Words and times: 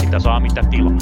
Mitä 0.00 0.18
saa, 0.18 0.40
mitä 0.40 0.62
tilaa. 0.70 0.98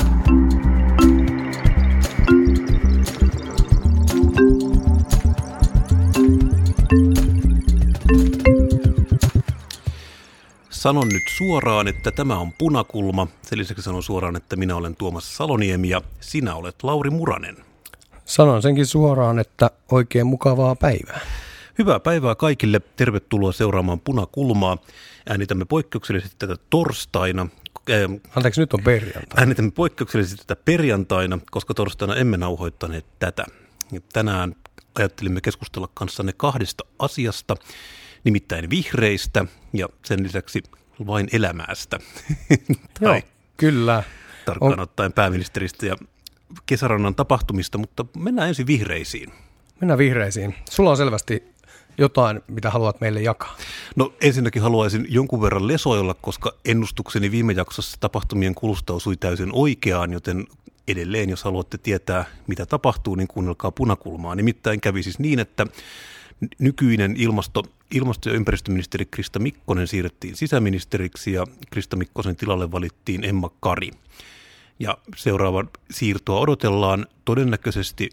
Sanon 10.71 11.09
nyt 11.09 11.23
suoraan, 11.37 11.89
että 11.89 12.11
tämä 12.11 12.39
on 12.39 12.53
punakulma. 12.59 13.27
Sen 13.43 13.59
lisäksi 13.59 13.83
sanon 13.83 14.03
suoraan, 14.03 14.37
että 14.37 14.57
minä 14.57 14.77
olen 14.77 14.97
Tuomas 14.97 15.37
Saloniemi 15.37 15.89
ja 15.89 16.03
sinä 16.21 16.55
olet 16.55 16.83
Lauri 16.83 17.11
Muranen. 17.11 17.57
Sanon 18.25 18.63
senkin 18.63 18.87
suoraan, 18.87 19.39
että 19.39 19.71
oikein 19.91 20.27
mukavaa 20.27 20.75
päivää. 20.75 21.21
Hyvää 21.79 22.01
päivää 22.01 22.35
kaikille. 22.35 22.81
Tervetuloa 22.81 23.53
seuraamaan 23.53 24.01
punakulmaa. 24.01 24.79
Äänitämme 25.29 25.65
poikkeuksellisesti 25.65 26.37
tätä 26.39 26.57
torstaina. 26.71 27.49
Ähm, 27.91 28.13
Anteeksi, 28.37 28.61
nyt 28.61 28.75
on 28.75 28.83
perjantai. 28.85 29.23
Äänitämme 29.37 29.71
poikkeuksellisesti 29.71 30.45
tätä 30.47 30.63
perjantaina, 30.65 31.39
koska 31.51 31.75
torstaina 31.75 32.17
emme 32.17 32.37
nauhoittaneet 32.37 33.07
tätä. 33.19 33.45
Ja 33.93 34.01
tänään 34.13 34.55
ajattelimme 34.95 35.41
keskustella 35.41 35.89
kanssanne 35.95 36.33
kahdesta 36.37 36.85
asiasta, 36.99 37.55
nimittäin 38.25 38.71
vihreistä 38.71 39.45
ja 39.73 39.89
sen 40.05 40.23
lisäksi 40.23 40.63
vain 41.07 41.29
elämästä. 41.33 41.99
Joo, 43.01 43.13
tai 43.13 43.23
kyllä. 43.57 44.03
tarkkaan 44.45 44.73
On- 44.73 44.81
ottaen 44.81 45.13
pääministeristä 45.13 45.87
ja 45.87 45.97
kesärannan 46.67 47.15
tapahtumista, 47.15 47.79
mutta 47.79 48.05
mennään 48.17 48.49
ensin 48.49 48.67
vihreisiin. 48.67 49.33
Mennään 49.81 49.99
vihreisiin. 49.99 50.55
Sulla 50.71 50.91
on 50.91 50.97
selvästi 50.97 51.58
jotain, 51.99 52.41
mitä 52.49 52.71
haluat 52.71 53.01
meille 53.01 53.23
jakaa. 53.23 53.57
No 53.97 54.13
ensinnäkin 54.21 54.63
haluaisin 54.63 55.07
jonkun 55.09 55.43
verran 55.43 55.69
lesoilla, 55.69 56.15
koska 56.15 56.53
ennustukseni 56.65 57.31
viime 57.31 57.53
jaksossa 57.53 57.97
tapahtumien 58.01 58.55
kulusta 58.55 58.93
osui 58.93 59.17
täysin 59.17 59.51
oikeaan, 59.53 60.13
joten 60.13 60.47
edelleen, 60.89 61.31
jos 61.31 61.45
haluatte 61.45 61.79
tietää, 61.79 62.25
mitä 62.47 62.67
tapahtuu, 62.67 63.15
niin 63.15 63.29
kuunnelkaa 63.29 63.71
punakulmaa. 63.71 64.35
Nimittäin 64.35 64.81
kävi 64.81 65.03
siis 65.03 65.19
niin, 65.19 65.39
että 65.39 65.67
nykyinen 66.59 67.17
ilmasto, 67.17 67.63
ilmasto- 67.95 68.29
ja 68.29 68.35
ympäristöministeri 68.35 69.07
Krista 69.07 69.39
Mikkonen 69.39 69.87
siirrettiin 69.87 70.37
sisäministeriksi 70.37 71.33
ja 71.33 71.45
Krista 71.71 71.97
Mikkosen 71.97 72.37
tilalle 72.37 72.73
valittiin 72.73 73.25
Emma 73.25 73.51
Kari. 73.61 73.91
Ja 74.79 74.99
seuraavan 75.17 75.71
siirtoa 75.91 76.41
odotellaan 76.41 77.07
todennäköisesti 77.25 78.11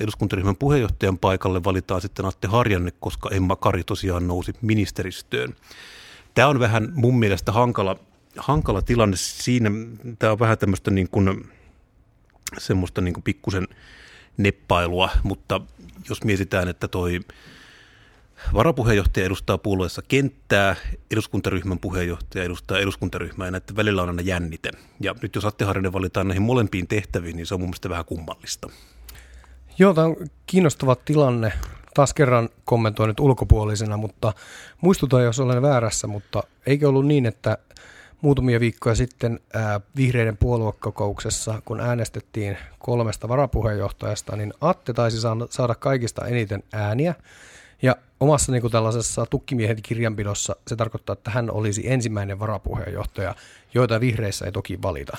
eduskuntaryhmän 0.00 0.56
puheenjohtajan 0.56 1.18
paikalle 1.18 1.64
valitaan 1.64 2.00
sitten 2.00 2.26
Atte 2.26 2.48
Harjanne, 2.48 2.92
koska 3.00 3.30
Emma 3.32 3.56
Kari 3.56 3.84
tosiaan 3.84 4.28
nousi 4.28 4.52
ministeristöön. 4.62 5.56
Tämä 6.34 6.48
on 6.48 6.58
vähän 6.58 6.88
mun 6.94 7.18
mielestä 7.18 7.52
hankala, 7.52 7.96
hankala 8.36 8.82
tilanne 8.82 9.16
siinä. 9.16 9.70
Tämä 10.18 10.32
on 10.32 10.38
vähän 10.38 10.58
tämmöistä 10.58 10.90
niin 10.90 11.08
kuin, 11.08 11.50
semmoista 12.58 13.00
niin 13.00 13.14
kuin 13.14 13.24
pikkusen 13.24 13.68
neppailua, 14.36 15.10
mutta 15.22 15.60
jos 16.08 16.24
mietitään, 16.24 16.68
että 16.68 16.88
toi 16.88 17.20
varapuheenjohtaja 18.54 19.26
edustaa 19.26 19.58
puolueessa 19.58 20.02
kenttää, 20.08 20.76
eduskuntaryhmän 21.10 21.78
puheenjohtaja 21.78 22.44
edustaa 22.44 22.78
eduskuntaryhmää 22.78 23.46
ja 23.46 23.50
näiden 23.50 23.76
välillä 23.76 24.02
on 24.02 24.08
aina 24.08 24.22
jännite. 24.22 24.70
Ja 25.00 25.14
nyt 25.22 25.34
jos 25.34 25.44
Atte 25.44 25.64
Harjanne 25.64 25.92
valitaan 25.92 26.28
näihin 26.28 26.42
molempiin 26.42 26.88
tehtäviin, 26.88 27.36
niin 27.36 27.46
se 27.46 27.54
on 27.54 27.60
mun 27.60 27.68
mielestä 27.68 27.88
vähän 27.88 28.04
kummallista. 28.04 28.68
Joo, 29.78 29.94
tämä 29.94 30.06
on 30.06 30.16
kiinnostava 30.46 30.96
tilanne. 30.96 31.52
Taas 31.94 32.14
kerran 32.14 32.48
kommentoin 32.64 33.08
nyt 33.08 33.20
ulkopuolisena, 33.20 33.96
mutta 33.96 34.32
muistutan, 34.80 35.24
jos 35.24 35.40
olen 35.40 35.62
väärässä, 35.62 36.06
mutta 36.06 36.42
eikö 36.66 36.88
ollut 36.88 37.06
niin, 37.06 37.26
että 37.26 37.58
muutamia 38.20 38.60
viikkoja 38.60 38.94
sitten 38.94 39.40
ää, 39.54 39.80
vihreiden 39.96 40.36
puoluekokouksessa, 40.36 41.62
kun 41.64 41.80
äänestettiin 41.80 42.58
kolmesta 42.78 43.28
varapuheenjohtajasta, 43.28 44.36
niin 44.36 44.54
Atte 44.60 44.92
taisi 44.92 45.20
saada- 45.20 45.46
saada 45.50 45.74
kaikista 45.74 46.26
eniten 46.26 46.62
ääniä. 46.72 47.14
Ja 47.82 47.96
omassa 48.20 48.52
niin 48.52 48.60
kuin 48.60 48.72
tällaisessa 48.72 49.26
tukkimiehen 49.26 49.82
kirjanpidossa 49.82 50.56
se 50.66 50.76
tarkoittaa, 50.76 51.12
että 51.12 51.30
hän 51.30 51.50
olisi 51.50 51.90
ensimmäinen 51.90 52.38
varapuheenjohtaja, 52.38 53.34
joita 53.74 54.00
vihreissä 54.00 54.44
ei 54.44 54.52
toki 54.52 54.82
valita. 54.82 55.16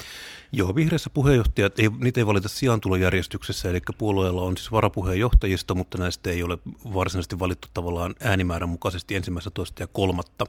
Joo, 0.52 0.75
vihreissä 0.75 1.09
puheenjohtajat, 1.09 1.80
ei, 1.80 1.90
niitä 2.00 2.19
ei 2.19 2.25
valita 2.25 2.50
sijantulojärjestyksessä, 2.50 3.69
eli 3.69 3.80
puolueella 3.98 4.42
on 4.42 4.58
siis 4.58 4.72
varapuheenjohtajista, 4.72 5.75
mutta 5.75 5.98
näistä 5.98 6.30
ei 6.30 6.44
ole 6.44 6.58
varsinaisesti 6.94 7.40
valittu 7.40 7.68
tavallaan 7.74 8.16
äänimäärän 8.19 8.69
mukaisesti 8.69 9.16
ensimmäistä, 9.16 9.50
toista 9.50 9.84
ja 9.84 9.88
kolmatta. 9.88 10.46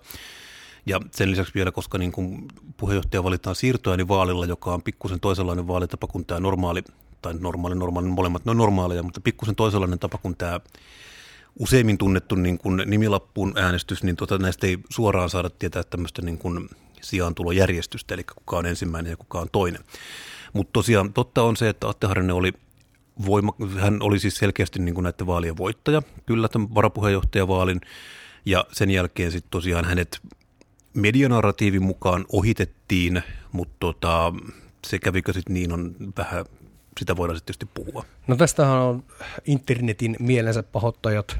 Ja 0.87 1.01
sen 1.11 1.31
lisäksi 1.31 1.55
vielä, 1.55 1.73
koska 1.73 1.99
niin 1.99 2.13
kuin 2.13 2.49
puheenjohtaja 2.77 3.25
valitaan 3.25 3.57
siirtoäänivaalilla, 3.57 4.47
joka 4.47 4.75
on 4.75 4.83
pikkusen 4.83 5.21
toisenlainen 5.21 5.69
vaalitapa 5.69 6.07
kuin 6.07 6.27
tämä 6.27 6.41
normaali, 6.41 6.83
tai 7.23 7.35
normaali, 7.41 7.75
normaali, 7.75 8.09
molemmat 8.09 8.45
ne 8.45 8.51
on 8.51 8.57
normaaleja, 8.57 9.03
mutta 9.03 9.21
pikkusen 9.21 9.57
toisenlainen 9.57 9.99
tapa 9.99 10.19
kuin 10.19 10.37
tämä 10.37 10.61
useimmin 11.61 11.99
tunnettu 11.99 12.35
niin 12.35 12.59
kuin 12.59 12.83
nimilappuun 12.87 13.53
äänestys, 13.57 14.03
niin 14.03 14.17
tuota, 14.17 14.39
näistä 14.39 14.67
ei 14.67 14.79
suoraan 14.89 15.31
saada 15.31 15.51
tietää 15.51 15.83
tämmöistä 15.83 16.23
niin 16.23 16.39
kuin 16.39 16.69
sijaantulojärjestystä, 17.01 18.15
eli 18.15 18.25
kuka 18.25 18.59
on 18.59 18.67
ensimmäinen 18.67 19.11
ja 19.11 19.17
kuka 19.17 19.41
on 19.41 19.49
toinen. 19.53 19.85
Mutta 20.53 20.73
tosiaan 20.73 21.13
totta 21.13 21.43
on 21.43 21.57
se, 21.57 21.69
että 21.69 21.89
Atte 21.89 22.07
Harjanne 22.07 22.33
oli 22.33 22.53
voima, 23.27 23.53
hän 23.79 24.03
oli 24.03 24.19
siis 24.19 24.37
selkeästi 24.37 24.79
niin 24.79 24.95
kuin 24.95 25.03
näiden 25.03 25.27
vaalien 25.27 25.57
voittaja, 25.57 26.03
kyllä 26.27 26.49
tämän 26.49 26.75
varapuheenjohtajavaalin, 26.75 27.81
ja 28.45 28.65
sen 28.73 28.91
jälkeen 28.91 29.33
sitten 29.33 29.51
tosiaan 29.51 29.85
hänet 29.85 30.21
medianarratiivin 30.95 31.83
mukaan 31.83 32.25
ohitettiin, 32.33 33.23
mutta 33.53 33.77
tota, 33.81 34.33
se 34.87 34.99
kävikö 34.99 35.33
sitten 35.33 35.55
niin 35.55 35.73
on 35.73 35.95
vähän, 36.17 36.45
sitä 36.99 37.17
voidaan 37.17 37.37
sitten 37.37 37.55
tietysti 37.55 37.85
puhua. 37.85 38.05
No 38.27 38.37
tästähän 38.37 38.79
on 38.79 39.03
internetin 39.47 40.17
mielensä 40.19 40.63
pahoittajat 40.63 41.39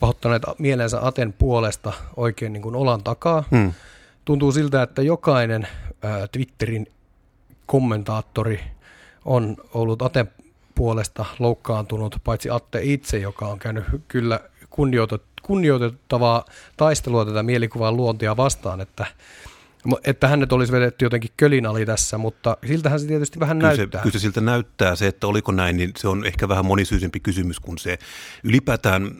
pahoittaneet 0.00 0.42
mielensä 0.58 1.06
Aten 1.06 1.32
puolesta 1.32 1.92
oikein 2.16 2.52
niin 2.52 2.62
kuin 2.62 2.74
olan 2.74 3.02
takaa. 3.02 3.44
Hmm. 3.50 3.72
Tuntuu 4.24 4.52
siltä, 4.52 4.82
että 4.82 5.02
jokainen 5.02 5.68
ää, 6.02 6.28
Twitterin 6.28 6.86
kommentaattori 7.66 8.60
on 9.24 9.56
ollut 9.74 10.02
Aten 10.02 10.30
puolesta 10.74 11.24
loukkaantunut, 11.38 12.16
paitsi 12.24 12.50
Atte 12.50 12.80
itse, 12.82 13.18
joka 13.18 13.46
on 13.46 13.58
käynyt 13.58 13.84
kyllä 14.08 14.40
kunnioitet, 14.70 15.22
kunnioitettavaa 15.42 16.44
taistelua 16.76 17.24
tätä 17.24 17.42
mielikuvan 17.42 17.96
luontia 17.96 18.36
vastaan, 18.36 18.80
että, 18.80 19.06
että 20.04 20.28
hänet 20.28 20.52
olisi 20.52 20.72
vedetty 20.72 21.04
jotenkin 21.04 21.30
kölin 21.36 21.66
ali 21.66 21.86
tässä, 21.86 22.18
mutta 22.18 22.56
siltähän 22.66 23.00
se 23.00 23.06
tietysti 23.06 23.40
vähän 23.40 23.58
Kyllä 23.58 23.70
se, 23.72 23.76
näyttää. 23.76 24.02
kyllä 24.02 24.12
se 24.12 24.18
siltä 24.18 24.40
näyttää. 24.40 24.96
Se, 24.96 25.06
että 25.06 25.26
oliko 25.26 25.52
näin, 25.52 25.76
niin 25.76 25.92
se 25.96 26.08
on 26.08 26.26
ehkä 26.26 26.48
vähän 26.48 26.66
monisyisempi 26.66 27.20
kysymys 27.20 27.60
kuin 27.60 27.78
se. 27.78 27.98
Ylipäätään 28.44 29.10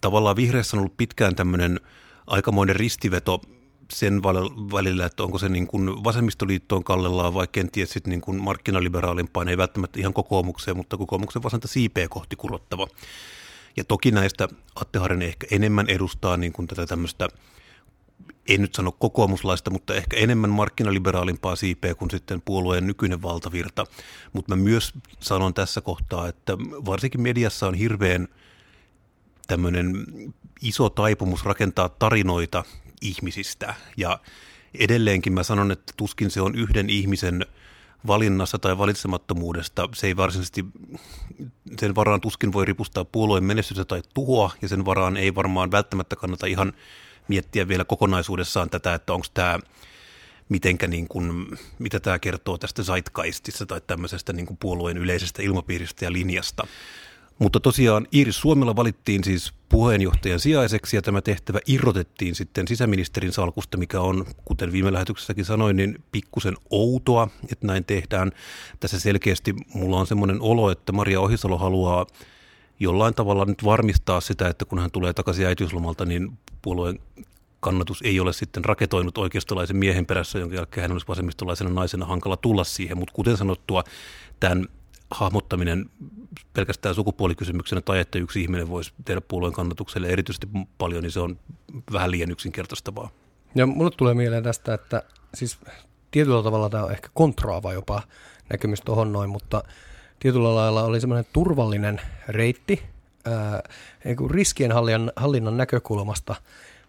tavallaan 0.00 0.36
vihreässä 0.36 0.76
on 0.76 0.78
ollut 0.78 0.96
pitkään 0.96 1.34
tämmöinen 1.36 1.80
aikamoinen 2.26 2.76
ristiveto 2.76 3.40
sen 3.92 4.22
välillä, 4.72 5.06
että 5.06 5.22
onko 5.22 5.38
se 5.38 5.48
niin 5.48 5.66
kuin 5.66 6.04
vasemmistoliittoon 6.04 6.84
kallellaan 6.84 7.34
vai 7.34 7.46
kenties 7.52 7.90
sitten 7.90 8.10
niin 8.10 8.20
kuin 8.20 8.42
markkinaliberaalimpaan, 8.42 9.48
ei 9.48 9.56
välttämättä 9.56 10.00
ihan 10.00 10.12
kokoomukseen, 10.12 10.76
mutta 10.76 10.96
kokoomuksen 10.96 11.42
vasenta 11.42 11.68
siipeä 11.68 12.08
kohti 12.08 12.36
kurottava. 12.36 12.86
Ja 13.76 13.84
toki 13.84 14.10
näistä 14.10 14.48
Atte 14.74 14.98
Harjanne 14.98 15.24
ehkä 15.24 15.46
enemmän 15.50 15.86
edustaa 15.88 16.36
niin 16.36 16.52
kuin 16.52 16.68
tätä 16.68 16.86
tämmöistä, 16.86 17.28
en 18.48 18.62
nyt 18.62 18.74
sano 18.74 18.92
kokoomuslaista, 18.92 19.70
mutta 19.70 19.94
ehkä 19.94 20.16
enemmän 20.16 20.50
markkinaliberaalimpaa 20.50 21.56
siipeä 21.56 21.94
kuin 21.94 22.10
sitten 22.10 22.42
puolueen 22.42 22.86
nykyinen 22.86 23.22
valtavirta. 23.22 23.84
Mutta 24.32 24.56
mä 24.56 24.62
myös 24.62 24.92
sanon 25.20 25.54
tässä 25.54 25.80
kohtaa, 25.80 26.28
että 26.28 26.58
varsinkin 26.60 27.20
mediassa 27.20 27.66
on 27.66 27.74
hirveän 27.74 28.28
tämmöinen 29.46 30.06
iso 30.62 30.90
taipumus 30.90 31.44
rakentaa 31.44 31.88
tarinoita 31.88 32.64
ihmisistä. 33.02 33.74
Ja 33.96 34.18
edelleenkin 34.78 35.32
mä 35.32 35.42
sanon, 35.42 35.70
että 35.70 35.92
tuskin 35.96 36.30
se 36.30 36.40
on 36.40 36.54
yhden 36.54 36.90
ihmisen 36.90 37.46
valinnassa 38.06 38.58
tai 38.58 38.78
valitsemattomuudesta. 38.78 39.88
Se 39.94 40.06
ei 40.06 40.16
varsinaisesti, 40.16 40.64
sen 41.80 41.94
varaan 41.94 42.20
tuskin 42.20 42.52
voi 42.52 42.64
ripustaa 42.64 43.04
puolueen 43.04 43.44
menestystä 43.44 43.84
tai 43.84 44.02
tuhoa, 44.14 44.50
ja 44.62 44.68
sen 44.68 44.84
varaan 44.84 45.16
ei 45.16 45.34
varmaan 45.34 45.70
välttämättä 45.70 46.16
kannata 46.16 46.46
ihan 46.46 46.72
miettiä 47.28 47.68
vielä 47.68 47.84
kokonaisuudessaan 47.84 48.70
tätä, 48.70 48.94
että 48.94 49.12
onko 49.12 49.26
tämä 49.34 49.58
mitenkä 50.48 50.86
niin 50.86 51.08
kuin, 51.08 51.46
mitä 51.78 52.00
tämä 52.00 52.18
kertoo 52.18 52.58
tästä 52.58 52.82
zeitgeistista 52.82 53.66
tai 53.66 53.80
tämmöisestä 53.86 54.32
niin 54.32 54.46
kuin 54.46 54.56
puolueen 54.56 54.98
yleisestä 54.98 55.42
ilmapiiristä 55.42 56.04
ja 56.04 56.12
linjasta. 56.12 56.66
Mutta 57.38 57.60
tosiaan 57.60 58.06
Iiris 58.14 58.40
Suomella 58.40 58.76
valittiin 58.76 59.24
siis 59.24 59.52
puheenjohtajan 59.68 60.40
sijaiseksi 60.40 60.96
ja 60.96 61.02
tämä 61.02 61.22
tehtävä 61.22 61.58
irrotettiin 61.66 62.34
sitten 62.34 62.68
sisäministerin 62.68 63.32
salkusta, 63.32 63.78
mikä 63.78 64.00
on, 64.00 64.24
kuten 64.44 64.72
viime 64.72 64.92
lähetyksessäkin 64.92 65.44
sanoin, 65.44 65.76
niin 65.76 66.04
pikkusen 66.12 66.54
outoa, 66.70 67.28
että 67.52 67.66
näin 67.66 67.84
tehdään. 67.84 68.32
Tässä 68.80 69.00
selkeästi 69.00 69.54
mulla 69.74 70.00
on 70.00 70.06
semmoinen 70.06 70.40
olo, 70.40 70.70
että 70.70 70.92
Maria 70.92 71.20
Ohisalo 71.20 71.58
haluaa 71.58 72.06
jollain 72.80 73.14
tavalla 73.14 73.44
nyt 73.44 73.64
varmistaa 73.64 74.20
sitä, 74.20 74.48
että 74.48 74.64
kun 74.64 74.78
hän 74.78 74.90
tulee 74.90 75.12
takaisin 75.12 75.46
äitiyslomalta, 75.46 76.04
niin 76.04 76.38
puolueen 76.62 76.98
kannatus 77.60 78.02
ei 78.02 78.20
ole 78.20 78.32
sitten 78.32 78.64
raketoinut 78.64 79.18
oikeistolaisen 79.18 79.76
miehen 79.76 80.06
perässä, 80.06 80.38
jonka 80.38 80.56
jälkeen 80.56 80.82
hän 80.82 80.92
olisi 80.92 81.08
vasemmistolaisena 81.08 81.70
naisena 81.70 82.06
hankala 82.06 82.36
tulla 82.36 82.64
siihen. 82.64 82.98
Mutta 82.98 83.14
kuten 83.14 83.36
sanottua, 83.36 83.84
tämän 84.40 84.66
hahmottaminen 85.10 85.90
pelkästään 86.52 86.94
sukupuolikysymyksenä 86.94 87.80
tai 87.80 88.00
että 88.00 88.18
yksi 88.18 88.42
ihminen 88.42 88.68
voisi 88.68 88.92
tehdä 89.04 89.20
puolueen 89.20 89.54
kannatukselle 89.54 90.08
erityisesti 90.08 90.48
paljon, 90.78 91.02
niin 91.02 91.10
se 91.10 91.20
on 91.20 91.38
vähän 91.92 92.10
liian 92.10 92.30
yksinkertaistavaa. 92.30 93.10
Ja 93.54 93.66
mulle 93.66 93.90
tulee 93.96 94.14
mieleen 94.14 94.42
tästä, 94.42 94.74
että 94.74 95.02
siis 95.34 95.58
tietyllä 96.10 96.42
tavalla 96.42 96.70
tämä 96.70 96.84
on 96.84 96.92
ehkä 96.92 97.08
kontraava 97.14 97.72
jopa 97.72 98.02
näkemys 98.50 98.80
tuohon 98.80 99.12
noin, 99.12 99.30
mutta 99.30 99.62
tietyllä 100.18 100.54
lailla 100.54 100.84
oli 100.84 101.00
semmoinen 101.00 101.26
turvallinen 101.32 102.00
reitti 102.28 102.82
ää, 103.24 103.62
riskien 104.30 104.72
hallinnan 105.16 105.56
näkökulmasta, 105.56 106.34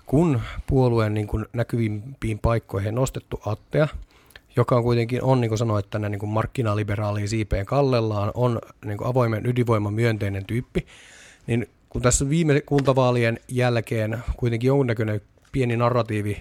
kun 0.06 0.42
puolueen 0.68 1.14
niin 1.14 1.28
kuin 1.28 1.46
näkyvimpiin 1.54 2.40
paikkoihin 2.40 2.96
nostettu 2.96 3.42
Attea, 3.46 3.88
joka 4.57 4.75
on 4.75 4.83
kuitenkin 4.83 5.24
on, 5.24 5.42
niin 5.42 5.50
kuin 5.50 5.57
sanoit, 5.57 5.89
tänne 5.89 6.09
niin 6.09 6.30
markkinaliberaaliin 6.30 7.30
siipeen 7.30 7.65
kallellaan, 7.65 8.31
on 8.33 8.62
niin 8.86 8.98
kuin 8.98 9.07
avoimen 9.07 9.45
ydinvoiman 9.45 9.94
myönteinen 9.94 10.45
tyyppi, 10.45 10.86
niin 11.48 11.68
kun 11.89 12.01
tässä 12.01 12.30
viime 12.30 12.62
kuntavaalien 12.62 13.39
jälkeen 13.48 14.18
kuitenkin 14.38 14.68
jonkunnäköinen 14.68 15.21
pieni 15.51 15.77
narratiivi 15.77 16.38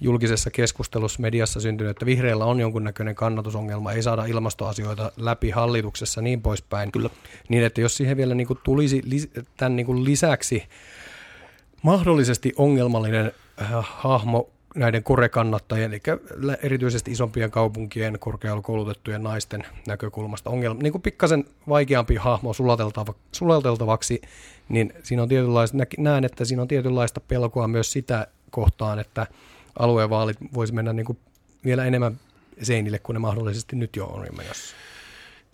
julkisessa 0.00 0.50
keskustelussa 0.50 1.22
mediassa 1.22 1.60
syntynyt, 1.60 1.90
että 1.90 2.06
vihreillä 2.06 2.44
on 2.44 2.60
jonkunnäköinen 2.60 3.14
kannatusongelma, 3.14 3.92
ei 3.92 4.02
saada 4.02 4.24
ilmastoasioita 4.24 5.12
läpi 5.16 5.50
hallituksessa 5.50 6.22
niin 6.22 6.42
poispäin. 6.42 6.92
Kyllä. 6.92 7.10
Niin, 7.48 7.64
että 7.64 7.80
jos 7.80 7.96
siihen 7.96 8.16
vielä 8.16 8.34
niin 8.34 8.46
kuin 8.46 8.58
tulisi 8.64 9.02
tämän 9.56 9.76
niin 9.76 9.86
kuin 9.86 10.04
lisäksi 10.04 10.62
mahdollisesti 11.82 12.52
ongelmallinen 12.56 13.32
äh, 13.62 13.68
hahmo 13.80 14.51
näiden 14.74 15.02
korekannattajien, 15.02 15.92
eli 15.92 16.02
erityisesti 16.62 17.10
isompien 17.10 17.50
kaupunkien 17.50 18.18
korkeakoulutettujen 18.18 19.22
naisten 19.22 19.64
näkökulmasta 19.86 20.50
ongelma, 20.50 20.82
niin 20.82 20.92
kuin 20.92 21.02
pikkasen 21.02 21.44
vaikeampi 21.68 22.16
hahmo 22.16 22.52
sulateltava, 22.52 23.14
sulateltavaksi, 23.32 24.22
niin 24.68 24.92
siinä 25.02 25.22
on 25.22 25.28
tietynlaista, 25.28 25.78
näen, 25.98 26.24
että 26.24 26.44
siinä 26.44 26.62
on 26.62 26.68
tietynlaista 26.68 27.20
pelkoa 27.20 27.68
myös 27.68 27.92
sitä 27.92 28.26
kohtaan, 28.50 28.98
että 28.98 29.26
aluevaalit 29.78 30.36
voisi 30.54 30.74
mennä 30.74 30.92
niin 30.92 31.06
kuin 31.06 31.18
vielä 31.64 31.84
enemmän 31.84 32.20
seinille 32.62 32.98
kuin 32.98 33.14
ne 33.14 33.18
mahdollisesti 33.18 33.76
nyt 33.76 33.96
jo 33.96 34.06
on 34.06 34.26
menossa. 34.36 34.76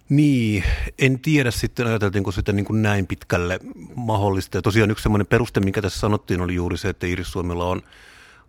Niin, 0.08 0.64
en 0.98 1.18
tiedä 1.20 1.50
sitten 1.50 1.86
ajateltiinko 1.86 2.32
sitä 2.32 2.52
niin 2.52 2.64
kuin 2.64 2.82
näin 2.82 3.06
pitkälle 3.06 3.60
mahdollista. 3.94 4.58
Ja 4.58 4.62
tosiaan 4.62 4.90
yksi 4.90 5.02
sellainen 5.02 5.26
peruste, 5.26 5.60
mikä 5.60 5.82
tässä 5.82 6.00
sanottiin, 6.00 6.40
oli 6.40 6.54
juuri 6.54 6.78
se, 6.78 6.88
että 6.88 7.06
Iris 7.06 7.32
Suomella 7.32 7.64
on 7.64 7.82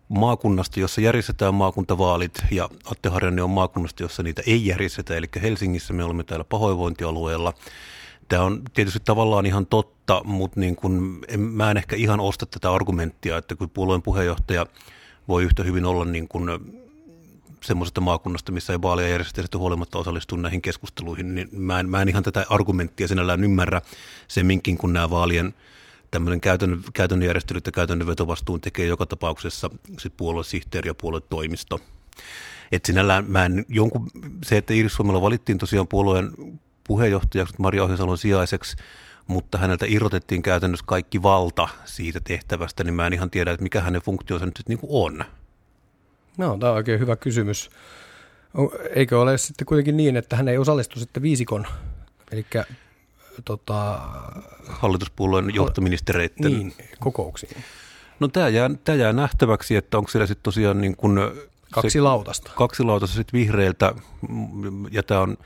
maakunnasta, 0.10 0.80
jossa 0.80 1.02
järjestetään 1.02 1.54
maakuntavaalit, 1.54 2.44
ja 2.52 2.70
Atte 2.92 3.10
Harjanne 3.10 3.42
on 3.42 3.50
maakunnasta, 3.50 4.04
jossa 4.04 4.24
niitä 4.24 4.42
ei 4.46 4.66
järjestetä, 4.66 5.16
eli 5.16 5.28
Helsingissä 5.42 5.94
me 5.94 6.04
olemme 6.04 6.24
täällä 6.24 6.44
pahoinvointialueella. 6.44 7.54
Tämä 8.28 8.44
on 8.44 8.62
tietysti 8.74 9.00
tavallaan 9.06 9.46
ihan 9.46 9.66
totta, 9.66 10.22
mutta 10.24 10.60
niin 10.60 10.76
kun, 10.76 11.20
en, 11.28 11.40
mä 11.40 11.72
en 11.72 11.78
ehkä 11.78 11.96
ihan 11.96 12.20
osta 12.20 12.46
tätä 12.46 12.72
argumenttia, 12.72 13.38
että 13.38 13.56
kun 13.56 13.70
puolueen 13.70 14.02
puheenjohtaja 14.02 14.66
voi 15.28 15.44
yhtä 15.44 15.64
hyvin 15.64 15.86
olla 15.86 16.06
niin 16.06 16.28
kuin 16.28 16.50
semmoisesta 17.64 18.02
maakunnasta, 18.02 18.52
missä 18.52 18.74
ei 18.74 18.82
vaaleja 18.82 19.10
järjestetty 19.10 19.58
huolimatta 19.58 20.00
osallistua 20.00 20.38
näihin 20.38 20.62
keskusteluihin, 20.62 21.36
niin 21.36 21.50
mä 21.52 21.80
en, 21.80 21.90
mä 21.90 22.02
en 22.02 22.10
ihan 22.10 22.24
tätä 22.24 22.46
argumenttia 22.50 23.08
sinällään 23.08 23.44
ymmärrä 23.44 23.82
semminkin, 24.28 24.78
kun 24.78 24.94
nämä 24.94 25.10
vaalien 25.10 25.54
tämmöinen 26.12 26.42
käytännön, 26.42 26.82
käytännön 26.94 27.28
järjestelyt 27.28 27.66
ja 27.66 27.72
käytännön 27.72 28.08
vetovastuun 28.08 28.62
tekee 28.62 28.86
joka 28.86 29.06
tapauksessa 29.06 29.70
sit 30.00 30.14
puoluesihteeri 30.18 30.90
ja 30.90 30.94
puoluetoimisto. 30.94 31.80
Et 32.72 32.86
sinällään 32.86 33.26
mä 33.28 33.46
en, 33.46 33.66
jonkun, 33.70 34.10
se, 34.46 34.58
että 34.58 34.74
Iris 34.74 34.94
Suomella 34.94 35.22
valittiin 35.22 35.58
tosiaan 35.58 35.88
puolueen 35.88 36.32
puheenjohtajaksi 36.88 37.56
Maria 37.58 37.84
Ohisalon 37.84 38.18
sijaiseksi, 38.18 38.78
mutta 39.28 39.58
häneltä 39.58 39.86
irrotettiin 39.90 40.42
käytännössä 40.42 40.86
kaikki 40.88 41.24
valta 41.24 41.68
siitä 41.86 42.20
tehtävästä, 42.24 42.84
niin 42.84 42.94
mä 42.94 43.08
en 43.08 43.14
ihan 43.14 43.30
tiedä, 43.30 43.52
että 43.52 43.64
mikä 43.64 43.82
hänen 43.82 44.02
funktionsa 44.02 44.46
nyt 44.46 44.62
niin 44.68 44.80
kuin 44.80 44.90
on. 44.92 45.26
No, 46.38 46.58
tämä 46.58 46.72
on 46.72 46.78
oikein 46.78 47.00
hyvä 47.00 47.16
kysymys. 47.16 47.70
Eikö 48.96 49.22
ole 49.22 49.38
sitten 49.38 49.66
kuitenkin 49.66 49.98
niin, 49.98 50.18
että 50.18 50.36
hän 50.36 50.48
ei 50.48 50.58
osallistu 50.58 51.00
sitten 51.00 51.24
viisikon, 51.24 51.68
eli 52.32 52.46
tota, 53.45 54.00
hallituspuolueen 54.68 55.56
johtoministereiden 55.56 56.51
niin, 56.51 56.74
kokouksiin? 57.00 57.63
No 58.19 58.27
tämä 58.27 58.47
jää, 58.47 58.69
tämä 58.83 58.95
jää 58.95 59.13
nähtäväksi, 59.13 59.75
että 59.75 59.97
onko 59.97 60.09
siellä 60.09 60.27
sitten 60.27 60.44
tosiaan 60.44 60.81
niin 60.81 60.95
kuin 60.95 61.19
kaksi 61.71 61.89
se, 61.89 62.01
lautasta. 62.01 62.51
Kaksi 62.56 62.83
lautasta 62.83 63.15
sitten 63.15 63.39
vihreiltä, 63.39 63.94
ja 64.91 65.03
tämä 65.03 65.21
on 65.21 65.38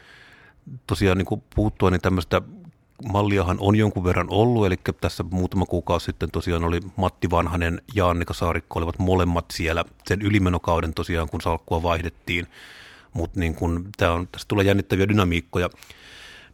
tosiaan 0.87 1.17
niin 1.17 1.25
kuin 1.25 1.43
puhuttua, 1.55 1.91
niin 1.91 2.01
tämmöistä 2.01 2.41
malliahan 3.11 3.57
on 3.59 3.75
jonkun 3.75 4.03
verran 4.03 4.27
ollut, 4.29 4.65
eli 4.65 4.75
tässä 5.01 5.23
muutama 5.31 5.65
kuukausi 5.65 6.05
sitten 6.05 6.31
tosiaan 6.31 6.63
oli 6.63 6.79
Matti 6.95 7.29
Vanhanen 7.29 7.81
ja 7.95 8.09
Annika 8.09 8.33
Saarikko 8.33 8.79
olivat 8.79 8.99
molemmat 8.99 9.45
siellä 9.53 9.85
sen 10.07 10.21
ylimenokauden 10.21 10.93
tosiaan, 10.93 11.29
kun 11.29 11.41
salkkua 11.41 11.83
vaihdettiin, 11.83 12.47
mutta 13.13 13.39
niin 13.39 13.55
kun, 13.55 13.89
tää 13.97 14.13
on, 14.13 14.27
tässä 14.27 14.47
tulee 14.47 14.65
jännittäviä 14.65 15.07
dynamiikkoja, 15.07 15.69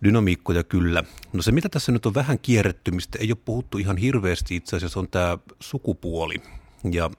dynamiikkoja 0.03 0.63
kyllä. 0.63 1.03
No 1.33 1.41
se, 1.41 1.51
mitä 1.51 1.69
tässä 1.69 1.91
nyt 1.91 2.05
on 2.05 2.13
vähän 2.13 2.39
kierretty, 2.39 2.91
mistä 2.91 3.19
ei 3.21 3.31
ole 3.31 3.37
puhuttu 3.45 3.77
ihan 3.77 3.97
hirveästi 3.97 4.55
itse 4.55 4.75
asiassa, 4.75 4.99
on 4.99 5.07
tämä 5.07 5.37
sukupuoli. 5.59 6.35
Ja 6.91 7.09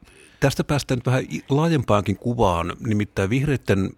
tästä 0.40 0.64
päästään 0.64 0.98
nyt 0.98 1.06
vähän 1.06 1.24
laajempaankin 1.48 2.16
kuvaan, 2.16 2.76
nimittäin 2.80 3.30
vihreiden 3.30 3.90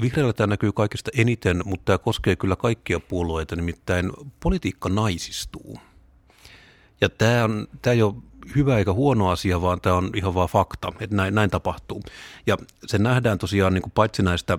Vihreällä 0.00 0.32
tämä 0.32 0.46
näkyy 0.46 0.72
kaikista 0.72 1.10
eniten, 1.16 1.62
mutta 1.64 1.84
tämä 1.84 1.98
koskee 1.98 2.36
kyllä 2.36 2.56
kaikkia 2.56 3.00
puolueita, 3.00 3.56
nimittäin 3.56 4.12
politiikka 4.40 4.88
naisistuu. 4.88 5.78
Ja 7.00 7.08
tämä, 7.08 7.44
on, 7.44 7.68
tämä 7.82 7.94
ei 7.94 8.02
ole 8.02 8.14
hyvä 8.56 8.78
eikä 8.78 8.92
huono 8.92 9.30
asia, 9.30 9.62
vaan 9.62 9.80
tämä 9.80 9.96
on 9.96 10.10
ihan 10.14 10.34
vaan 10.34 10.48
fakta, 10.48 10.92
että 11.00 11.16
näin, 11.16 11.34
näin 11.34 11.50
tapahtuu. 11.50 12.02
Ja 12.46 12.56
se 12.86 12.98
nähdään 12.98 13.38
tosiaan 13.38 13.74
niin 13.74 13.82
kuin 13.82 13.92
paitsi 13.92 14.22
näistä 14.22 14.58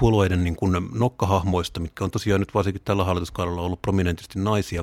puolueiden 0.00 0.44
niin 0.44 0.56
kuin 0.56 0.72
nokkahahmoista, 0.94 1.80
mitkä 1.80 2.04
on 2.04 2.10
tosiaan 2.10 2.40
nyt 2.40 2.54
varsinkin 2.54 2.82
tällä 2.84 3.04
hallituskaudella 3.04 3.62
ollut 3.62 3.82
prominentisti 3.82 4.38
naisia, 4.38 4.82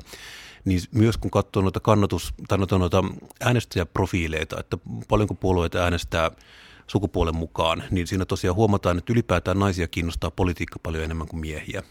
niin 0.65 0.81
myös 0.91 1.17
kun 1.17 1.31
katsoo 1.31 1.61
noita 1.61 1.79
kannatus- 1.79 2.33
tai 2.47 2.57
noita, 2.57 2.77
noita 2.77 3.03
äänestäjäprofiileita, 3.41 4.59
että 4.59 4.77
paljonko 5.07 5.33
puolueita 5.33 5.79
äänestää 5.79 6.31
sukupuolen 6.87 7.35
mukaan, 7.35 7.83
niin 7.91 8.07
siinä 8.07 8.25
tosiaan 8.25 8.55
huomataan, 8.55 8.97
että 8.97 9.13
ylipäätään 9.13 9.59
naisia 9.59 9.87
kiinnostaa 9.87 10.31
politiikka 10.31 10.79
paljon 10.83 11.03
enemmän 11.03 11.27
kuin 11.27 11.39
miehiä. 11.39 11.83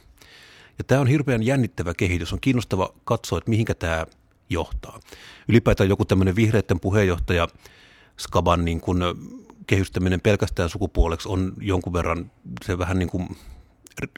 Ja 0.78 0.85
tämä 0.85 1.00
on 1.00 1.07
hirveän 1.07 1.42
jännittävä 1.42 1.95
kehitys. 1.95 2.33
On 2.33 2.40
kiinnostava 2.40 2.95
katsoa, 3.04 3.38
että 3.38 3.50
mihinkä 3.50 3.75
tämä 3.75 4.07
johtaa. 4.50 5.00
Ylipäätään 5.49 5.88
joku 5.88 6.04
tämmöinen 6.04 6.37
vihreiden 6.37 6.81
puheenjohtaja 6.81 7.49
Skaban 8.21 8.64
niin 8.64 8.81
kuin 8.81 8.99
kehystäminen 9.66 10.21
pelkästään 10.21 10.69
sukupuoleksi 10.69 11.28
on 11.28 11.52
jonkun 11.61 11.92
verran, 11.92 12.31
se 12.64 12.78
vähän 12.78 12.99
niin 12.99 13.09
kuin 13.09 13.37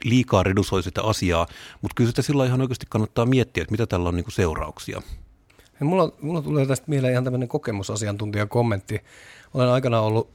liikaa 0.03 0.43
redusoi 0.43 0.83
sitä 0.83 1.03
asiaa, 1.03 1.47
mutta 1.81 1.95
kyllä 1.95 2.09
sitä 2.09 2.21
sillä 2.21 2.45
ihan 2.45 2.61
oikeasti 2.61 2.85
kannattaa 2.89 3.25
miettiä, 3.25 3.61
että 3.61 3.71
mitä 3.71 3.87
tällä 3.87 4.09
on 4.09 4.15
niin 4.15 4.23
kuin 4.23 4.33
seurauksia. 4.33 5.01
Ja 5.79 5.85
mulla, 5.85 6.11
mulla 6.21 6.41
tulee 6.41 6.65
tästä 6.65 6.85
mieleen 6.87 7.11
ihan 7.11 7.23
tämmöinen 7.23 7.47
kokemusasiantuntijan 7.47 8.49
kommentti. 8.49 8.99
Olen 9.53 9.69
aikana 9.69 10.01
ollut 10.01 10.29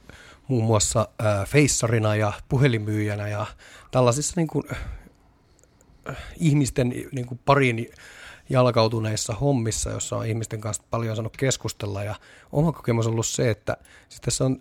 muun 0.47 0.63
muassa 0.63 1.07
äh, 1.25 1.47
feissarina 1.47 2.15
ja 2.15 2.33
puhelimyyjänä 2.49 3.27
ja 3.27 3.45
tällaisissa 3.91 4.33
niin 4.35 4.47
kuin, 4.47 4.63
äh, 6.09 6.17
ihmisten 6.39 6.93
niin 7.11 7.25
kuin 7.25 7.39
parin 7.45 7.89
jalkautuneissa 8.49 9.33
hommissa, 9.33 9.89
jossa 9.89 10.17
on 10.17 10.25
ihmisten 10.25 10.61
kanssa 10.61 10.83
paljon 10.89 11.15
saanut 11.15 11.37
keskustella. 11.37 12.03
Ja 12.03 12.15
oma 12.51 12.71
kokemus 12.71 13.07
on 13.07 13.11
ollut 13.11 13.27
se, 13.27 13.49
että 13.49 13.77
siis 14.09 14.21
tässä 14.21 14.45
on, 14.45 14.59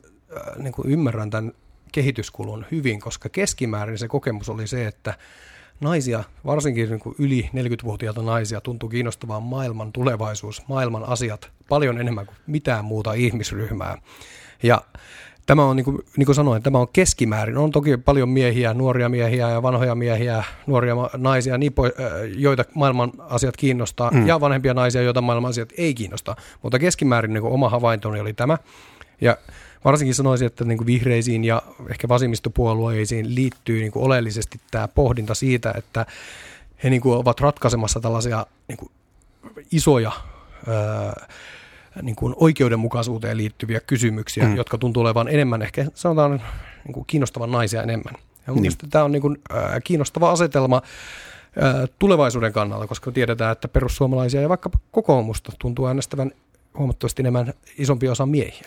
niin 0.57 0.73
kuin 0.73 0.91
ymmärrän 0.91 1.31
tämän 1.31 1.53
kehityskulun 1.93 2.67
hyvin, 2.71 3.01
koska 3.01 3.29
keskimäärin 3.29 3.99
se 3.99 4.09
kokemus 4.09 4.49
oli 4.49 4.67
se, 4.67 4.87
että 4.87 5.15
naisia, 5.81 6.25
varsinkin 6.47 6.89
niin 6.89 7.01
kuin 7.01 7.15
yli 7.19 7.51
40-vuotiaita 7.55 8.23
naisia, 8.23 8.61
tuntuu 8.61 8.89
kiinnostavaa 8.89 9.41
maailman 9.41 9.93
tulevaisuus, 9.93 10.69
maailman 10.69 11.05
asiat 11.05 11.51
paljon 11.69 12.01
enemmän 12.01 12.27
kuin 12.27 12.37
mitään 12.47 12.85
muuta 12.85 13.13
ihmisryhmää. 13.13 13.99
Ja 14.63 14.81
Tämä 15.47 15.65
on, 15.65 15.77
niin 15.77 15.85
kuin, 15.85 15.99
niin 16.17 16.27
kuin 16.27 16.37
sanoin, 16.37 16.63
tämä 16.63 16.79
on 16.79 16.89
keskimäärin. 16.93 17.59
On 17.59 17.71
toki 17.71 17.97
paljon 17.97 18.29
miehiä, 18.29 18.75
nuoria 18.75 19.09
miehiä 19.09 19.51
ja 19.51 19.63
vanhoja 19.63 19.95
miehiä, 19.95 20.45
nuoria 20.67 20.95
naisia, 21.17 21.59
niin 21.59 21.73
po, 21.73 21.83
joita 22.37 22.65
maailman 22.75 23.13
asiat 23.19 23.57
kiinnostaa, 23.57 24.11
mm. 24.11 24.27
ja 24.27 24.41
vanhempia 24.41 24.75
naisia, 24.75 25.03
joita 25.03 25.21
maailman 25.21 25.51
asiat 25.51 25.69
ei 25.79 25.95
kiinnosta. 25.95 26.37
Mutta 26.63 26.79
keskimäärin 26.79 27.33
niin 27.33 27.43
kuin 27.43 27.53
oma 27.53 27.69
havaintoni 27.69 28.21
oli 28.21 28.33
tämä. 28.33 28.59
Ja 29.21 29.37
varsinkin 29.85 30.15
sanoisin, 30.15 30.47
että 30.47 30.65
niin 30.65 30.79
kuin 30.79 30.87
vihreisiin 30.87 31.45
ja 31.45 31.63
ehkä 31.91 32.09
vasemmistopuolueisiin 32.09 33.35
liittyy 33.35 33.81
niin 33.81 33.93
kuin 33.93 34.05
oleellisesti 34.05 34.61
tämä 34.71 34.89
pohdinta 34.89 35.35
siitä, 35.35 35.75
että 35.77 36.07
he 36.85 36.91
niin 36.91 37.03
kuin 37.03 37.19
ovat 37.19 37.41
ratkaisemassa 37.41 38.01
tällaisia 38.01 38.47
niin 38.69 38.79
kuin 38.79 38.91
isoja 39.73 40.13
ää, 40.67 41.27
niin 42.03 42.17
kuin 42.17 42.35
oikeudenmukaisuuteen 42.37 43.37
liittyviä 43.37 43.81
kysymyksiä, 43.81 44.45
mm. 44.45 44.57
jotka 44.57 44.79
tuntuu 44.79 45.01
olevan 45.01 45.29
enemmän 45.29 45.63
ehkä, 45.63 45.87
sanotaan 45.95 46.43
niin 46.85 46.95
kuin 46.95 47.07
kiinnostavan 47.07 47.53
naisia 47.53 47.83
enemmän. 47.83 48.15
Ja 48.47 48.53
niin. 48.53 48.73
tämä 48.91 49.05
on 49.05 49.13
niin 49.13 49.23
kuin, 49.23 49.39
ää, 49.51 49.81
kiinnostava 49.81 50.31
asetelma 50.31 50.83
ää, 51.61 51.87
tulevaisuuden 51.99 52.53
kannalta, 52.53 52.87
koska 52.87 53.13
tiedetään, 53.13 53.53
että 53.53 53.69
perussuomalaisia 53.69 54.41
ja 54.41 54.49
vaikka 54.49 54.71
kokoomusta 54.91 55.53
tuntuu 55.59 55.87
äänestävän 55.87 56.33
huomattavasti 56.79 57.23
enemmän 57.23 57.55
isompi 57.79 58.09
osa 58.09 58.27
miehiä. 58.27 58.65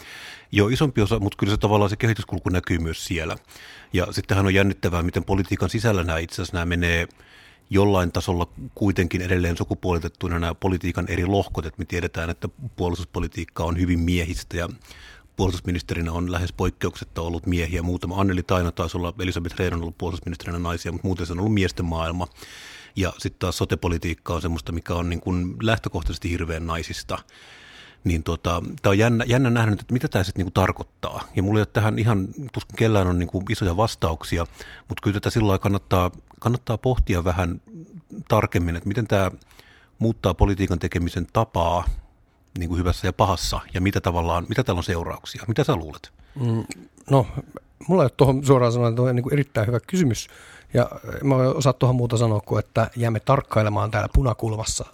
Joo, 0.51 0.69
isompi 0.69 1.01
osa, 1.01 1.19
mutta 1.19 1.37
kyllä 1.37 1.51
se 1.51 1.57
tavallaan 1.57 1.89
se 1.89 1.95
kehityskulku 1.95 2.49
näkyy 2.49 2.79
myös 2.79 3.05
siellä. 3.05 3.35
Ja 3.93 4.07
sittenhän 4.11 4.45
on 4.45 4.53
jännittävää, 4.53 5.03
miten 5.03 5.23
politiikan 5.23 5.69
sisällä 5.69 6.03
nämä 6.03 6.19
itse 6.19 6.33
asiassa 6.33 6.53
nämä 6.53 6.65
menee 6.65 7.07
jollain 7.69 8.11
tasolla 8.11 8.47
kuitenkin 8.75 9.21
edelleen 9.21 9.57
sukupuolitettuina 9.57 10.39
nämä 10.39 10.55
politiikan 10.55 11.05
eri 11.07 11.25
lohkot, 11.25 11.65
että 11.65 11.79
me 11.79 11.85
tiedetään, 11.85 12.29
että 12.29 12.49
puolustuspolitiikka 12.75 13.63
on 13.63 13.79
hyvin 13.79 13.99
miehistä 13.99 14.57
ja 14.57 14.69
puolustusministerinä 15.35 16.11
on 16.11 16.31
lähes 16.31 16.53
poikkeuksetta 16.53 17.21
ollut 17.21 17.45
miehiä. 17.45 17.81
Muutama 17.81 18.21
Anneli 18.21 18.43
Taina 18.43 18.71
taisi 18.71 18.97
olla, 18.97 19.13
Elisabeth 19.19 19.59
Rehn 19.59 19.73
on 19.73 19.81
ollut 19.81 19.97
puolustusministerinä 19.97 20.59
naisia, 20.59 20.91
mutta 20.91 21.07
muuten 21.07 21.25
se 21.25 21.33
on 21.33 21.39
ollut 21.39 21.53
miesten 21.53 21.85
maailma. 21.85 22.27
Ja 22.95 23.13
sitten 23.17 23.39
taas 23.39 23.57
sotepolitiikka 23.57 24.33
on 24.33 24.41
semmoista, 24.41 24.71
mikä 24.71 24.93
on 24.93 25.09
niin 25.09 25.21
kuin 25.21 25.55
lähtökohtaisesti 25.61 26.29
hirveän 26.29 26.67
naisista 26.67 27.17
niin 28.03 28.23
tota, 28.23 28.61
tämä 28.81 28.91
on 28.91 28.97
jännä, 28.97 29.25
jännä 29.27 29.49
nähdä 29.49 29.71
että 29.71 29.93
mitä 29.93 30.07
tämä 30.07 30.23
sitten 30.23 30.39
niinku 30.39 30.51
tarkoittaa. 30.51 31.23
Ja 31.35 31.43
mulla 31.43 31.59
ei 31.59 31.61
ole 31.61 31.67
tähän 31.73 31.99
ihan, 31.99 32.27
tuskin 32.53 32.75
kellään 32.75 33.07
on 33.07 33.19
niinku 33.19 33.43
isoja 33.49 33.77
vastauksia, 33.77 34.45
mutta 34.89 35.01
kyllä 35.03 35.13
tätä 35.13 35.29
sillä 35.29 35.57
kannattaa, 35.57 36.11
kannattaa 36.39 36.77
pohtia 36.77 37.23
vähän 37.23 37.61
tarkemmin, 38.27 38.75
että 38.75 38.87
miten 38.87 39.07
tämä 39.07 39.31
muuttaa 39.99 40.33
politiikan 40.33 40.79
tekemisen 40.79 41.27
tapaa 41.33 41.85
niin 42.57 42.69
kuin 42.69 42.79
hyvässä 42.79 43.07
ja 43.07 43.13
pahassa, 43.13 43.59
ja 43.73 43.81
mitä 43.81 44.01
tavallaan, 44.01 44.45
mitä 44.49 44.63
täällä 44.63 44.79
on 44.79 44.83
seurauksia. 44.83 45.43
Mitä 45.47 45.63
sä 45.63 45.75
luulet? 45.75 46.11
Mm, 46.35 46.63
no, 47.09 47.27
mulla 47.87 48.03
ei 48.03 48.05
ole 48.05 48.11
tuohon 48.17 48.45
suoraan 48.45 48.71
sanoa, 48.71 48.89
että 48.89 49.01
on 49.01 49.15
niin 49.15 49.33
erittäin 49.33 49.67
hyvä 49.67 49.79
kysymys, 49.79 50.27
ja 50.73 50.89
mä 51.23 51.35
osaa 51.35 51.73
tuohon 51.73 51.95
muuta 51.95 52.17
sanoa 52.17 52.41
kuin, 52.41 52.59
että 52.59 52.91
jäämme 52.95 53.19
tarkkailemaan 53.19 53.91
täällä 53.91 54.09
punakulmassa 54.13 54.85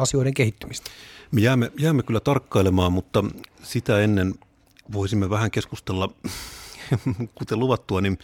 asioiden 0.00 0.34
kehittymistä. 0.34 0.90
Me 1.32 1.40
jäämme, 1.40 1.72
jäämme 1.78 2.02
kyllä 2.02 2.20
tarkkailemaan, 2.20 2.92
mutta 2.92 3.24
sitä 3.62 4.00
ennen 4.00 4.34
voisimme 4.92 5.30
vähän 5.30 5.50
keskustella, 5.50 6.10
kuten 7.38 7.58
luvattua, 7.58 8.00
niin 8.00 8.18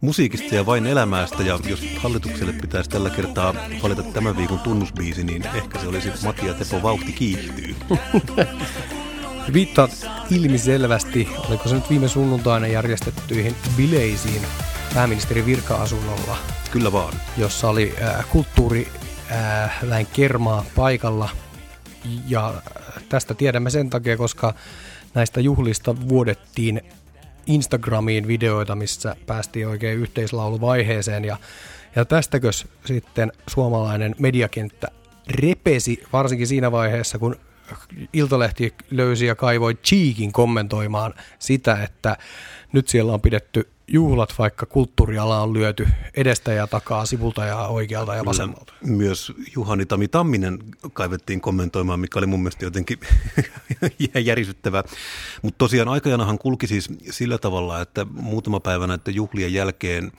musiikista 0.00 0.54
ja 0.54 0.66
vain 0.66 0.86
elämästä. 0.86 1.42
Ja 1.42 1.58
jos 1.68 1.82
hallitukselle 1.96 2.52
pitäisi 2.52 2.90
tällä 2.90 3.10
kertaa 3.10 3.54
valita 3.82 4.02
tämän 4.02 4.36
viikon 4.36 4.58
tunnusbiisi, 4.58 5.24
niin 5.24 5.46
ehkä 5.46 5.78
se 5.78 5.86
olisi 5.86 6.08
Matia 6.24 6.54
Tepo 6.54 6.82
Vauhti 6.82 7.12
kiihtyy. 7.12 7.76
Viittaat 9.52 10.06
ilmiselvästi, 10.30 11.28
oliko 11.48 11.68
se 11.68 11.74
nyt 11.74 11.90
viime 11.90 12.08
sunnuntaina 12.08 12.66
järjestettyihin 12.66 13.56
bileisiin 13.76 14.42
pääministeri 14.94 15.46
virka-asunnolla. 15.46 16.36
Kyllä 16.70 16.92
vaan. 16.92 17.14
Jossa 17.36 17.68
oli 17.68 17.94
äh, 18.02 18.24
kulttuuriväen 19.34 20.06
kermaa 20.06 20.64
paikalla– 20.76 21.28
ja 22.28 22.54
tästä 23.08 23.34
tiedämme 23.34 23.70
sen 23.70 23.90
takia, 23.90 24.16
koska 24.16 24.54
näistä 25.14 25.40
juhlista 25.40 26.08
vuodettiin 26.08 26.80
Instagramiin 27.46 28.28
videoita, 28.28 28.74
missä 28.74 29.16
päästiin 29.26 29.68
oikein 29.68 29.98
yhteislauluvaiheeseen. 29.98 31.24
Ja, 31.24 31.36
ja 31.96 32.04
tästäkö 32.04 32.50
sitten 32.84 33.32
suomalainen 33.46 34.14
mediakenttä 34.18 34.88
repesi, 35.28 36.02
varsinkin 36.12 36.46
siinä 36.46 36.72
vaiheessa, 36.72 37.18
kun 37.18 37.36
Iltalehti 38.12 38.74
löysi 38.90 39.26
ja 39.26 39.34
kaivoi 39.34 39.74
Cheekin 39.74 40.32
kommentoimaan 40.32 41.14
sitä, 41.38 41.82
että 41.82 42.16
nyt 42.72 42.88
siellä 42.88 43.12
on 43.12 43.20
pidetty 43.20 43.73
juhlat, 43.88 44.34
vaikka 44.38 44.66
kulttuuriala 44.66 45.42
on 45.42 45.52
lyöty 45.52 45.88
edestä 46.14 46.52
ja 46.52 46.66
takaa, 46.66 47.06
sivulta 47.06 47.44
ja 47.44 47.58
oikealta 47.58 48.14
ja 48.14 48.24
vasemmalta. 48.24 48.72
Myös 48.84 49.32
Juhani 49.54 49.86
Tami 49.86 50.08
Tamminen 50.08 50.58
kaivettiin 50.92 51.40
kommentoimaan, 51.40 52.00
mikä 52.00 52.18
oli 52.18 52.26
mun 52.26 52.40
mielestä 52.40 52.64
jotenkin 52.64 52.98
järisyttävää. 54.24 54.82
Mutta 55.42 55.58
tosiaan 55.58 55.88
aikajanahan 55.88 56.38
kulki 56.38 56.66
siis 56.66 56.88
sillä 57.10 57.38
tavalla, 57.38 57.80
että 57.80 58.04
muutama 58.04 58.60
päivä 58.60 58.86
näiden 58.86 59.14
juhlien 59.14 59.52
jälkeen 59.52 60.12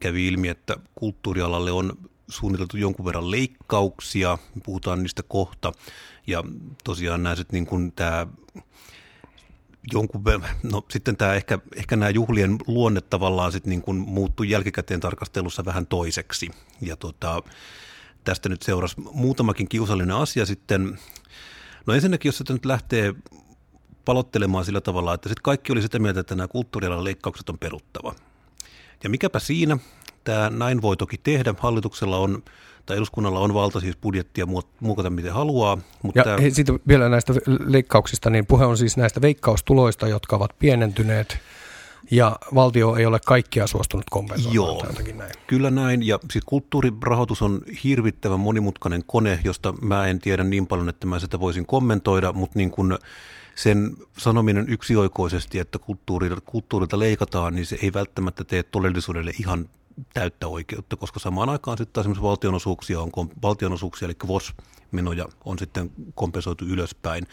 kävi 0.00 0.26
ilmi, 0.26 0.48
että 0.48 0.76
kulttuurialalle 0.94 1.72
on 1.72 1.92
suunniteltu 2.28 2.76
jonkun 2.76 3.06
verran 3.06 3.30
leikkauksia, 3.30 4.38
puhutaan 4.64 5.02
niistä 5.02 5.22
kohta. 5.22 5.72
Ja 6.26 6.44
tosiaan 6.84 7.22
nämä 7.22 7.36
niin 7.52 7.66
kuin 7.66 7.92
tämä 7.92 8.26
jonkun, 9.92 10.22
no 10.62 10.84
sitten 10.90 11.16
tämä 11.16 11.34
ehkä, 11.34 11.58
ehkä 11.76 11.96
nämä 11.96 12.10
juhlien 12.10 12.58
luonne 12.66 13.00
tavallaan 13.00 13.52
sitten 13.52 13.70
niin 13.70 13.82
kuin 13.82 13.96
muuttui 13.96 14.50
jälkikäteen 14.50 15.00
tarkastelussa 15.00 15.64
vähän 15.64 15.86
toiseksi. 15.86 16.50
Ja 16.80 16.96
tota, 16.96 17.42
tästä 18.24 18.48
nyt 18.48 18.62
seurasi 18.62 19.00
muutamakin 19.00 19.68
kiusallinen 19.68 20.16
asia 20.16 20.46
sitten. 20.46 20.98
No 21.86 21.94
ensinnäkin, 21.94 22.28
jos 22.28 22.38
se 22.38 22.44
nyt 22.52 22.64
lähtee 22.64 23.14
palottelemaan 24.04 24.64
sillä 24.64 24.80
tavalla, 24.80 25.14
että 25.14 25.28
sitten 25.28 25.42
kaikki 25.42 25.72
oli 25.72 25.82
sitä 25.82 25.98
mieltä, 25.98 26.20
että 26.20 26.34
nämä 26.34 26.48
kulttuurialan 26.48 27.04
leikkaukset 27.04 27.48
on 27.48 27.58
peruttava. 27.58 28.14
Ja 29.04 29.10
mikäpä 29.10 29.38
siinä, 29.38 29.78
tämä 30.24 30.50
näin 30.50 30.82
voi 30.82 30.96
toki 30.96 31.18
tehdä. 31.18 31.54
Hallituksella 31.58 32.18
on 32.18 32.42
tai 32.86 32.96
eduskunnalla 32.96 33.40
on 33.40 33.54
valta 33.54 33.80
siis 33.80 33.96
budjettia 33.96 34.46
muokata 34.80 35.10
miten 35.10 35.32
haluaa. 35.32 35.78
Mutta 36.02 36.20
ja 36.20 36.24
tämä... 36.24 36.50
sitten 36.50 36.80
vielä 36.88 37.08
näistä 37.08 37.32
leikkauksista, 37.66 38.30
niin 38.30 38.46
puhe 38.46 38.64
on 38.64 38.78
siis 38.78 38.96
näistä 38.96 39.20
veikkaustuloista, 39.20 40.08
jotka 40.08 40.36
ovat 40.36 40.58
pienentyneet 40.58 41.38
ja 42.10 42.36
valtio 42.54 42.96
ei 42.96 43.06
ole 43.06 43.20
kaikkia 43.26 43.66
suostunut 43.66 44.04
kompensoimaan. 44.10 44.54
Joo, 44.54 44.86
näin. 45.18 45.32
kyllä 45.46 45.70
näin. 45.70 46.06
Ja 46.06 46.18
siis 46.30 46.44
kulttuurirahoitus 46.44 47.42
on 47.42 47.62
hirvittävän 47.84 48.40
monimutkainen 48.40 49.02
kone, 49.06 49.38
josta 49.44 49.74
mä 49.80 50.06
en 50.06 50.18
tiedä 50.18 50.44
niin 50.44 50.66
paljon, 50.66 50.88
että 50.88 51.06
mä 51.06 51.18
sitä 51.18 51.40
voisin 51.40 51.66
kommentoida, 51.66 52.32
mutta 52.32 52.58
niin 52.58 52.70
kuin 52.70 52.98
sen 53.54 53.96
sanominen 54.18 54.68
yksioikoisesti, 54.68 55.58
että 55.58 55.78
kulttuurilta, 55.78 56.40
kulttuurilta 56.40 56.98
leikataan, 56.98 57.54
niin 57.54 57.66
se 57.66 57.78
ei 57.82 57.92
välttämättä 57.92 58.44
tee 58.44 58.62
todellisuudelle 58.62 59.32
ihan 59.40 59.68
täyttä 60.14 60.48
oikeutta, 60.48 60.96
koska 60.96 61.20
samaan 61.20 61.48
aikaan 61.48 61.78
sitten 61.78 62.00
esimerkiksi 62.00 62.22
valtionosuuksia 62.22 63.00
on 63.00 63.10
valtionosuuksia, 63.42 64.06
eli 64.06 64.16
VOS-menoja 64.28 65.26
on 65.44 65.58
sitten 65.58 65.90
kompensoitu 66.14 66.64
ylöspäin. 66.64 67.26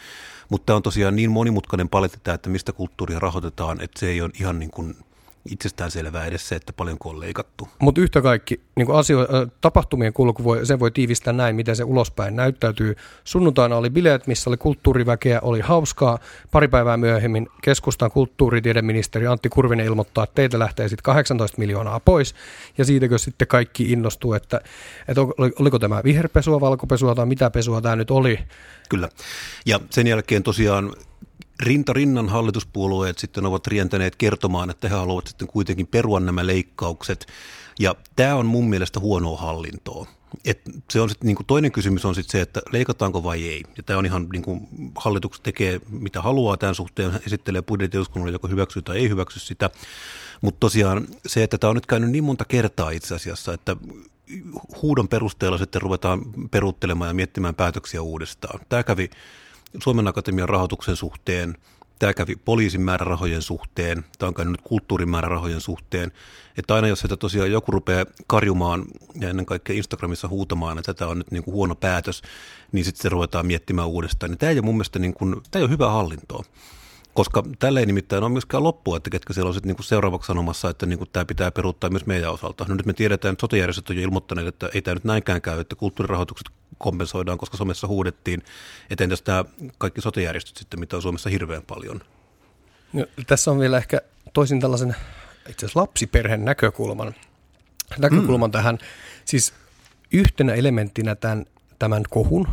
Mutta 0.48 0.66
tämä 0.66 0.76
on 0.76 0.82
tosiaan 0.82 1.16
niin 1.16 1.30
monimutkainen 1.30 1.88
paletti 1.88 2.30
että 2.30 2.50
mistä 2.50 2.72
kulttuuria 2.72 3.18
rahoitetaan, 3.18 3.80
että 3.80 4.00
se 4.00 4.08
ei 4.08 4.20
ole 4.20 4.30
ihan 4.40 4.58
niin 4.58 4.70
kuin– 4.70 4.94
itsestään 5.50 5.90
selvää 5.90 6.26
edes 6.26 6.48
se, 6.48 6.56
että 6.56 6.72
paljonko 6.72 7.08
on 7.08 7.20
leikattu. 7.20 7.68
Mutta 7.78 8.00
yhtä 8.00 8.22
kaikki 8.22 8.60
niin 8.76 8.90
asio- 8.90 9.26
tapahtumien 9.60 10.12
kulku, 10.12 10.44
voi, 10.44 10.66
sen 10.66 10.80
voi 10.80 10.90
tiivistää 10.90 11.32
näin, 11.32 11.56
miten 11.56 11.76
se 11.76 11.84
ulospäin 11.84 12.36
näyttäytyy. 12.36 12.96
Sunnuntaina 13.24 13.76
oli 13.76 13.90
bileet, 13.90 14.26
missä 14.26 14.50
oli 14.50 14.56
kulttuuriväkeä, 14.56 15.40
oli 15.42 15.60
hauskaa. 15.60 16.18
Pari 16.50 16.68
päivää 16.68 16.96
myöhemmin 16.96 17.48
keskustan 17.62 18.10
kulttuuritiedeministeri 18.10 19.26
Antti 19.26 19.48
Kurvinen 19.48 19.86
ilmoittaa, 19.86 20.24
että 20.24 20.34
teiltä 20.34 20.58
lähtee 20.58 20.88
sitten 20.88 21.04
18 21.04 21.58
miljoonaa 21.58 22.00
pois. 22.00 22.34
Ja 22.78 22.84
siitäkö 22.84 23.18
sitten 23.18 23.48
kaikki 23.48 23.92
innostuu, 23.92 24.34
että, 24.34 24.60
että 25.08 25.20
oliko 25.58 25.78
tämä 25.78 26.00
viherpesua, 26.04 26.60
valkopesua 26.60 27.14
tai 27.14 27.26
mitä 27.26 27.50
pesua 27.50 27.80
tämä 27.80 27.96
nyt 27.96 28.10
oli. 28.10 28.38
Kyllä. 28.88 29.08
Ja 29.66 29.80
sen 29.90 30.06
jälkeen 30.06 30.42
tosiaan 30.42 30.92
rinta 31.62 31.92
rinnan 31.92 32.28
hallituspuolueet 32.28 33.18
sitten 33.18 33.46
ovat 33.46 33.66
rientäneet 33.66 34.16
kertomaan, 34.16 34.70
että 34.70 34.88
he 34.88 34.94
haluavat 34.94 35.26
sitten 35.26 35.48
kuitenkin 35.48 35.86
perua 35.86 36.20
nämä 36.20 36.46
leikkaukset. 36.46 37.26
Ja 37.78 37.94
tämä 38.16 38.34
on 38.34 38.46
mun 38.46 38.68
mielestä 38.68 39.00
huonoa 39.00 39.36
hallintoa. 39.36 40.06
Et 40.44 40.60
se 40.90 41.00
on 41.00 41.08
sit, 41.08 41.24
niin 41.24 41.36
kuin 41.36 41.46
toinen 41.46 41.72
kysymys 41.72 42.04
on 42.04 42.14
sitten 42.14 42.32
se, 42.32 42.40
että 42.40 42.60
leikataanko 42.72 43.22
vai 43.22 43.48
ei. 43.48 43.62
Ja 43.76 43.82
tämä 43.82 43.98
on 43.98 44.06
ihan, 44.06 44.28
niin 44.32 44.42
kuin 44.42 44.68
hallitus 44.94 45.40
tekee 45.40 45.80
mitä 45.90 46.22
haluaa 46.22 46.56
tämän 46.56 46.74
suhteen, 46.74 47.20
esittelee 47.26 47.62
budjetin 47.62 48.00
joko 48.32 48.48
hyväksyy 48.48 48.82
tai 48.82 48.98
ei 48.98 49.08
hyväksy 49.08 49.40
sitä. 49.40 49.70
Mutta 50.40 50.60
tosiaan 50.60 51.06
se, 51.26 51.42
että 51.42 51.58
tämä 51.58 51.68
on 51.68 51.74
nyt 51.74 51.86
käynyt 51.86 52.10
niin 52.10 52.24
monta 52.24 52.44
kertaa 52.44 52.90
itse 52.90 53.14
asiassa, 53.14 53.54
että 53.54 53.76
huudon 54.82 55.08
perusteella 55.08 55.58
sitten 55.58 55.82
ruvetaan 55.82 56.22
peruuttelemaan 56.50 57.08
ja 57.08 57.14
miettimään 57.14 57.54
päätöksiä 57.54 58.02
uudestaan. 58.02 58.60
Tämä 58.68 58.82
kävi 58.82 59.10
Suomen 59.78 60.08
Akatemian 60.08 60.48
rahoituksen 60.48 60.96
suhteen, 60.96 61.56
tämä 61.98 62.14
kävi 62.14 62.36
poliisin 62.36 62.80
määrärahojen 62.80 63.42
suhteen, 63.42 64.04
tämä 64.18 64.28
on 64.28 64.34
käynyt 64.34 64.60
kulttuurin 64.60 65.08
määrärahojen 65.08 65.60
suhteen, 65.60 66.12
että 66.56 66.74
aina 66.74 66.88
jos 66.88 67.00
sitä 67.00 67.16
tosiaan 67.16 67.52
joku 67.52 67.72
rupeaa 67.72 68.04
karjumaan 68.26 68.84
ja 69.20 69.28
ennen 69.28 69.46
kaikkea 69.46 69.76
Instagramissa 69.76 70.28
huutamaan, 70.28 70.78
että 70.78 70.94
tämä 70.94 71.10
on 71.10 71.18
nyt 71.18 71.30
niin 71.30 71.44
kuin 71.44 71.54
huono 71.54 71.74
päätös, 71.74 72.22
niin 72.72 72.84
sitten 72.84 73.02
se 73.02 73.08
ruvetaan 73.08 73.46
miettimään 73.46 73.88
uudestaan. 73.88 74.30
Niin 74.30 74.38
tämä 74.38 74.50
ei 74.50 74.56
ole 74.56 74.64
mun 74.64 74.74
mielestä 74.74 74.98
niin 74.98 75.14
kuin, 75.14 75.36
tämä 75.50 75.60
ei 75.60 75.64
ole 75.64 75.70
hyvä 75.70 75.90
hallintoa. 75.90 76.44
Koska 77.14 77.42
tällä 77.58 77.80
ei 77.80 77.86
nimittäin 77.86 78.22
ole 78.22 78.32
myöskään 78.32 78.62
loppua, 78.62 78.96
että 78.96 79.10
ketkä 79.10 79.32
siellä 79.32 79.48
on 79.48 79.54
sitten 79.54 79.68
niinku 79.68 79.82
seuraavaksi 79.82 80.26
sanomassa, 80.26 80.70
että 80.70 80.86
niinku 80.86 81.06
tämä 81.06 81.24
pitää 81.24 81.50
peruuttaa 81.50 81.90
myös 81.90 82.06
meidän 82.06 82.32
osalta. 82.32 82.64
No 82.68 82.74
nyt 82.74 82.86
me 82.86 82.92
tiedetään, 82.92 83.32
että 83.32 83.40
sotajärjestöt 83.40 83.90
on 83.90 83.96
jo 83.96 84.02
ilmoittaneet, 84.02 84.46
että 84.46 84.70
ei 84.74 84.82
tämä 84.82 84.94
nyt 84.94 85.04
näinkään 85.04 85.42
käy, 85.42 85.60
että 85.60 85.76
kulttuurirahoitukset 85.76 86.48
kompensoidaan, 86.78 87.38
koska 87.38 87.56
somessa 87.56 87.86
huudettiin, 87.86 88.42
että 88.90 89.04
entäs 89.04 89.22
tämä 89.22 89.44
kaikki 89.78 90.00
sotajärjestöt 90.00 90.56
sitten, 90.56 90.80
mitä 90.80 90.96
on 90.96 91.02
Suomessa 91.02 91.30
hirveän 91.30 91.62
paljon. 91.62 92.00
No, 92.92 93.06
tässä 93.26 93.50
on 93.50 93.58
vielä 93.58 93.76
ehkä 93.76 94.00
toisin 94.32 94.60
tällaisen 94.60 94.96
itse 95.48 95.66
asiassa 95.66 95.80
lapsiperheen 95.80 96.44
näkökulman, 96.44 97.14
näkökulman 97.98 98.50
mm. 98.50 98.52
tähän. 98.52 98.78
Siis 99.24 99.54
yhtenä 100.12 100.54
elementtinä 100.54 101.14
tämän, 101.14 101.46
tämän 101.78 102.02
kohun 102.10 102.48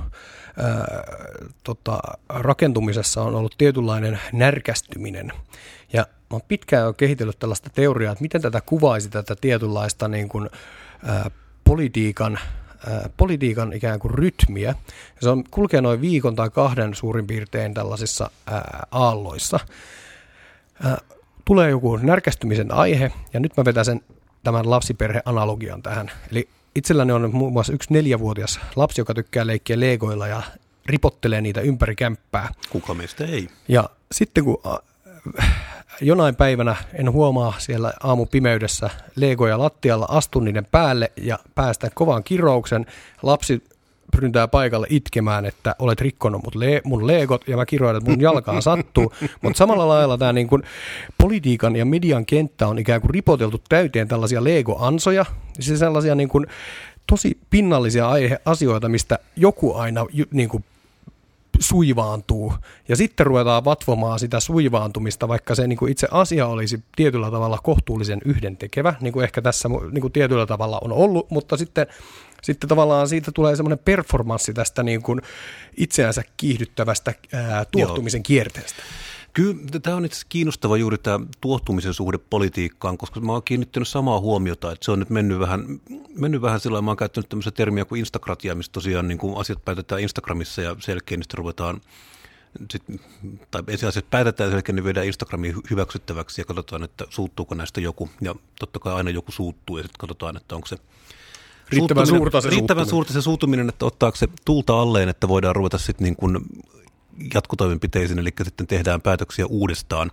tota, 1.63 1.99
rakentumisessa 2.29 3.21
on 3.21 3.35
ollut 3.35 3.55
tietynlainen 3.57 4.19
närkästyminen. 4.33 5.31
Ja 5.93 6.01
mä 6.01 6.31
oon 6.31 6.41
pitkään 6.47 6.85
jo 6.85 6.93
kehitellyt 6.93 7.39
tällaista 7.39 7.69
teoriaa, 7.69 8.11
että 8.11 8.21
miten 8.21 8.41
tätä 8.41 8.61
kuvaisi 8.61 9.09
tätä 9.09 9.35
tietynlaista 9.41 10.07
niin 10.07 10.29
kuin, 10.29 10.49
ää, 11.05 11.31
politiikan 11.63 12.39
politiikan 13.17 13.73
ikään 13.73 13.99
kuin 13.99 14.13
rytmiä. 14.13 14.75
Se 15.21 15.29
on, 15.29 15.43
kulkee 15.51 15.81
noin 15.81 16.01
viikon 16.01 16.35
tai 16.35 16.49
kahden 16.49 16.95
suurin 16.95 17.27
piirtein 17.27 17.73
tällaisissa 17.73 18.31
ää, 18.47 18.87
aalloissa. 18.91 19.59
Ää, 20.83 20.97
tulee 21.45 21.69
joku 21.69 21.97
närkästymisen 21.97 22.73
aihe, 22.73 23.11
ja 23.33 23.39
nyt 23.39 23.57
mä 23.57 23.65
vetän 23.65 23.85
sen 23.85 24.01
tämän 24.43 24.69
lapsiperheanalogian 24.69 25.81
tähän. 25.81 26.11
Eli 26.31 26.49
itselläni 26.75 27.11
on 27.11 27.35
muun 27.35 27.53
muassa 27.53 27.73
yksi 27.73 27.93
neljävuotias 27.93 28.59
lapsi, 28.75 29.01
joka 29.01 29.13
tykkää 29.13 29.47
leikkiä 29.47 29.79
legoilla 29.79 30.27
ja 30.27 30.41
ripottelee 30.85 31.41
niitä 31.41 31.61
ympäri 31.61 31.95
kämppää. 31.95 32.53
Kuka 32.69 32.93
meistä 32.93 33.25
ei? 33.25 33.49
Ja 33.67 33.89
sitten 34.11 34.43
kun 34.43 34.61
jonain 36.01 36.35
päivänä 36.35 36.75
en 36.93 37.11
huomaa 37.11 37.53
siellä 37.57 37.93
aamupimeydessä 38.03 38.89
legoja 39.15 39.59
lattialla, 39.59 40.05
astun 40.09 40.45
niiden 40.45 40.67
päälle 40.71 41.11
ja 41.15 41.39
päästän 41.55 41.91
kovan 41.93 42.23
kirouksen. 42.23 42.85
Lapsi 43.23 43.63
ryntää 44.15 44.47
paikalle 44.47 44.87
itkemään, 44.89 45.45
että 45.45 45.75
olet 45.79 46.01
rikkonut 46.01 46.43
mut 46.43 46.55
le- 46.55 46.81
mun 46.83 47.07
leegot 47.07 47.47
ja 47.47 47.57
mä 47.57 47.65
kiroin, 47.65 47.97
että 47.97 48.09
mun 48.09 48.21
jalkaan 48.29 48.61
sattuu. 48.61 49.13
Mutta 49.41 49.57
samalla 49.57 49.87
lailla 49.87 50.17
tämä 50.17 50.33
niin 50.33 50.47
kun 50.47 50.63
politiikan 51.17 51.75
ja 51.75 51.85
median 51.85 52.25
kenttä 52.25 52.67
on 52.67 52.79
ikään 52.79 53.01
kuin 53.01 53.09
ripoteltu 53.09 53.61
täyteen 53.69 54.07
tällaisia 54.07 54.43
Lego-ansoja, 54.43 55.25
siis 55.59 55.79
sellaisia 55.79 56.15
niin 56.15 56.29
kun 56.29 56.47
tosi 57.07 57.37
pinnallisia 57.49 58.09
aihe- 58.09 58.41
asioita, 58.45 58.89
mistä 58.89 59.19
joku 59.35 59.75
aina 59.75 60.05
niin 60.31 60.49
kuin 60.49 60.63
suivaantuu. 61.59 62.53
Ja 62.87 62.95
sitten 62.95 63.25
ruvetaan 63.25 63.65
vatvomaan 63.65 64.19
sitä 64.19 64.39
suivaantumista, 64.39 65.27
vaikka 65.27 65.55
se 65.55 65.67
niin 65.67 65.77
kuin 65.77 65.91
itse 65.91 66.07
asia 66.11 66.47
olisi 66.47 66.83
tietyllä 66.95 67.31
tavalla 67.31 67.57
kohtuullisen 67.63 68.21
yhdentekevä, 68.25 68.93
niin 69.01 69.13
kuin 69.13 69.23
ehkä 69.23 69.41
tässä 69.41 69.69
niin 69.91 70.01
kuin 70.01 70.13
tietyllä 70.13 70.45
tavalla 70.45 70.79
on 70.83 70.91
ollut, 70.91 71.31
mutta 71.31 71.57
sitten, 71.57 71.87
sitten 72.41 72.69
tavallaan 72.69 73.09
siitä 73.09 73.31
tulee 73.31 73.55
semmoinen 73.55 73.79
performanssi 73.79 74.53
tästä 74.53 74.83
niin 74.83 75.01
kuin 75.01 75.21
itseänsä 75.77 76.23
kiihdyttävästä 76.37 77.13
ää, 77.33 77.65
tuottumisen 77.65 78.19
Joo. 78.19 78.23
kierteestä. 78.23 78.83
Kyllä 79.33 79.79
tämä 79.81 79.97
on 79.97 80.05
itse 80.05 80.25
kiinnostava 80.29 80.77
juuri 80.77 80.97
tämä 80.97 81.19
tuottumisen 81.41 81.93
suhde 81.93 82.17
politiikkaan, 82.17 82.97
koska 82.97 83.19
mä 83.19 83.31
oon 83.31 83.43
kiinnittänyt 83.43 83.87
samaa 83.87 84.19
huomiota, 84.19 84.71
että 84.71 84.85
se 84.85 84.91
on 84.91 84.99
nyt 84.99 85.09
mennyt 85.09 85.39
vähän, 85.39 85.65
mennyt 86.15 86.41
vähän 86.41 86.59
sillä 86.59 86.81
mä 86.81 86.89
oon 86.89 86.97
käyttänyt 86.97 87.29
tämmöistä 87.29 87.51
termiä 87.51 87.85
kuin 87.85 87.99
instakratia, 87.99 88.55
missä 88.55 88.71
tosiaan 88.71 89.07
niin 89.07 89.17
kuin 89.17 89.37
asiat 89.37 89.65
päätetään 89.65 90.01
Instagramissa 90.01 90.61
ja 90.61 90.75
selkeä 90.79 91.17
niistä 91.17 91.37
ruvetaan 91.37 91.81
sit, 92.71 92.83
tai 93.51 93.63
ensin 93.67 93.89
asiat 93.89 94.09
päätetään 94.09 94.51
selkeä, 94.51 94.75
niin 94.75 94.83
viedään 94.83 95.05
Instagramiin 95.05 95.55
hyväksyttäväksi 95.69 96.41
ja 96.41 96.45
katsotaan, 96.45 96.83
että 96.83 97.05
suuttuuko 97.09 97.55
näistä 97.55 97.81
joku. 97.81 98.09
Ja 98.21 98.35
totta 98.59 98.79
kai 98.79 98.93
aina 98.93 99.09
joku 99.09 99.31
suuttuu 99.31 99.77
ja 99.77 99.83
sitten 99.83 99.99
katsotaan, 99.99 100.37
että 100.37 100.55
onko 100.55 100.67
se 100.67 100.77
riittävän 101.71 102.07
suurta 102.07 102.41
se 102.41 102.49
riittävän 102.49 102.85
suurta 102.85 103.13
se 103.13 103.21
suutuminen, 103.21 103.69
että 103.69 103.85
ottaako 103.85 104.17
se 104.17 104.27
tulta 104.45 104.81
alleen, 104.81 105.09
että 105.09 105.27
voidaan 105.27 105.55
ruveta 105.55 105.77
sitten 105.77 106.03
niin 106.03 106.15
kuin 106.15 106.37
jatkotoimenpiteisiin, 107.33 108.19
eli 108.19 108.29
sitten 108.43 108.67
tehdään 108.67 109.01
päätöksiä 109.01 109.45
uudestaan, 109.45 110.11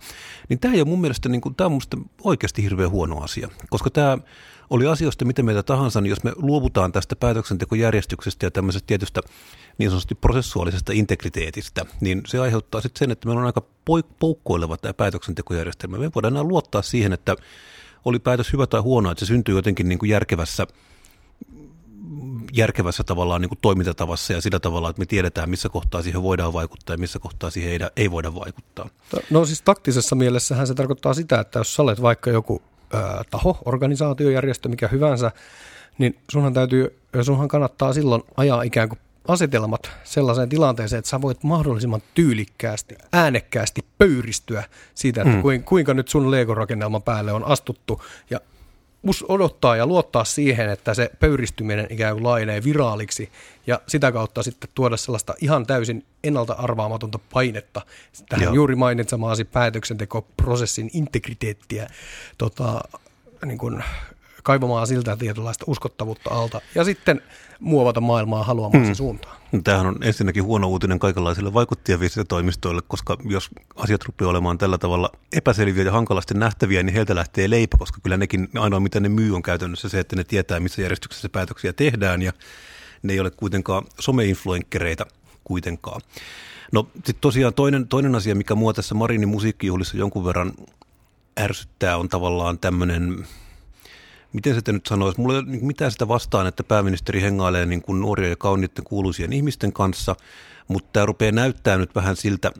niin 0.49 0.59
tämä 0.59 0.73
ei 0.73 0.81
ole 0.81 0.87
mun 0.87 1.01
mielestä, 1.01 1.29
niin 1.29 1.41
kuin, 1.41 1.55
tämä 1.55 1.65
on 1.65 1.71
mun 1.71 2.09
oikeasti 2.23 2.63
hirveän 2.63 2.89
huono 2.89 3.17
asia, 3.17 3.49
koska 3.69 3.89
tämä 3.89 4.17
oli 4.69 4.87
asioista 4.87 5.25
miten 5.25 5.45
meitä 5.45 5.63
tahansa, 5.63 6.01
niin 6.01 6.09
jos 6.09 6.23
me 6.23 6.31
luovutaan 6.35 6.91
tästä 6.91 7.15
päätöksentekojärjestyksestä 7.15 8.45
ja 8.45 8.51
tämmöisestä 8.51 8.87
tietystä 8.87 9.21
niin 9.77 9.89
sanotusti 9.89 10.15
prosessuaalisesta 10.15 10.93
integriteetistä, 10.93 11.85
niin 12.01 12.21
se 12.27 12.39
aiheuttaa 12.39 12.81
sitten 12.81 12.99
sen, 12.99 13.11
että 13.11 13.27
meillä 13.27 13.39
on 13.39 13.45
aika 13.45 13.63
poukkoileva 14.19 14.77
tämä 14.77 14.93
päätöksentekojärjestelmä. 14.93 15.97
Me 15.97 16.11
voidaan 16.15 16.33
enää 16.33 16.43
luottaa 16.43 16.81
siihen, 16.81 17.13
että 17.13 17.35
oli 18.05 18.19
päätös 18.19 18.53
hyvä 18.53 18.67
tai 18.67 18.81
huono, 18.81 19.11
että 19.11 19.25
se 19.25 19.29
syntyy 19.29 19.55
jotenkin 19.55 19.89
niin 19.89 19.99
kuin 19.99 20.09
järkevässä 20.09 20.67
järkevässä 22.53 23.03
tavallaan 23.03 23.41
niin 23.41 23.49
kuin 23.49 23.59
toimintatavassa 23.61 24.33
ja 24.33 24.41
sillä 24.41 24.59
tavalla, 24.59 24.89
että 24.89 24.99
me 24.99 25.05
tiedetään, 25.05 25.49
missä 25.49 25.69
kohtaa 25.69 26.01
siihen 26.01 26.23
voidaan 26.23 26.53
vaikuttaa 26.53 26.93
ja 26.93 26.97
missä 26.97 27.19
kohtaa 27.19 27.49
siihen 27.49 27.71
ei, 27.71 27.79
ei 27.95 28.11
voida 28.11 28.35
vaikuttaa. 28.35 28.89
No 29.29 29.45
siis 29.45 29.61
taktisessa 29.61 30.15
mielessähän 30.15 30.67
se 30.67 30.73
tarkoittaa 30.73 31.13
sitä, 31.13 31.39
että 31.39 31.59
jos 31.59 31.75
sä 31.75 31.81
olet 31.81 32.01
vaikka 32.01 32.29
joku 32.29 32.61
ö, 32.93 32.97
taho, 33.31 33.57
organisaatiojärjestö, 33.65 34.69
mikä 34.69 34.87
hyvänsä, 34.87 35.31
niin 35.97 36.17
sunhan 36.31 36.53
täytyy, 36.53 36.99
sunhan 37.21 37.47
kannattaa 37.47 37.93
silloin 37.93 38.23
ajaa 38.37 38.61
ikään 38.61 38.89
kuin 38.89 38.99
asetelmat 39.27 39.91
sellaiseen 40.03 40.49
tilanteeseen, 40.49 40.97
että 40.97 41.09
sä 41.09 41.21
voit 41.21 41.43
mahdollisimman 41.43 42.01
tyylikkäästi, 42.13 42.95
äänekkäästi 43.13 43.85
pöyristyä 43.97 44.63
siitä, 44.95 45.21
että 45.21 45.33
mm. 45.43 45.63
kuinka 45.63 45.93
nyt 45.93 46.07
sun 46.07 46.31
Lego-rakennelman 46.31 47.03
päälle 47.03 47.33
on 47.33 47.43
astuttu 47.43 48.01
ja 48.29 48.39
odottaa 49.29 49.75
ja 49.75 49.87
luottaa 49.87 50.23
siihen, 50.23 50.69
että 50.69 50.93
se 50.93 51.11
pöyristyminen 51.19 51.87
ikään 51.89 52.13
kuin 52.13 52.23
laajenee 52.23 52.63
viraaliksi 52.63 53.31
ja 53.67 53.81
sitä 53.87 54.11
kautta 54.11 54.43
sitten 54.43 54.69
tuoda 54.75 54.97
sellaista 54.97 55.33
ihan 55.41 55.65
täysin 55.65 56.05
ennalta 56.23 56.53
arvaamatonta 56.53 57.19
painetta 57.33 57.81
tähän 58.29 58.43
Joo. 58.43 58.53
juuri 58.53 58.75
mainitsemaasi 58.75 59.45
päätöksentekoprosessin 59.45 60.89
integriteettiä 60.93 61.87
tota, 62.37 62.81
niin 63.45 63.57
kuin 63.57 63.83
kaivamaan 64.47 64.87
siltä 64.87 65.15
tietynlaista 65.15 65.65
uskottavuutta 65.67 66.29
alta 66.29 66.61
ja 66.75 66.83
sitten 66.83 67.21
muovata 67.59 68.01
maailmaa 68.01 68.43
haluamaan 68.43 68.85
hmm. 68.85 68.93
suuntaan. 68.93 69.37
Tämähän 69.63 69.87
on 69.87 69.95
ensinnäkin 70.03 70.43
huono 70.43 70.67
uutinen 70.67 70.99
kaikenlaisille 70.99 71.53
vaikuttajaviestintätoimistoille, 71.53 72.81
koska 72.87 73.17
jos 73.23 73.49
asiat 73.75 74.03
rupeaa 74.03 74.29
olemaan 74.29 74.57
tällä 74.57 74.77
tavalla 74.77 75.09
epäselviä 75.33 75.83
ja 75.83 75.91
hankalasti 75.91 76.33
nähtäviä, 76.33 76.83
niin 76.83 76.93
heiltä 76.93 77.15
lähtee 77.15 77.49
leipä, 77.49 77.77
koska 77.77 78.01
kyllä 78.03 78.17
nekin 78.17 78.49
ainoa 78.59 78.79
mitä 78.79 78.99
ne 78.99 79.09
myy 79.09 79.35
on 79.35 79.41
käytännössä 79.41 79.89
se, 79.89 79.99
että 79.99 80.15
ne 80.15 80.23
tietää 80.23 80.59
missä 80.59 80.81
järjestyksessä 80.81 81.29
päätöksiä 81.29 81.73
tehdään 81.73 82.21
ja 82.21 82.33
ne 83.03 83.13
ei 83.13 83.19
ole 83.19 83.31
kuitenkaan 83.31 83.83
someinfluenkkereita 83.99 85.05
kuitenkaan. 85.43 86.01
No 86.71 86.87
sitten 86.93 87.15
tosiaan 87.21 87.53
toinen, 87.53 87.87
toinen 87.87 88.15
asia, 88.15 88.35
mikä 88.35 88.55
mua 88.55 88.73
tässä 88.73 88.95
Marinin 88.95 89.29
musiikkijuhlissa 89.29 89.97
jonkun 89.97 90.25
verran 90.25 90.53
ärsyttää, 91.39 91.97
on 91.97 92.09
tavallaan 92.09 92.59
tämmöinen 92.59 93.27
miten 94.33 94.55
se 94.55 94.71
nyt 94.71 94.85
sanoisi, 94.85 95.21
mulla 95.21 95.33
ei 95.33 95.39
ole 95.39 95.47
mitään 95.61 95.91
sitä 95.91 96.07
vastaan, 96.07 96.47
että 96.47 96.63
pääministeri 96.63 97.21
hengailee 97.21 97.65
niin 97.65 97.81
kuin 97.81 98.01
nuoria 98.01 98.29
ja 98.29 98.35
kauniitten 98.35 98.85
kuuluisien 98.85 99.33
ihmisten 99.33 99.73
kanssa, 99.73 100.15
mutta 100.67 100.89
tämä 100.93 101.05
rupeaa 101.05 101.31
näyttää 101.31 101.77
nyt 101.77 101.95
vähän 101.95 102.15
siltä, 102.15 102.51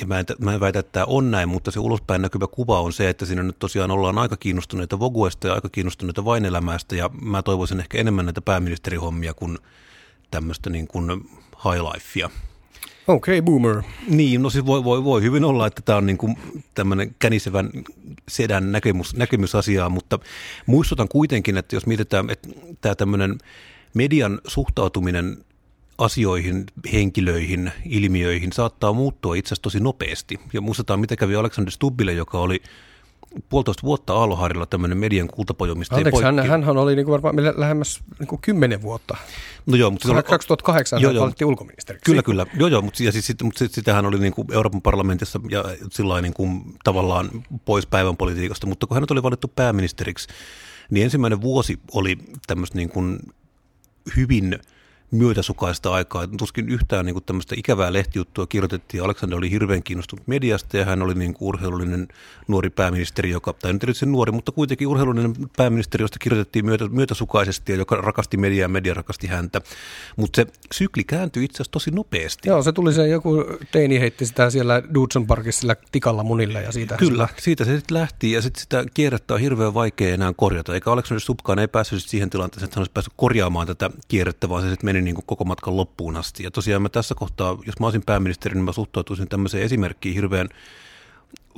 ja 0.00 0.06
mä 0.06 0.18
en, 0.18 0.26
mä 0.38 0.54
en 0.54 0.60
väitä, 0.60 0.78
että 0.78 0.92
tämä 0.92 1.06
on 1.08 1.30
näin, 1.30 1.48
mutta 1.48 1.70
se 1.70 1.80
ulospäin 1.80 2.22
näkyvä 2.22 2.46
kuva 2.46 2.80
on 2.80 2.92
se, 2.92 3.08
että 3.08 3.26
siinä 3.26 3.42
nyt 3.42 3.58
tosiaan 3.58 3.90
ollaan 3.90 4.18
aika 4.18 4.36
kiinnostuneita 4.36 4.98
Voguesta 4.98 5.46
ja 5.46 5.54
aika 5.54 5.68
kiinnostuneita 5.68 6.24
vainelämästä, 6.24 6.96
ja 6.96 7.10
mä 7.22 7.42
toivoisin 7.42 7.80
ehkä 7.80 7.98
enemmän 7.98 8.24
näitä 8.24 8.40
pääministerihommia 8.40 9.34
kuin 9.34 9.58
tämmöistä 10.30 10.70
niin 10.70 10.88
kuin 10.88 11.10
high 11.64 11.82
lifea. 11.94 12.30
Okei, 13.10 13.38
okay, 13.38 13.42
boomer. 13.42 13.82
Niin, 14.08 14.42
no 14.42 14.50
siis 14.50 14.66
voi, 14.66 14.84
voi, 14.84 15.04
voi 15.04 15.22
hyvin 15.22 15.44
olla, 15.44 15.66
että 15.66 15.82
tämä 15.82 15.98
on 15.98 16.06
niin 16.06 16.18
kuin 16.18 16.36
tämmöinen 16.74 17.14
känisevän 17.18 17.70
sedän 18.28 18.72
näkemys, 18.72 19.14
näkemysasiaa, 19.16 19.88
mutta 19.88 20.18
muistutan 20.66 21.08
kuitenkin, 21.08 21.56
että 21.56 21.76
jos 21.76 21.86
mietitään, 21.86 22.30
että 22.30 22.48
tämä 22.80 22.94
tämmöinen 22.94 23.38
median 23.94 24.40
suhtautuminen 24.46 25.44
asioihin, 25.98 26.64
henkilöihin, 26.92 27.72
ilmiöihin 27.84 28.52
saattaa 28.52 28.92
muuttua 28.92 29.34
itse 29.34 29.48
asiassa 29.48 29.62
tosi 29.62 29.80
nopeasti. 29.80 30.40
Ja 30.52 30.60
muistetaan, 30.60 31.00
mitä 31.00 31.16
kävi 31.16 31.36
Alexander 31.36 31.70
Stubbille, 31.70 32.12
joka 32.12 32.38
oli 32.38 32.62
puolitoista 33.48 33.82
vuotta 33.82 34.14
Aalloharilla 34.14 34.66
tämmöinen 34.66 34.98
median 34.98 35.28
kultapojo, 35.28 35.74
mistä 35.74 35.96
Anteeksi, 35.96 36.22
hän, 36.22 36.46
hänhän 36.46 36.76
oli 36.76 36.96
niin 36.96 37.06
kuin 37.06 37.22
varmaan 37.22 37.54
lähemmäs 37.56 38.00
niin 38.18 38.26
kuin 38.26 38.40
kymmenen 38.40 38.82
vuotta. 38.82 39.16
No 39.66 39.76
joo, 39.76 39.90
mutta... 39.90 40.08
Silloin, 40.08 40.24
2008 40.24 41.02
joo, 41.02 41.12
hän 41.12 41.20
valittiin 41.20 41.48
ulkoministeriksi. 41.48 42.04
Kyllä, 42.04 42.22
kyllä. 42.22 42.46
Joo, 42.54 42.68
joo, 42.68 42.82
mutta, 42.82 43.02
ja 43.02 43.12
siis, 43.12 43.26
sit, 43.26 43.42
mutta 43.42 43.58
sit, 43.58 43.72
sitähän 43.72 44.06
oli 44.06 44.18
niin 44.18 44.32
kuin 44.32 44.48
Euroopan 44.52 44.82
parlamentissa 44.82 45.40
ja 45.50 45.64
sillä 45.90 46.20
niin 46.20 46.34
kuin, 46.34 46.62
tavallaan 46.84 47.30
pois 47.64 47.86
päivän 47.86 48.16
politiikasta, 48.16 48.66
mutta 48.66 48.86
kun 48.86 48.94
hän 48.94 49.04
oli 49.10 49.22
valittu 49.22 49.48
pääministeriksi, 49.48 50.28
niin 50.90 51.04
ensimmäinen 51.04 51.40
vuosi 51.40 51.80
oli 51.92 52.18
tämmöistä 52.46 52.76
niin 52.76 52.88
kuin 52.88 53.18
hyvin 54.16 54.58
myötäsukaista 55.10 55.92
aikaa. 55.92 56.26
Tuskin 56.26 56.68
yhtään 56.68 57.06
niin 57.06 57.14
kuin 57.14 57.24
tämmöistä 57.24 57.54
ikävää 57.58 57.92
lehtijuttua 57.92 58.46
kirjoitettiin. 58.46 59.02
Aleksander 59.02 59.38
oli 59.38 59.50
hirveän 59.50 59.82
kiinnostunut 59.82 60.26
mediasta 60.26 60.76
ja 60.76 60.84
hän 60.84 61.02
oli 61.02 61.14
niin 61.14 61.34
kuin 61.34 61.48
urheilullinen 61.48 62.08
nuori 62.48 62.70
pääministeri, 62.70 63.30
joka, 63.30 63.52
tai 63.52 63.72
nyt 63.72 63.82
erityisesti 63.82 64.06
nuori, 64.06 64.32
mutta 64.32 64.52
kuitenkin 64.52 64.88
urheilullinen 64.88 65.34
pääministeri, 65.56 66.04
josta 66.04 66.18
kirjoitettiin 66.18 66.64
myötä, 66.64 66.88
myötäsukaisesti 66.88 67.72
ja 67.72 67.78
joka 67.78 67.96
rakasti 67.96 68.36
mediaa 68.36 68.64
ja 68.64 68.68
media 68.68 68.94
rakasti 68.94 69.26
häntä. 69.26 69.60
Mutta 70.16 70.36
se 70.36 70.46
sykli 70.74 71.04
kääntyi 71.04 71.44
itse 71.44 71.56
asiassa 71.56 71.72
tosi 71.72 71.90
nopeasti. 71.90 72.48
Joo, 72.48 72.62
se 72.62 72.72
tuli 72.72 72.92
se 72.92 73.08
joku 73.08 73.44
teini 73.72 74.00
heitti 74.00 74.26
sitä 74.26 74.50
siellä 74.50 74.82
Dudson 74.94 75.26
Parkissa 75.26 75.60
sillä 75.60 75.76
tikalla 75.92 76.22
munille 76.22 76.62
ja 76.62 76.72
siitä. 76.72 76.96
Kyllä, 76.96 77.28
siitä 77.38 77.64
se 77.64 77.76
sitten 77.76 77.96
lähti 77.96 78.32
ja 78.32 78.42
sitten 78.42 78.60
sitä 78.62 78.84
kierrettä 78.94 79.34
on 79.34 79.40
hirveän 79.40 79.74
vaikea 79.74 80.14
enää 80.14 80.32
korjata. 80.36 80.74
Eikä 80.74 80.92
Aleksander 80.92 81.20
Subkaan 81.20 81.58
ei 81.58 81.68
päässyt 81.68 82.02
siihen 82.02 82.30
tilanteeseen, 82.30 82.64
että 82.64 82.76
hän 82.76 82.80
olisi 82.80 82.92
päässyt 82.92 83.14
korjaamaan 83.16 83.66
tätä 83.66 83.90
kierrettä, 84.08 84.48
vaan 84.48 84.62
se 84.62 84.68
sitten 84.70 84.86
meni 84.86 84.99
niin 85.04 85.14
kuin 85.14 85.26
koko 85.26 85.44
matkan 85.44 85.76
loppuun 85.76 86.16
asti. 86.16 86.42
Ja 86.42 86.50
tosiaan 86.50 86.82
mä 86.82 86.88
tässä 86.88 87.14
kohtaa, 87.14 87.58
jos 87.66 87.80
mä 87.80 87.86
olisin 87.86 88.02
pääministeri, 88.06 88.54
niin 88.54 88.64
mä 88.64 88.72
suhtautuisin 88.72 89.28
tämmöiseen 89.28 89.64
esimerkkiin 89.64 90.14
hirveän 90.14 90.48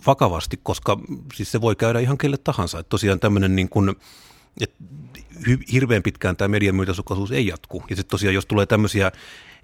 vakavasti, 0.07 0.61
koska 0.63 0.99
siis 1.35 1.53
se 1.53 1.61
voi 1.61 1.77
käydä 1.77 2.01
ihan 2.01 2.19
kelle 2.19 2.37
tahansa. 2.37 2.79
Että 2.79 2.91
tosiaan 2.91 3.21
tämmöinen 3.21 3.57
niin 3.57 3.69
kuin, 3.69 3.97
että 4.61 4.85
hirveän 5.73 6.03
pitkään 6.03 6.37
tämä 6.37 6.49
median 6.49 6.77
myötäsukaisuus 6.77 7.33
ei 7.33 7.47
jatku. 7.47 7.83
Ja 7.91 7.97
sitten 7.97 8.11
tosiaan, 8.11 8.35
jos 8.35 8.47
tulee 8.47 8.67
tämmöisiä, 8.67 9.13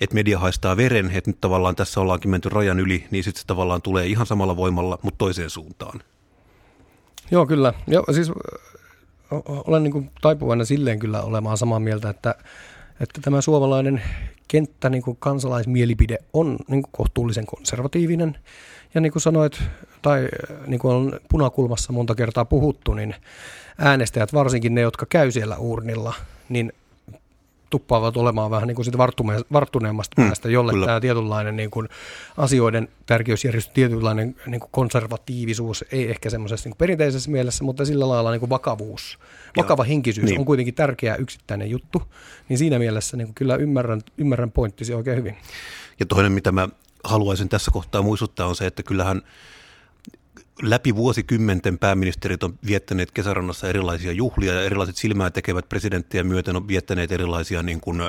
että 0.01 0.15
media 0.15 0.39
haistaa 0.39 0.77
veren, 0.77 1.11
että 1.15 1.31
nyt 1.31 1.41
tavallaan 1.41 1.77
tässä 1.77 2.01
ollaankin 2.01 2.31
menty 2.31 2.49
rajan 2.49 2.81
yli, 2.81 3.07
niin 3.11 3.25
sitten 3.25 3.41
se 3.41 3.47
tavallaan 3.47 3.83
tulee 3.83 4.07
ihan 4.07 4.27
samalla 4.27 4.57
voimalla, 4.57 4.99
mutta 5.03 5.19
toiseen 5.19 5.51
suuntaan. 5.51 6.01
Joo, 7.31 7.47
kyllä. 7.47 7.75
Joo, 7.87 8.05
siis 8.13 8.33
olen 9.47 9.83
niin 9.83 10.11
taipuvainen 10.21 10.67
silleen 10.67 10.99
kyllä 10.99 11.23
olemaan 11.23 11.59
samaa 11.59 11.81
mieltä, 11.81 12.11
että 12.11 12.35
että 13.01 13.21
tämä 13.21 13.41
suomalainen 13.41 14.03
kenttä, 14.49 14.91
niin 14.91 15.03
kuin 15.03 15.17
kansalaismielipide, 15.21 16.19
on 16.33 16.59
niin 16.69 16.83
kuin 16.83 16.93
kohtuullisen 16.93 17.47
konservatiivinen. 17.47 18.39
Ja 18.95 19.01
niin 19.01 19.13
kuin 19.13 19.23
sanoit, 19.23 19.63
tai 20.03 20.29
niin 20.67 20.81
kuin 20.81 20.95
on 20.95 21.21
punakulmassa 21.31 21.93
monta 21.93 22.15
kertaa 22.15 22.45
puhuttu, 22.45 22.95
niin 22.95 23.15
äänestäjät, 23.79 24.33
varsinkin 24.33 24.75
ne, 24.75 24.81
jotka 24.81 25.07
käy 25.07 25.31
siellä 25.31 25.57
urnilla, 25.57 26.15
niin 26.49 26.73
tuppaavat 27.71 28.17
olemaan 28.17 28.51
vähän 28.51 28.67
niin 28.67 28.75
kuin 28.75 28.85
siitä 28.85 28.99
varttuneemmasta 29.53 30.23
hmm, 30.23 30.29
päästä, 30.29 30.49
jolle 30.49 30.73
kyllä. 30.73 30.87
tämä 30.87 31.01
tietynlainen 31.01 31.57
niin 31.57 31.71
kuin 31.71 31.89
asioiden 32.37 32.89
tärkeysjärjestys, 33.07 33.75
tietynlainen 33.75 34.37
niin 34.47 34.61
kuin 34.61 34.71
konservatiivisuus, 34.73 35.85
ei 35.93 36.11
ehkä 36.11 36.31
semmoisessa 36.31 36.67
niin 36.67 36.73
kuin 36.73 36.79
perinteisessä 36.79 37.31
mielessä, 37.31 37.65
mutta 37.65 37.85
sillä 37.85 38.09
lailla 38.09 38.31
niin 38.31 38.41
kuin 38.41 38.51
vakavuus, 38.51 39.19
vakava 39.57 39.83
Joo. 39.83 39.89
henkisyys 39.89 40.31
niin. 40.31 40.39
on 40.39 40.47
kuitenkin 40.47 40.75
tärkeä 40.75 41.17
yksittäinen 41.17 41.71
juttu, 41.71 42.03
niin 42.49 42.59
siinä 42.59 42.79
mielessä 42.79 43.17
niin 43.17 43.27
kuin 43.27 43.35
kyllä 43.35 43.57
ymmärrän, 43.57 44.01
ymmärrän 44.19 44.51
pointtisi 44.51 44.95
oikein 44.95 45.17
hyvin. 45.17 45.37
Ja 46.01 46.07
toinen, 46.07 46.33
mitä 46.33 46.53
mä 46.53 46.69
haluaisin 47.05 47.49
tässä 47.49 47.71
kohtaa 47.71 48.03
muistuttaa, 48.03 48.47
on 48.47 48.57
se, 48.57 48.67
että 48.67 48.83
kyllähän– 48.83 49.23
läpi 50.63 50.95
vuosikymmenten 50.95 51.79
pääministerit 51.79 52.43
on 52.43 52.59
viettäneet 52.67 53.11
kesärannassa 53.11 53.69
erilaisia 53.69 54.13
juhlia 54.13 54.53
ja 54.53 54.63
erilaiset 54.63 54.97
silmää 54.97 55.31
tekevät 55.31 55.69
presidenttiä 55.69 56.25
myöten 56.25 56.57
on 56.57 56.69
viettäneet 56.69 57.13
erilaisia 57.13 57.63
niin 57.63 57.81
kuin, 57.81 58.01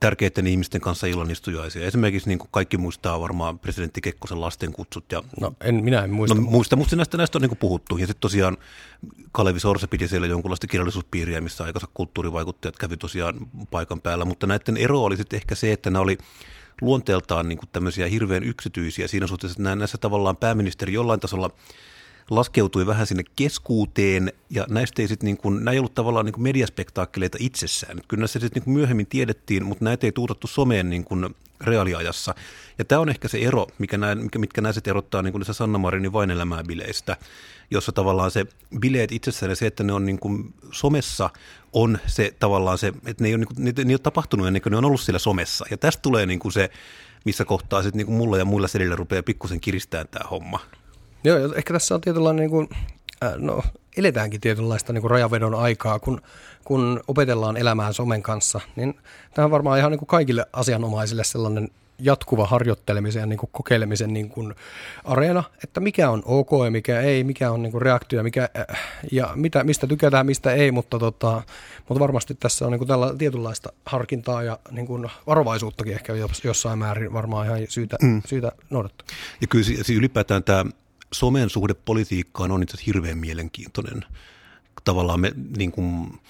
tärkeiden 0.00 0.46
ihmisten 0.46 0.80
kanssa 0.80 1.06
illanistujaisia. 1.06 1.86
Esimerkiksi 1.86 2.28
niin 2.28 2.38
kuin 2.38 2.48
kaikki 2.50 2.76
muistaa 2.78 3.20
varmaan 3.20 3.58
presidentti 3.58 4.00
Kekkosen 4.00 4.40
lasten 4.40 4.72
kutsut. 4.72 5.12
Ja, 5.12 5.22
no 5.40 5.52
en, 5.60 5.84
minä 5.84 6.04
en 6.04 6.10
muista. 6.10 6.34
No, 6.34 6.40
muista, 6.40 6.76
mutta 6.76 6.96
näistä, 6.96 7.16
näistä 7.16 7.38
on 7.38 7.42
niin 7.42 7.50
kuin 7.50 7.58
puhuttu. 7.58 7.96
Ja 7.96 8.06
sitten 8.06 8.20
tosiaan 8.20 8.56
Kalevi 9.32 9.60
Sorsa 9.60 9.88
piti 9.88 10.08
siellä 10.08 10.26
jonkunlaista 10.26 10.66
kirjallisuuspiiriä, 10.66 11.40
missä 11.40 11.64
aikansa 11.64 11.88
kulttuurivaikuttajat 11.94 12.76
kävi 12.76 12.96
tosiaan 12.96 13.34
paikan 13.70 14.00
päällä. 14.00 14.24
Mutta 14.24 14.46
näiden 14.46 14.76
ero 14.76 15.02
oli 15.02 15.16
sitten 15.16 15.36
ehkä 15.36 15.54
se, 15.54 15.72
että 15.72 15.90
nämä 15.90 16.02
oli 16.02 16.18
luonteeltaan 16.80 17.48
niin 17.48 17.58
kuin 17.58 17.68
tämmöisiä 17.72 18.06
hirveän 18.06 18.44
yksityisiä 18.44 19.08
siinä 19.08 19.26
suhteessa, 19.26 19.60
että 19.62 19.76
näissä 19.76 19.98
tavallaan 19.98 20.36
pääministeri 20.36 20.92
jollain 20.92 21.20
tasolla 21.20 21.50
laskeutui 22.30 22.86
vähän 22.86 23.06
sinne 23.06 23.24
keskuuteen, 23.36 24.32
ja 24.50 24.66
näistä 24.68 25.02
ei 25.02 25.08
sitten 25.08 25.26
niin 25.26 25.36
kuin, 25.36 25.56
nämä 25.56 25.72
ei 25.72 25.78
ollut 25.78 25.94
tavallaan 25.94 26.26
niin 26.26 26.32
kuin 26.32 26.42
mediaspektaakkeleita 26.42 27.38
itsessään. 27.40 28.00
Kyllä 28.08 28.20
näissä 28.20 28.40
sitten 28.40 28.62
niin 28.66 28.74
myöhemmin 28.74 29.06
tiedettiin, 29.06 29.64
mutta 29.64 29.84
näitä 29.84 30.06
ei 30.06 30.12
tuutattu 30.12 30.46
someen 30.46 30.90
niin 30.90 31.04
kuin 31.04 31.34
reaaliajassa. 31.60 32.34
Ja 32.78 32.84
tämä 32.84 33.00
on 33.00 33.08
ehkä 33.08 33.28
se 33.28 33.38
ero, 33.38 33.66
mikä 33.78 33.98
nämä, 33.98 34.16
mitkä 34.38 34.60
näissä 34.60 34.80
erottaa 34.86 35.22
niin 35.22 35.32
kuin 35.32 35.44
Sanna 35.44 35.78
Marinin 35.78 36.12
vain 36.12 36.30
elämää 36.30 36.62
bileistä, 36.64 37.16
jossa 37.70 37.92
tavallaan 37.92 38.30
se 38.30 38.46
bileet 38.78 39.12
itsessään 39.12 39.50
ja 39.50 39.56
se, 39.56 39.66
että 39.66 39.84
ne 39.84 39.92
on 39.92 40.06
niin 40.06 40.18
kuin 40.18 40.54
somessa, 40.72 41.30
on 41.72 41.98
se 42.06 42.34
tavallaan 42.38 42.78
se, 42.78 42.92
että 43.06 43.24
ne 43.24 43.28
ei 43.28 43.34
ole, 43.34 43.38
niin 43.38 43.48
kuin, 43.48 43.64
ne, 43.64 43.72
ne 43.76 43.90
ei 43.90 43.94
ole 43.94 43.98
tapahtunut 43.98 44.46
ennen 44.46 44.62
kuin 44.62 44.70
ne 44.70 44.76
on 44.76 44.84
ollut 44.84 45.00
siellä 45.00 45.18
somessa. 45.18 45.64
Ja 45.70 45.76
tästä 45.76 46.02
tulee 46.02 46.26
niin 46.26 46.38
kuin 46.38 46.52
se, 46.52 46.70
missä 47.24 47.44
kohtaa 47.44 47.82
sitten 47.82 47.98
niin 47.98 48.06
kuin 48.06 48.16
mulla 48.16 48.38
ja 48.38 48.44
muilla 48.44 48.68
selillä 48.68 48.96
rupeaa 48.96 49.22
pikkusen 49.22 49.60
kiristää 49.60 50.04
tämä 50.04 50.28
homma. 50.30 50.60
Joo, 51.24 51.54
ehkä 51.54 51.72
tässä 51.72 51.94
on 51.94 52.00
tietynlainen, 52.00 52.40
niin 52.40 52.50
kuin, 52.50 52.68
äh, 53.24 53.32
no 53.36 53.62
eletäänkin 53.96 54.40
tietynlaista 54.40 54.92
niin 54.92 55.00
kuin 55.00 55.10
rajavedon 55.10 55.54
aikaa, 55.54 55.98
kun, 55.98 56.20
kun 56.66 57.00
opetellaan 57.08 57.56
elämään 57.56 57.94
somen 57.94 58.22
kanssa, 58.22 58.60
niin 58.76 58.94
tämä 59.34 59.44
on 59.44 59.50
varmaan 59.50 59.78
ihan 59.78 59.90
niin 59.90 59.98
kuin 59.98 60.06
kaikille 60.06 60.46
asianomaisille 60.52 61.24
sellainen 61.24 61.68
jatkuva 61.98 62.46
harjoittelemisen 62.46 63.20
ja 63.20 63.26
niin 63.26 63.38
kuin 63.38 63.50
kokeilemisen 63.52 64.12
niin 64.12 64.28
kuin 64.28 64.54
areena, 65.04 65.44
että 65.64 65.80
mikä 65.80 66.10
on 66.10 66.22
ok 66.24 66.50
ja 66.64 66.70
mikä 66.70 67.00
ei, 67.00 67.24
mikä 67.24 67.50
on 67.50 67.62
niin 67.62 67.72
kuin 67.72 67.82
reaktio 67.82 68.22
mikä, 68.22 68.48
äh, 68.58 68.78
ja 69.12 69.32
mitä, 69.34 69.64
mistä 69.64 69.86
tykätään, 69.86 70.26
mistä 70.26 70.52
ei, 70.52 70.72
mutta, 70.72 70.98
tota, 70.98 71.42
mutta 71.88 72.00
varmasti 72.00 72.34
tässä 72.34 72.64
on 72.64 72.72
niin 72.72 72.78
kuin 72.78 72.88
tällä 72.88 73.14
tietynlaista 73.18 73.72
harkintaa 73.86 74.42
ja 74.42 74.58
niin 74.70 74.86
kuin 74.86 75.10
varovaisuuttakin 75.26 75.92
ehkä 75.92 76.12
jossain 76.44 76.78
määrin 76.78 77.12
varmaan 77.12 77.46
ihan 77.46 77.58
syytä, 77.68 77.96
mm. 78.02 78.22
syytä 78.26 78.52
noudattaa. 78.70 79.06
Ja 79.40 79.46
kyllä 79.46 79.64
siis 79.64 79.90
ylipäätään 79.90 80.44
tämä 80.44 80.64
somen 81.12 81.50
suhde 81.50 81.74
politiikkaan 81.74 82.50
on 82.52 82.62
itse 82.62 82.74
asiassa 82.74 82.86
hirveän 82.86 83.18
mielenkiintoinen. 83.18 84.04
Tavallaan 84.84 85.20
me 85.20 85.32
niin 85.56 85.72
kuin, 85.72 86.20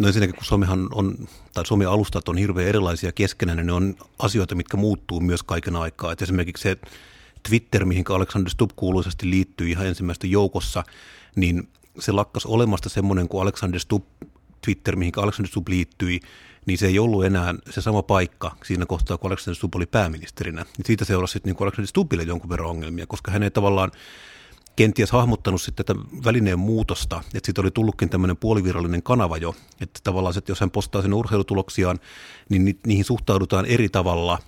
No 0.00 0.06
ensinnäkin, 0.06 0.36
kun 0.36 0.44
Suomihan 0.44 0.88
on, 0.94 1.28
tai 1.54 1.66
Suomen 1.66 1.88
alustat 1.88 2.28
on 2.28 2.36
hirveän 2.36 2.68
erilaisia 2.68 3.12
keskenään, 3.12 3.56
niin 3.56 3.66
ne 3.66 3.72
on 3.72 3.94
asioita, 4.18 4.54
mitkä 4.54 4.76
muuttuu 4.76 5.20
myös 5.20 5.42
kaiken 5.42 5.76
aikaa. 5.76 6.12
Et 6.12 6.22
esimerkiksi 6.22 6.62
se 6.62 6.76
Twitter, 7.48 7.84
mihin 7.84 8.04
Alexander 8.08 8.50
Stubb 8.50 8.70
kuuluisesti 8.76 9.30
liittyy 9.30 9.70
ihan 9.70 9.86
ensimmäistä 9.86 10.26
joukossa, 10.26 10.84
niin 11.36 11.68
se 11.98 12.12
lakkas 12.12 12.46
olemasta 12.46 12.88
semmoinen 12.88 13.28
kuin 13.28 13.42
Alexander 13.42 13.80
Stubb, 13.80 14.06
Twitter, 14.64 14.96
mihin 14.96 15.12
Alexander 15.16 15.48
Stubb 15.48 15.68
liittyi, 15.68 16.20
niin 16.66 16.78
se 16.78 16.86
ei 16.86 16.98
ollut 16.98 17.24
enää 17.24 17.54
se 17.70 17.80
sama 17.80 18.02
paikka 18.02 18.56
siinä 18.64 18.86
kohtaa, 18.86 19.18
kun 19.18 19.30
Alexander 19.30 19.56
Stubb 19.56 19.74
oli 19.74 19.86
pääministerinä. 19.86 20.66
Siitä 20.84 21.04
seurasi 21.04 21.32
sitten 21.32 21.52
niin 21.52 21.62
Alexander 21.62 21.86
Stubbille 21.86 22.22
jonkun 22.22 22.50
verran 22.50 22.70
ongelmia, 22.70 23.06
koska 23.06 23.30
hän 23.30 23.42
ei 23.42 23.50
tavallaan 23.50 23.90
kenties 24.80 25.10
hahmottanut 25.10 25.62
sitten 25.62 25.86
tätä 25.86 26.00
välineen 26.24 26.58
muutosta, 26.58 27.22
että 27.34 27.46
siitä 27.46 27.60
oli 27.60 27.70
tullutkin 27.70 28.08
tämmöinen 28.08 28.36
puolivirallinen 28.36 29.02
kanava 29.02 29.36
jo, 29.36 29.54
että 29.80 30.00
tavallaan 30.04 30.38
että 30.38 30.52
jos 30.52 30.60
hän 30.60 30.70
postaa 30.70 31.02
sen 31.02 31.14
urheilutuloksiaan, 31.14 31.98
niin 32.48 32.78
niihin 32.86 33.04
suhtaudutaan 33.04 33.66
eri 33.66 33.88
tavalla 33.88 34.38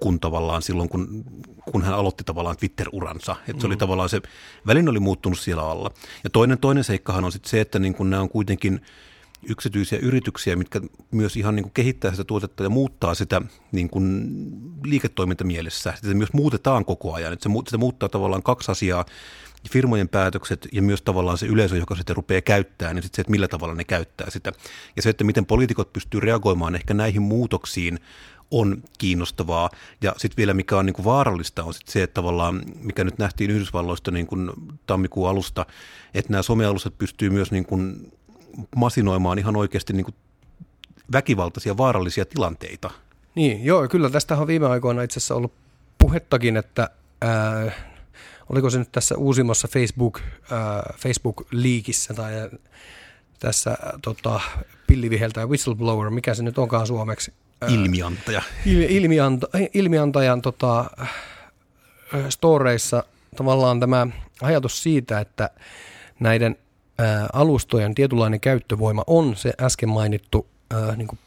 kuin 0.00 0.20
tavallaan 0.20 0.62
silloin, 0.62 0.88
kun, 0.88 1.24
kun 1.72 1.82
hän 1.82 1.94
aloitti 1.94 2.24
tavallaan 2.24 2.56
Twitter-uransa. 2.56 3.36
Että 3.48 3.60
se 3.60 3.66
oli 3.66 3.74
mm. 3.74 3.78
tavallaan 3.78 4.08
se, 4.08 4.20
väline 4.66 4.90
oli 4.90 5.00
muuttunut 5.00 5.38
siellä 5.38 5.70
alla. 5.70 5.90
Ja 6.24 6.30
toinen, 6.30 6.58
toinen 6.58 6.84
seikkahan 6.84 7.24
on 7.24 7.32
sitten 7.32 7.50
se, 7.50 7.60
että 7.60 7.78
niin 7.78 7.94
kun 7.94 8.10
nämä 8.10 8.22
on 8.22 8.28
kuitenkin 8.28 8.80
yksityisiä 9.48 9.98
yrityksiä, 10.02 10.56
mitkä 10.56 10.80
myös 11.10 11.36
ihan 11.36 11.56
niin 11.56 11.62
kuin 11.62 11.72
kehittää 11.72 12.10
sitä 12.10 12.24
tuotetta 12.24 12.62
ja 12.62 12.70
muuttaa 12.70 13.14
sitä 13.14 13.42
niin 13.72 13.90
kuin 13.90 14.30
liiketoimintamielessä. 14.84 15.94
Sitä 15.96 16.14
myös 16.14 16.32
muutetaan 16.32 16.84
koko 16.84 17.12
ajan. 17.14 17.32
Että 17.32 17.48
se, 17.48 17.54
sitä 17.64 17.78
muuttaa 17.78 18.08
tavallaan 18.08 18.42
kaksi 18.42 18.72
asiaa 18.72 19.04
firmojen 19.70 20.08
päätökset 20.08 20.68
ja 20.72 20.82
myös 20.82 21.02
tavallaan 21.02 21.38
se 21.38 21.46
yleisö, 21.46 21.76
joka 21.76 21.94
sitä 21.94 22.14
rupeaa 22.14 22.40
käyttämään, 22.40 22.96
niin 22.96 23.02
sitten 23.02 23.16
se, 23.16 23.20
että 23.22 23.30
millä 23.30 23.48
tavalla 23.48 23.74
ne 23.74 23.84
käyttää 23.84 24.30
sitä. 24.30 24.52
Ja 24.96 25.02
se, 25.02 25.10
että 25.10 25.24
miten 25.24 25.46
poliitikot 25.46 25.92
pystyy 25.92 26.20
reagoimaan 26.20 26.74
ehkä 26.74 26.94
näihin 26.94 27.22
muutoksiin, 27.22 27.98
on 28.52 28.82
kiinnostavaa. 28.98 29.70
Ja 30.02 30.14
sitten 30.16 30.36
vielä 30.36 30.54
mikä 30.54 30.78
on 30.78 30.86
niin 30.86 30.94
kuin 30.94 31.04
vaarallista 31.04 31.64
on 31.64 31.74
sit 31.74 31.88
se, 31.88 32.02
että 32.02 32.14
tavallaan, 32.14 32.62
mikä 32.80 33.04
nyt 33.04 33.18
nähtiin 33.18 33.50
Yhdysvalloista 33.50 34.10
niin 34.10 34.26
kuin 34.26 34.50
tammikuun 34.86 35.28
alusta, 35.28 35.66
että 36.14 36.32
nämä 36.32 36.42
somealustat 36.42 36.98
pystyy 36.98 37.30
myös 37.30 37.50
niin 37.50 37.64
kuin 37.64 38.12
masinoimaan 38.76 39.38
ihan 39.38 39.56
oikeasti 39.56 39.92
niin 39.92 40.04
kuin 40.04 40.14
väkivaltaisia 41.12 41.76
vaarallisia 41.76 42.24
tilanteita. 42.24 42.90
Niin, 43.34 43.64
joo, 43.64 43.88
kyllä 43.88 44.10
tästä 44.10 44.36
on 44.36 44.46
viime 44.46 44.66
aikoina 44.66 45.02
itse 45.02 45.18
asiassa 45.18 45.34
ollut 45.34 45.52
puhettakin, 45.98 46.56
että 46.56 46.90
ää, 47.20 47.72
oliko 48.48 48.70
se 48.70 48.78
nyt 48.78 48.92
tässä 48.92 49.16
uusimmassa 49.16 49.68
Facebook, 49.68 50.20
äh, 50.20 50.98
Facebook-liikissä 50.98 52.14
tai 52.14 52.32
tässä 53.38 53.70
äh, 53.70 53.92
tota, 54.02 54.40
pilliviheltäjä 54.86 55.46
whistleblower, 55.46 56.10
mikä 56.10 56.34
se 56.34 56.42
nyt 56.42 56.58
onkaan 56.58 56.86
suomeksi? 56.86 57.32
Äh, 57.62 57.72
ilmiantaja. 57.72 58.42
Il, 58.66 58.86
ilmianta, 58.88 59.46
ilmiantajan 59.74 60.42
tota, 60.42 60.90
äh, 61.00 61.10
storeissa 62.28 63.04
tavallaan 63.36 63.80
tämä 63.80 64.06
ajatus 64.42 64.82
siitä, 64.82 65.20
että 65.20 65.50
näiden 66.20 66.56
äh, 67.00 67.26
alustojen 67.32 67.94
tietynlainen 67.94 68.40
käyttövoima 68.40 69.04
on 69.06 69.36
se 69.36 69.52
äsken 69.60 69.88
mainittu 69.88 70.46
äh, 70.74 70.96
niin 70.96 71.08
kuin 71.08 71.18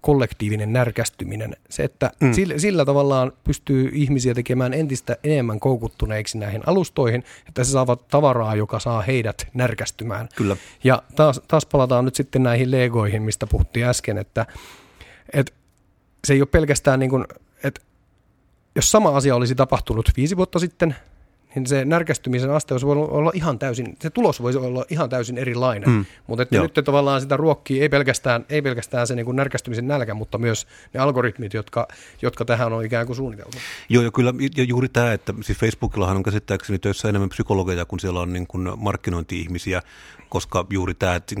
kollektiivinen 0.00 0.72
närkästyminen. 0.72 1.56
Se, 1.70 1.84
että 1.84 2.10
mm. 2.20 2.32
sillä, 2.32 2.58
sillä 2.58 2.84
tavallaan 2.84 3.32
pystyy 3.44 3.90
ihmisiä 3.92 4.34
tekemään 4.34 4.74
entistä 4.74 5.16
enemmän 5.24 5.60
koukuttuneiksi 5.60 6.38
näihin 6.38 6.62
alustoihin, 6.66 7.24
että 7.48 7.64
se 7.64 7.70
saavat 7.70 8.08
tavaraa, 8.08 8.54
joka 8.54 8.78
saa 8.78 9.02
heidät 9.02 9.46
närkästymään. 9.54 10.28
Kyllä. 10.36 10.56
Ja 10.84 11.02
taas, 11.16 11.40
taas 11.48 11.66
palataan 11.66 12.04
nyt 12.04 12.14
sitten 12.14 12.42
näihin 12.42 12.70
legoihin, 12.70 13.22
mistä 13.22 13.46
puhuttiin 13.46 13.86
äsken, 13.86 14.18
että, 14.18 14.46
että 15.32 15.52
se 16.24 16.34
ei 16.34 16.40
ole 16.40 16.48
pelkästään 16.52 17.00
niin 17.00 17.10
kuin, 17.10 17.24
että 17.64 17.80
jos 18.74 18.90
sama 18.90 19.16
asia 19.16 19.36
olisi 19.36 19.54
tapahtunut 19.54 20.10
viisi 20.16 20.36
vuotta 20.36 20.58
sitten, 20.58 20.96
niin 21.54 21.66
se 21.66 21.84
närkästymisen 21.84 22.50
aste 22.50 22.74
olisi 22.74 22.86
voinut 22.86 23.10
olla 23.10 23.30
ihan 23.34 23.58
täysin, 23.58 23.96
se 24.00 24.10
tulos 24.10 24.42
voisi 24.42 24.58
olla 24.58 24.84
ihan 24.90 25.10
täysin 25.10 25.38
erilainen. 25.38 25.90
Mm. 25.90 26.04
Mutta 26.26 26.42
että 26.42 26.60
nyt 26.60 26.84
tavallaan 26.84 27.20
sitä 27.20 27.36
ruokkii 27.36 27.82
ei 27.82 27.88
pelkästään, 27.88 28.46
ei 28.48 28.62
pelkästään 28.62 29.06
se 29.06 29.14
niin 29.14 29.26
kuin 29.26 29.36
närkästymisen 29.36 29.88
nälkä, 29.88 30.14
mutta 30.14 30.38
myös 30.38 30.66
ne 30.94 31.00
algoritmit, 31.00 31.54
jotka, 31.54 31.88
jotka 32.22 32.44
tähän 32.44 32.72
on 32.72 32.84
ikään 32.84 33.06
kuin 33.06 33.16
suunniteltu. 33.16 33.58
Joo, 33.88 34.02
ja 34.02 34.10
kyllä 34.10 34.34
ja 34.56 34.64
juuri 34.64 34.88
tämä, 34.88 35.12
että 35.12 35.34
siis 35.40 35.58
Facebookillahan 35.58 36.16
on 36.16 36.22
käsittääkseni 36.22 36.78
töissä 36.78 37.08
enemmän 37.08 37.28
psykologeja, 37.28 37.84
kun 37.84 38.00
siellä 38.00 38.20
on 38.20 38.32
niin 38.32 38.46
kuin 38.46 38.68
markkinointi-ihmisiä, 38.76 39.82
koska 40.28 40.66
juuri 40.70 40.94
tämä, 40.94 41.14
että 41.14 41.34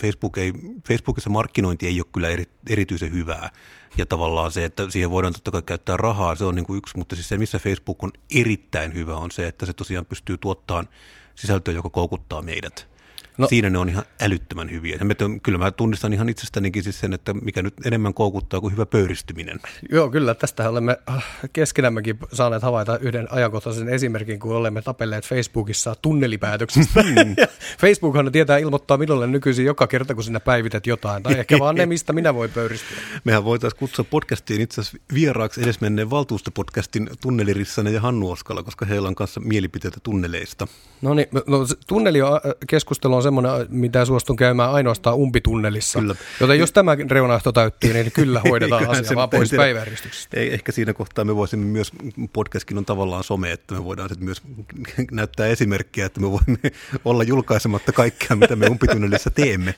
Facebook 0.00 0.38
ei, 0.38 0.52
Facebookissa 0.88 1.30
markkinointi 1.30 1.86
ei 1.86 2.00
ole 2.00 2.06
kyllä 2.12 2.28
eri, 2.28 2.44
erityisen 2.70 3.12
hyvää. 3.12 3.50
Ja 3.98 4.06
tavallaan 4.06 4.52
se, 4.52 4.64
että 4.64 4.90
siihen 4.90 5.10
voidaan 5.10 5.34
totta 5.34 5.50
kai 5.50 5.62
käyttää 5.62 5.96
rahaa, 5.96 6.34
se 6.34 6.44
on 6.44 6.54
niin 6.54 6.66
kuin 6.66 6.78
yksi, 6.78 6.98
mutta 6.98 7.16
siis 7.16 7.28
se, 7.28 7.38
missä 7.38 7.58
Facebook 7.58 8.04
on 8.04 8.12
erittäin 8.34 8.94
hyvä, 8.94 9.16
on 9.16 9.30
se, 9.30 9.46
että 9.46 9.66
se 9.66 9.72
tosiaan 9.72 10.06
pystyy 10.06 10.38
tuottamaan 10.38 10.88
sisältöä, 11.34 11.74
joka 11.74 11.90
koukuttaa 11.90 12.42
meidät. 12.42 12.93
No. 13.38 13.48
Siinä 13.48 13.70
ne 13.70 13.78
on 13.78 13.88
ihan 13.88 14.04
älyttömän 14.20 14.70
hyviä. 14.70 14.96
Ja 15.00 15.04
me, 15.04 15.16
kyllä 15.42 15.58
mä 15.58 15.70
tunnistan 15.70 16.12
ihan 16.12 16.28
itsestänikin 16.28 16.82
siis 16.82 17.00
sen, 17.00 17.12
että 17.12 17.34
mikä 17.34 17.62
nyt 17.62 17.74
enemmän 17.86 18.14
koukuttaa 18.14 18.60
kuin 18.60 18.72
hyvä 18.72 18.86
pöyristyminen. 18.86 19.60
Joo, 19.90 20.10
kyllä. 20.10 20.34
Tästä 20.34 20.70
olemme 20.70 20.96
äh, 21.08 21.24
keskenämmekin 21.52 22.18
saaneet 22.32 22.62
havaita 22.62 22.98
yhden 22.98 23.32
ajankohtaisen 23.32 23.88
esimerkin, 23.88 24.38
kun 24.38 24.56
olemme 24.56 24.82
tapelleet 24.82 25.26
Facebookissa 25.26 25.94
tunnelipäätöksistä. 26.02 27.02
Mm. 27.02 27.36
Facebookhan 27.80 28.32
tietää 28.32 28.58
ilmoittaa 28.58 28.96
minulle 28.96 29.26
nykyisin 29.26 29.66
joka 29.66 29.86
kerta, 29.86 30.14
kun 30.14 30.24
sinä 30.24 30.40
päivität 30.40 30.86
jotain. 30.86 31.22
Tai 31.22 31.38
ehkä 31.38 31.58
vaan 31.58 31.74
ne, 31.74 31.86
mistä 31.86 32.12
minä 32.12 32.34
voin 32.34 32.50
pöyristyä. 32.50 32.96
Mehän 33.24 33.44
voitaisiin 33.44 33.78
kutsua 33.78 34.04
podcastiin 34.10 34.60
itse 34.60 34.80
asiassa 34.80 34.98
vieraaksi 35.14 35.62
edesmenneen 35.62 36.10
valtuustopodcastin 36.10 37.10
tunnelirissanen 37.22 37.94
ja 37.94 38.00
Hannu 38.00 38.30
Oskala, 38.30 38.62
koska 38.62 38.86
heillä 38.86 39.08
on 39.08 39.14
kanssa 39.14 39.40
mielipiteitä 39.40 39.98
tunneleista. 40.02 40.66
No 41.02 41.14
niin, 41.14 41.28
no, 41.32 41.66
tunneli-keskustelu 41.86 43.14
on 43.14 43.22
semmoinen, 43.24 43.52
mitä 43.68 44.04
suostun 44.04 44.36
käymään 44.36 44.70
ainoastaan 44.70 45.16
umpitunnelissa. 45.16 45.98
Kyllä. 46.00 46.14
Joten 46.40 46.58
jos 46.58 46.72
tämä 46.72 46.96
reunaehto 47.10 47.52
täyttyy, 47.52 47.92
niin 47.92 48.12
kyllä 48.12 48.40
hoidetaan 48.48 48.90
asia 48.90 49.16
vaan 49.16 49.30
pois 49.30 49.50
päiväjärjestyksestä. 49.56 50.40
Ehkä 50.40 50.72
siinä 50.72 50.94
kohtaa 50.94 51.24
me 51.24 51.36
voisimme 51.36 51.66
myös, 51.66 51.92
podcastkin 52.32 52.78
on 52.78 52.84
tavallaan 52.84 53.24
some, 53.24 53.52
että 53.52 53.74
me 53.74 53.84
voidaan 53.84 54.08
sitten 54.08 54.24
myös 54.24 54.42
näyttää 55.10 55.46
esimerkkiä, 55.46 56.06
että 56.06 56.20
me 56.20 56.30
voimme 56.30 56.58
olla 57.04 57.22
julkaisematta 57.22 57.92
kaikkea, 57.92 58.36
mitä 58.36 58.56
me 58.56 58.66
umpitunnelissa 58.66 59.30
teemme. 59.30 59.74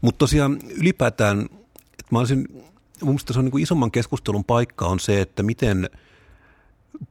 Mutta 0.00 0.18
tosiaan 0.18 0.58
ylipäätään, 0.76 1.40
että 1.74 2.06
mä 2.10 2.18
olisin, 2.18 2.46
mun 2.52 2.64
mielestä 3.02 3.32
se 3.32 3.38
on 3.38 3.44
niin 3.44 3.62
isomman 3.62 3.90
keskustelun 3.90 4.44
paikka 4.44 4.86
on 4.86 5.00
se, 5.00 5.20
että 5.20 5.42
miten– 5.42 5.90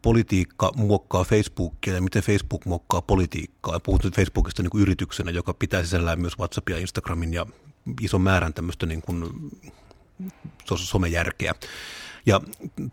politiikka 0.02 0.72
muokkaa 0.76 1.24
Facebookia 1.24 1.94
ja 1.94 2.02
miten 2.02 2.24
Facebook 2.24 2.65
muokkaa 2.65 3.02
politiikkaa. 3.02 3.76
Ja 3.76 3.80
puhuttu 3.80 4.08
nyt 4.08 4.15
Facebookista 4.15 4.63
niin 4.63 4.70
kuin 4.70 4.82
yrityksenä, 4.82 5.32
joka 5.32 5.54
pitää 5.54 5.84
sisällään 5.84 6.22
myös 6.22 6.39
WhatsAppia, 6.39 6.78
Instagramin 6.78 7.34
ja 7.34 7.46
ison 8.02 8.22
määrän 8.22 8.54
tämmöistä 8.54 8.86
niin 8.86 9.02
kuin 9.02 9.26
somejärkeä. 10.76 11.56
Ja 12.26 12.41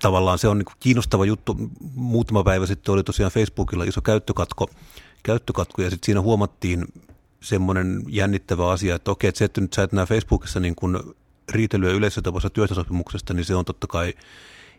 tavallaan 0.02 0.38
se 0.38 0.48
on 0.48 0.58
niin 0.58 0.66
kuin 0.66 0.76
kiinnostava 0.80 1.24
juttu. 1.24 1.56
Muutama 1.94 2.44
päivä 2.44 2.66
sitten 2.66 2.92
oli 2.92 3.04
tosiaan 3.04 3.32
Facebookilla 3.32 3.84
iso 3.84 4.00
käyttökatko, 4.00 4.70
käyttökatko 5.22 5.82
ja 5.82 5.90
sitten 5.90 6.06
siinä 6.06 6.20
huomattiin 6.20 6.86
semmoinen 7.40 8.02
jännittävä 8.08 8.70
asia, 8.70 8.94
että 8.94 9.10
okei, 9.10 9.28
että 9.28 9.38
se, 9.38 9.44
että 9.44 9.60
nyt 9.60 9.72
sä 9.72 9.82
et 9.82 9.92
näe 9.92 10.06
Facebookissa 10.06 10.60
niin 10.60 10.74
kuin 10.74 10.98
riitelyä 11.48 11.92
yleisötavassa 11.92 12.50
työhtösopimuksesta, 12.50 13.34
niin 13.34 13.44
se 13.44 13.54
on 13.54 13.64
totta 13.64 13.86
kai 13.86 14.14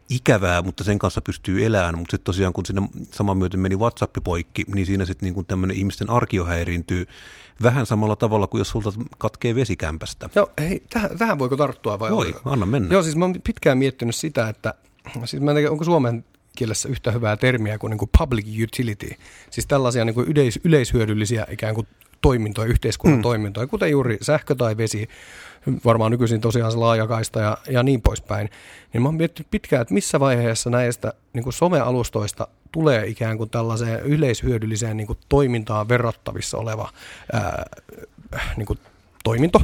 ikävää, 0.10 0.62
mutta 0.62 0.84
sen 0.84 1.00
kanssa 1.00 1.22
pystyy 1.22 1.66
elämään. 1.66 1.98
Mutta 1.98 2.12
sitten 2.12 2.26
tosiaan, 2.26 2.54
kun 2.54 2.66
sinne 2.66 2.82
saman 3.12 3.38
myöten 3.38 3.60
meni 3.60 3.76
WhatsApp 3.76 4.18
poikki, 4.24 4.64
niin 4.76 4.86
siinä 4.86 5.06
sitten 5.06 5.34
niin 5.34 5.46
tämmöinen 5.46 5.78
ihmisten 5.78 6.10
arkio 6.10 6.46
häiriintyy 6.46 7.06
vähän 7.64 7.86
samalla 7.86 8.16
tavalla 8.16 8.48
kuin 8.48 8.60
jos 8.60 8.70
sulta 8.70 8.92
katkee 9.18 9.56
vesikämpästä. 9.56 10.30
Joo, 10.36 10.52
hei, 10.60 10.84
tähän, 10.90 11.18
tähän 11.18 11.40
voiko 11.40 11.58
tarttua 11.58 12.00
vai? 12.00 12.12
Voi, 12.12 12.36
anna 12.46 12.66
mennä. 12.66 12.94
Joo, 12.94 13.04
siis 13.04 13.16
mä 13.16 13.26
oon 13.26 13.36
pitkään 13.44 13.78
miettinyt 13.78 14.16
sitä, 14.16 14.50
että 14.50 14.74
siis 15.26 15.42
mä 15.42 15.52
en 15.52 15.58
tiedä, 15.58 15.72
onko 15.72 15.84
suomen 15.84 16.26
kielessä 16.56 16.90
yhtä 16.90 17.12
hyvää 17.12 17.38
termiä 17.38 17.78
kuin, 17.78 17.92
niin 17.92 17.98
kuin 17.98 18.10
public 18.18 18.46
utility. 18.64 19.10
Siis 19.50 19.68
tällaisia 19.68 20.06
niin 20.06 20.14
kuin 20.14 20.28
yleis, 20.28 20.60
yleishyödyllisiä 20.64 21.48
ikään 21.50 21.76
kuin 21.76 21.88
toimintoja, 22.22 22.68
yhteiskunnan 22.68 23.20
mm. 23.20 23.24
toimintoja, 23.24 23.68
kuten 23.68 23.92
juuri 23.92 24.18
sähkö 24.22 24.56
tai 24.56 24.78
vesi, 24.78 25.10
varmaan 25.86 26.12
nykyisin 26.12 26.42
tosiaan 26.42 26.72
se 26.72 26.78
laajakaista 26.78 27.40
ja, 27.40 27.58
ja 27.70 27.84
niin 27.84 28.02
poispäin, 28.02 28.50
niin 28.94 29.02
mä 29.02 29.08
oon 29.08 29.16
miettinyt 29.16 29.52
pitkään, 29.52 29.82
että 29.82 29.94
missä 29.94 30.20
vaiheessa 30.20 30.70
näistä 30.70 31.14
niin 31.34 31.44
kuin 31.44 31.54
somealustoista 31.54 32.48
tulee 32.72 33.08
ikään 33.08 33.38
kuin 33.38 33.50
tällaiseen 33.50 34.00
yleishyödylliseen 34.00 34.98
niin 34.98 35.08
kuin 35.08 35.20
toimintaan 35.30 35.90
verrattavissa 35.90 36.58
oleva 36.58 36.90
ää, 37.34 37.66
niin 38.58 38.66
kuin 38.66 38.80
toiminto. 39.24 39.62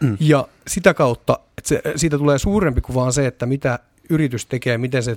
Mm. 0.00 0.16
Ja 0.20 0.48
sitä 0.66 0.94
kautta, 0.94 1.38
että 1.58 1.68
se, 1.68 1.82
siitä 1.96 2.18
tulee 2.18 2.38
suurempi 2.38 2.80
kuin 2.80 2.94
vaan 2.94 3.12
se, 3.12 3.26
että 3.26 3.46
mitä 3.46 3.78
yritys 4.10 4.46
tekee, 4.46 4.78
miten 4.78 5.02
se 5.02 5.16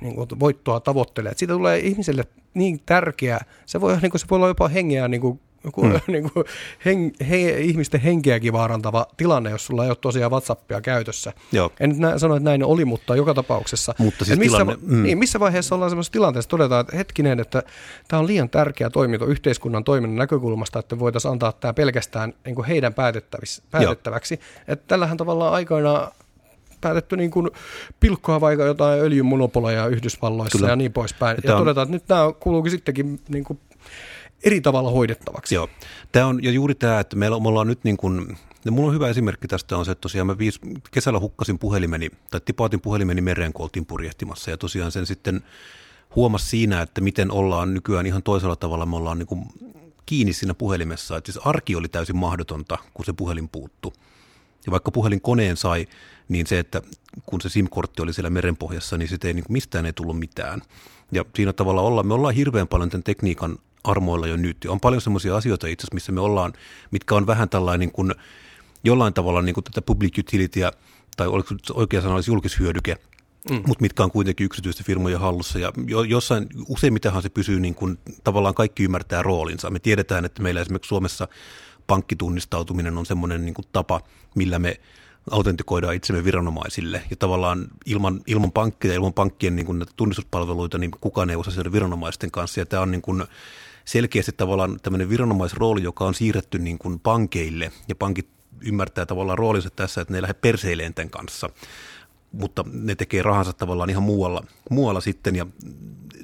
niin 0.00 0.14
kuin, 0.14 0.28
voittoa 0.40 0.80
tavoittelee. 0.80 1.30
Että 1.30 1.38
siitä 1.38 1.54
tulee 1.54 1.78
ihmiselle 1.78 2.24
niin 2.54 2.80
tärkeä, 2.86 3.38
se 3.66 3.80
voi, 3.80 3.98
niin 4.02 4.10
kuin, 4.10 4.20
se 4.20 4.26
voi 4.30 4.36
olla 4.36 4.48
jopa 4.48 4.68
hengeä 4.68 5.08
niin 5.08 5.20
kuin 5.20 5.40
joku 5.64 5.82
hmm. 5.82 6.00
niin 6.12 6.30
kuin 6.32 6.44
hen, 6.84 7.12
he, 7.30 7.50
ihmisten 7.50 8.00
henkeäkin 8.00 8.52
vaarantava 8.52 9.06
tilanne, 9.16 9.50
jos 9.50 9.66
sulla 9.66 9.84
ei 9.84 9.90
ole 9.90 9.96
tosiaan 10.00 10.30
WhatsAppia 10.30 10.80
käytössä. 10.80 11.32
Joo. 11.52 11.72
En 11.80 11.90
nyt 11.90 11.98
nä- 11.98 12.18
sano, 12.18 12.36
että 12.36 12.44
näin 12.44 12.64
oli, 12.64 12.84
mutta 12.84 13.16
joka 13.16 13.34
tapauksessa. 13.34 13.94
Mutta 13.98 14.24
siis 14.24 14.38
missä, 14.38 14.58
tilanne, 14.58 14.78
mm. 14.82 15.02
niin, 15.02 15.18
missä 15.18 15.40
vaiheessa 15.40 15.74
ollaan 15.74 15.90
sellaisessa 15.90 16.12
tilanteessa, 16.12 16.50
todetaan, 16.50 16.80
että 16.80 16.96
hetkinen, 16.96 17.40
että 17.40 17.62
tämä 18.08 18.20
on 18.20 18.26
liian 18.26 18.50
tärkeä 18.50 18.90
toiminto 18.90 19.26
yhteiskunnan 19.26 19.84
toiminnan 19.84 20.16
näkökulmasta, 20.16 20.78
että 20.78 20.98
voitaisiin 20.98 21.32
antaa 21.32 21.52
tämä 21.52 21.74
pelkästään 21.74 22.34
niin 22.44 22.54
kuin 22.54 22.66
heidän 22.66 22.94
päätettäväksi. 22.94 24.40
Että 24.68 24.84
tällähän 24.88 25.16
tavallaan 25.16 25.52
aikoinaan 25.52 26.12
päätetty 26.80 27.16
niin 27.16 27.30
kuin 27.30 27.50
pilkkoa 28.00 28.40
vaikka 28.40 28.64
jotain 28.64 29.00
öljymonopoleja 29.00 29.86
Yhdysvalloissa 29.86 30.58
Kyllä. 30.58 30.70
ja 30.70 30.76
niin 30.76 30.92
poispäin. 30.92 31.36
Ja, 31.44 31.50
ja 31.50 31.58
todetaan, 31.58 31.82
että 31.82 31.92
nyt 31.92 32.06
tämä 32.06 32.32
kuuluukin 32.40 32.70
sittenkin 32.70 33.20
niin 33.28 33.44
kuin 33.44 33.60
eri 34.44 34.60
tavalla 34.60 34.90
hoidettavaksi. 34.90 35.54
Joo. 35.54 35.68
Tämä 36.12 36.26
on, 36.26 36.44
ja 36.44 36.50
juuri 36.50 36.74
tämä, 36.74 37.00
että 37.00 37.16
meillä, 37.16 37.40
me 37.40 37.48
ollaan 37.48 37.66
nyt 37.66 37.84
niin 37.84 37.96
kuin, 37.96 38.38
ja 38.64 38.72
mulla 38.72 38.88
on 38.88 38.94
hyvä 38.94 39.08
esimerkki 39.08 39.48
tästä 39.48 39.76
on 39.76 39.84
se, 39.84 39.92
että 39.92 40.02
tosiaan 40.02 40.26
mä 40.26 40.38
viis, 40.38 40.60
kesällä 40.90 41.20
hukkasin 41.20 41.58
puhelimeni, 41.58 42.10
tai 42.30 42.40
tipautin 42.44 42.80
puhelimeni 42.80 43.20
mereen, 43.20 43.52
kun 43.52 43.62
oltiin 43.62 43.86
purjehtimassa, 43.86 44.50
ja 44.50 44.56
tosiaan 44.56 44.92
sen 44.92 45.06
sitten 45.06 45.42
huomasi 46.16 46.46
siinä, 46.46 46.82
että 46.82 47.00
miten 47.00 47.30
ollaan 47.30 47.74
nykyään 47.74 48.06
ihan 48.06 48.22
toisella 48.22 48.56
tavalla, 48.56 48.86
me 48.86 48.96
ollaan 48.96 49.18
niin 49.18 49.26
kuin 49.26 49.46
kiinni 50.06 50.32
siinä 50.32 50.54
puhelimessa, 50.54 51.16
että 51.16 51.32
siis 51.32 51.46
arki 51.46 51.76
oli 51.76 51.88
täysin 51.88 52.16
mahdotonta, 52.16 52.78
kun 52.94 53.04
se 53.04 53.12
puhelin 53.12 53.48
puuttu. 53.48 53.92
Ja 54.66 54.72
vaikka 54.72 54.90
puhelin 54.90 55.20
koneen 55.20 55.56
sai, 55.56 55.86
niin 56.28 56.46
se, 56.46 56.58
että 56.58 56.82
kun 57.26 57.40
se 57.40 57.48
SIM-kortti 57.48 58.02
oli 58.02 58.12
siellä 58.12 58.30
merenpohjassa, 58.30 58.98
niin 58.98 59.08
sitten 59.08 59.28
ei, 59.28 59.34
niin 59.34 59.44
mistään 59.48 59.86
ei 59.86 59.92
tullut 59.92 60.18
mitään. 60.18 60.62
Ja 61.12 61.24
siinä 61.36 61.52
tavalla 61.52 61.82
ollaan, 61.82 62.06
me 62.06 62.14
ollaan 62.14 62.34
hirveän 62.34 62.68
paljon 62.68 62.90
tämän 62.90 63.02
tekniikan 63.02 63.58
armoilla 63.90 64.26
jo 64.26 64.36
nyt. 64.36 64.56
On 64.68 64.80
paljon 64.80 65.02
semmoisia 65.02 65.36
asioita 65.36 65.66
itse 65.66 65.82
asiassa, 65.82 65.94
missä 65.94 66.12
me 66.12 66.20
ollaan, 66.20 66.52
mitkä 66.90 67.14
on 67.14 67.26
vähän 67.26 67.48
tällainen 67.48 67.80
niin 67.80 67.92
kuin, 67.92 68.14
jollain 68.84 69.14
tavalla 69.14 69.42
niin 69.42 69.54
kuin 69.54 69.64
tätä 69.64 69.82
public 69.82 70.18
utilityä, 70.18 70.72
tai 71.16 71.26
oliko 71.26 71.54
oikea 71.74 72.00
sana 72.00 72.14
olisi 72.14 72.30
julkishyödyke, 72.30 72.96
mm. 73.50 73.56
mutta 73.56 73.82
mitkä 73.82 74.04
on 74.04 74.10
kuitenkin 74.10 74.44
yksityisten 74.44 74.86
firmojen 74.86 75.20
hallussa. 75.20 75.58
Ja 75.58 75.72
jo, 75.86 76.02
jossain, 76.02 76.46
useimmitenhan 76.68 77.22
se 77.22 77.28
pysyy 77.28 77.60
niin 77.60 77.74
kuin, 77.74 77.98
tavallaan 78.24 78.54
kaikki 78.54 78.84
ymmärtää 78.84 79.22
roolinsa. 79.22 79.70
Me 79.70 79.78
tiedetään, 79.78 80.24
että 80.24 80.42
meillä 80.42 80.60
esimerkiksi 80.60 80.88
Suomessa 80.88 81.28
pankkitunnistautuminen 81.86 82.98
on 82.98 83.06
semmoinen 83.06 83.44
niin 83.44 83.54
kuin 83.54 83.66
tapa, 83.72 84.00
millä 84.34 84.58
me 84.58 84.80
autentikoidaan 85.30 85.94
itsemme 85.94 86.24
viranomaisille. 86.24 87.02
Ja 87.10 87.16
tavallaan 87.16 87.68
ilman, 87.86 88.20
ilman 88.26 88.52
pankkia 88.52 88.90
ja 88.90 88.94
ilman 88.94 89.12
pankkien 89.12 89.56
niin 89.56 89.66
kuin 89.66 89.84
tunnistuspalveluita, 89.96 90.78
niin 90.78 90.90
kukaan 90.90 91.30
ei 91.30 91.36
osaa 91.36 91.72
viranomaisten 91.72 92.30
kanssa. 92.30 92.60
Ja 92.60 92.66
tämä 92.66 92.82
on 92.82 92.90
niin 92.90 93.02
kuin, 93.02 93.24
selkeästi 93.88 94.32
tavallaan 94.32 94.80
tämmöinen 94.82 95.08
viranomaisrooli, 95.08 95.82
joka 95.82 96.04
on 96.04 96.14
siirretty 96.14 96.58
niin 96.58 96.78
kuin 96.78 97.00
pankeille, 97.00 97.72
ja 97.88 97.94
pankit 97.94 98.28
ymmärtää 98.60 99.06
tavallaan 99.06 99.38
roolinsa 99.38 99.70
tässä, 99.70 100.00
että 100.00 100.12
ne 100.12 100.18
ei 100.18 100.22
lähde 100.22 100.34
perseileen 100.34 100.94
tämän 100.94 101.10
kanssa, 101.10 101.48
mutta 102.32 102.64
ne 102.72 102.94
tekee 102.94 103.22
rahansa 103.22 103.52
tavallaan 103.52 103.90
ihan 103.90 104.02
muualla, 104.02 104.44
muualla 104.70 105.00
sitten, 105.00 105.36
ja 105.36 105.46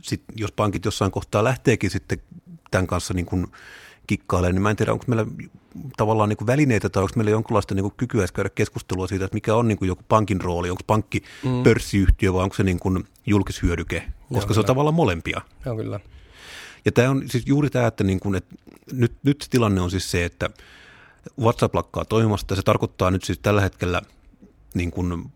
sit, 0.02 0.22
jos 0.36 0.52
pankit 0.52 0.84
jossain 0.84 1.10
kohtaa 1.10 1.44
lähteekin 1.44 1.90
sitten 1.90 2.18
tämän 2.70 2.86
kanssa 2.86 3.14
niin 3.14 3.26
kuin 3.26 3.46
kikkailee, 4.06 4.52
niin 4.52 4.62
mä 4.62 4.70
en 4.70 4.76
tiedä, 4.76 4.92
onko 4.92 5.04
meillä 5.08 5.26
tavallaan 5.96 6.28
niin 6.28 6.36
kuin 6.36 6.46
välineitä 6.46 6.88
tai 6.88 7.02
onko 7.02 7.12
meillä 7.16 7.30
jonkinlaista 7.30 7.74
niin 7.74 7.82
kuin 7.82 7.94
kykyä 7.96 8.26
käydä 8.34 8.50
keskustelua 8.50 9.06
siitä, 9.06 9.24
että 9.24 9.34
mikä 9.34 9.54
on 9.54 9.68
niin 9.68 9.78
kuin 9.78 9.88
joku 9.88 10.02
pankin 10.08 10.40
rooli, 10.40 10.70
onko 10.70 10.82
pankki 10.86 11.22
mm. 11.44 11.62
pörssiyhtiö 11.62 12.32
vai 12.32 12.42
onko 12.42 12.54
se 12.54 12.62
niin 12.62 12.78
kuin 12.78 13.04
julkishyödyke, 13.26 14.02
koska 14.32 14.50
Joo, 14.50 14.54
se 14.54 14.60
on 14.60 14.66
tavallaan 14.66 14.94
molempia. 14.94 15.40
Joo, 15.64 15.76
kyllä. 15.76 16.00
Ja 16.84 16.92
tämä 16.92 17.10
on 17.10 17.22
siis 17.26 17.46
juuri 17.46 17.70
tämä, 17.70 17.86
että, 17.86 18.04
niin 18.04 18.20
kuin, 18.20 18.34
että 18.34 18.54
nyt, 18.92 19.12
nyt 19.22 19.46
tilanne 19.50 19.80
on 19.80 19.90
siis 19.90 20.10
se, 20.10 20.24
että 20.24 20.50
WhatsApp 21.40 21.74
lakkaa 21.74 22.04
toimimasta. 22.04 22.56
Se 22.56 22.62
tarkoittaa 22.62 23.10
nyt 23.10 23.24
siis 23.24 23.38
tällä 23.38 23.60
hetkellä 23.60 24.02
niin 24.74 24.90
kuin 24.90 25.32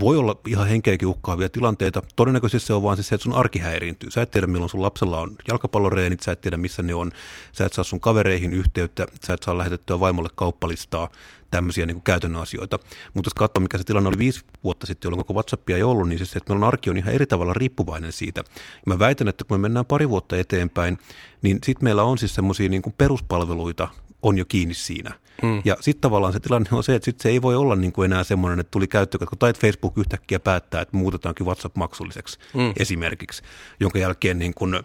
voi 0.00 0.16
olla 0.16 0.40
ihan 0.46 0.68
henkeäkin 0.68 1.08
uhkaavia 1.08 1.48
tilanteita. 1.48 2.02
Todennäköisesti 2.16 2.66
se 2.66 2.72
on 2.72 2.82
vaan 2.82 2.96
siis 2.96 3.08
se, 3.08 3.14
että 3.14 3.22
sun 3.22 3.34
arki 3.34 3.58
häiriintyy. 3.58 4.10
Sä 4.10 4.22
et 4.22 4.30
tiedä, 4.30 4.46
milloin 4.46 4.70
sun 4.70 4.82
lapsella 4.82 5.20
on 5.20 5.36
jalkapalloreenit, 5.48 6.20
sä 6.20 6.32
et 6.32 6.40
tiedä, 6.40 6.56
missä 6.56 6.82
ne 6.82 6.94
on, 6.94 7.12
sä 7.52 7.66
et 7.66 7.72
saa 7.72 7.84
sun 7.84 8.00
kavereihin 8.00 8.52
yhteyttä, 8.52 9.06
sä 9.26 9.34
et 9.34 9.42
saa 9.42 9.58
lähetettyä 9.58 10.00
vaimolle 10.00 10.28
kauppalistaa, 10.34 11.08
tämmöisiä 11.50 11.86
niin 11.86 11.94
kuin 11.94 12.04
käytännön 12.04 12.42
asioita. 12.42 12.78
Mutta 13.14 13.28
jos 13.28 13.34
katsoo, 13.34 13.60
mikä 13.60 13.78
se 13.78 13.84
tilanne 13.84 14.08
oli 14.08 14.18
viisi 14.18 14.40
vuotta 14.64 14.86
sitten, 14.86 15.08
jolloin 15.08 15.26
koko 15.26 15.34
WhatsAppia 15.34 15.76
ei 15.76 15.82
ollut, 15.82 16.08
niin 16.08 16.18
siis 16.18 16.30
se, 16.30 16.38
että 16.38 16.52
meillä 16.52 16.64
on 16.64 16.68
arki 16.68 16.90
on 16.90 16.96
ihan 16.96 17.14
eri 17.14 17.26
tavalla 17.26 17.54
riippuvainen 17.54 18.12
siitä. 18.12 18.40
Ja 18.40 18.82
mä 18.86 18.98
väitän, 18.98 19.28
että 19.28 19.44
kun 19.44 19.60
me 19.60 19.62
mennään 19.62 19.86
pari 19.86 20.08
vuotta 20.08 20.36
eteenpäin, 20.36 20.98
niin 21.42 21.58
sitten 21.64 21.84
meillä 21.84 22.02
on 22.02 22.18
siis 22.18 22.34
semmoisia 22.34 22.68
niin 22.68 22.82
peruspalveluita, 22.98 23.88
on 24.22 24.38
jo 24.38 24.44
kiinni 24.44 24.74
siinä. 24.74 25.14
Mm. 25.42 25.62
Ja 25.64 25.76
sitten 25.80 26.00
tavallaan 26.00 26.32
se 26.32 26.40
tilanne 26.40 26.68
on 26.72 26.84
se, 26.84 26.94
että 26.94 27.04
sit 27.04 27.20
se 27.20 27.28
ei 27.28 27.42
voi 27.42 27.56
olla 27.56 27.76
niin 27.76 27.92
kuin 27.92 28.12
enää 28.12 28.24
semmoinen, 28.24 28.60
että 28.60 28.70
tuli 28.70 28.86
käyttökatko 28.86 29.36
tai 29.36 29.52
Facebook 29.52 29.98
yhtäkkiä 29.98 30.40
päättää, 30.40 30.80
että 30.80 30.96
muutetaankin 30.96 31.46
WhatsApp 31.46 31.76
maksulliseksi 31.76 32.38
mm. 32.54 32.72
esimerkiksi, 32.76 33.42
jonka 33.80 33.98
jälkeen 33.98 34.38
niin 34.38 34.54
kuin, 34.54 34.82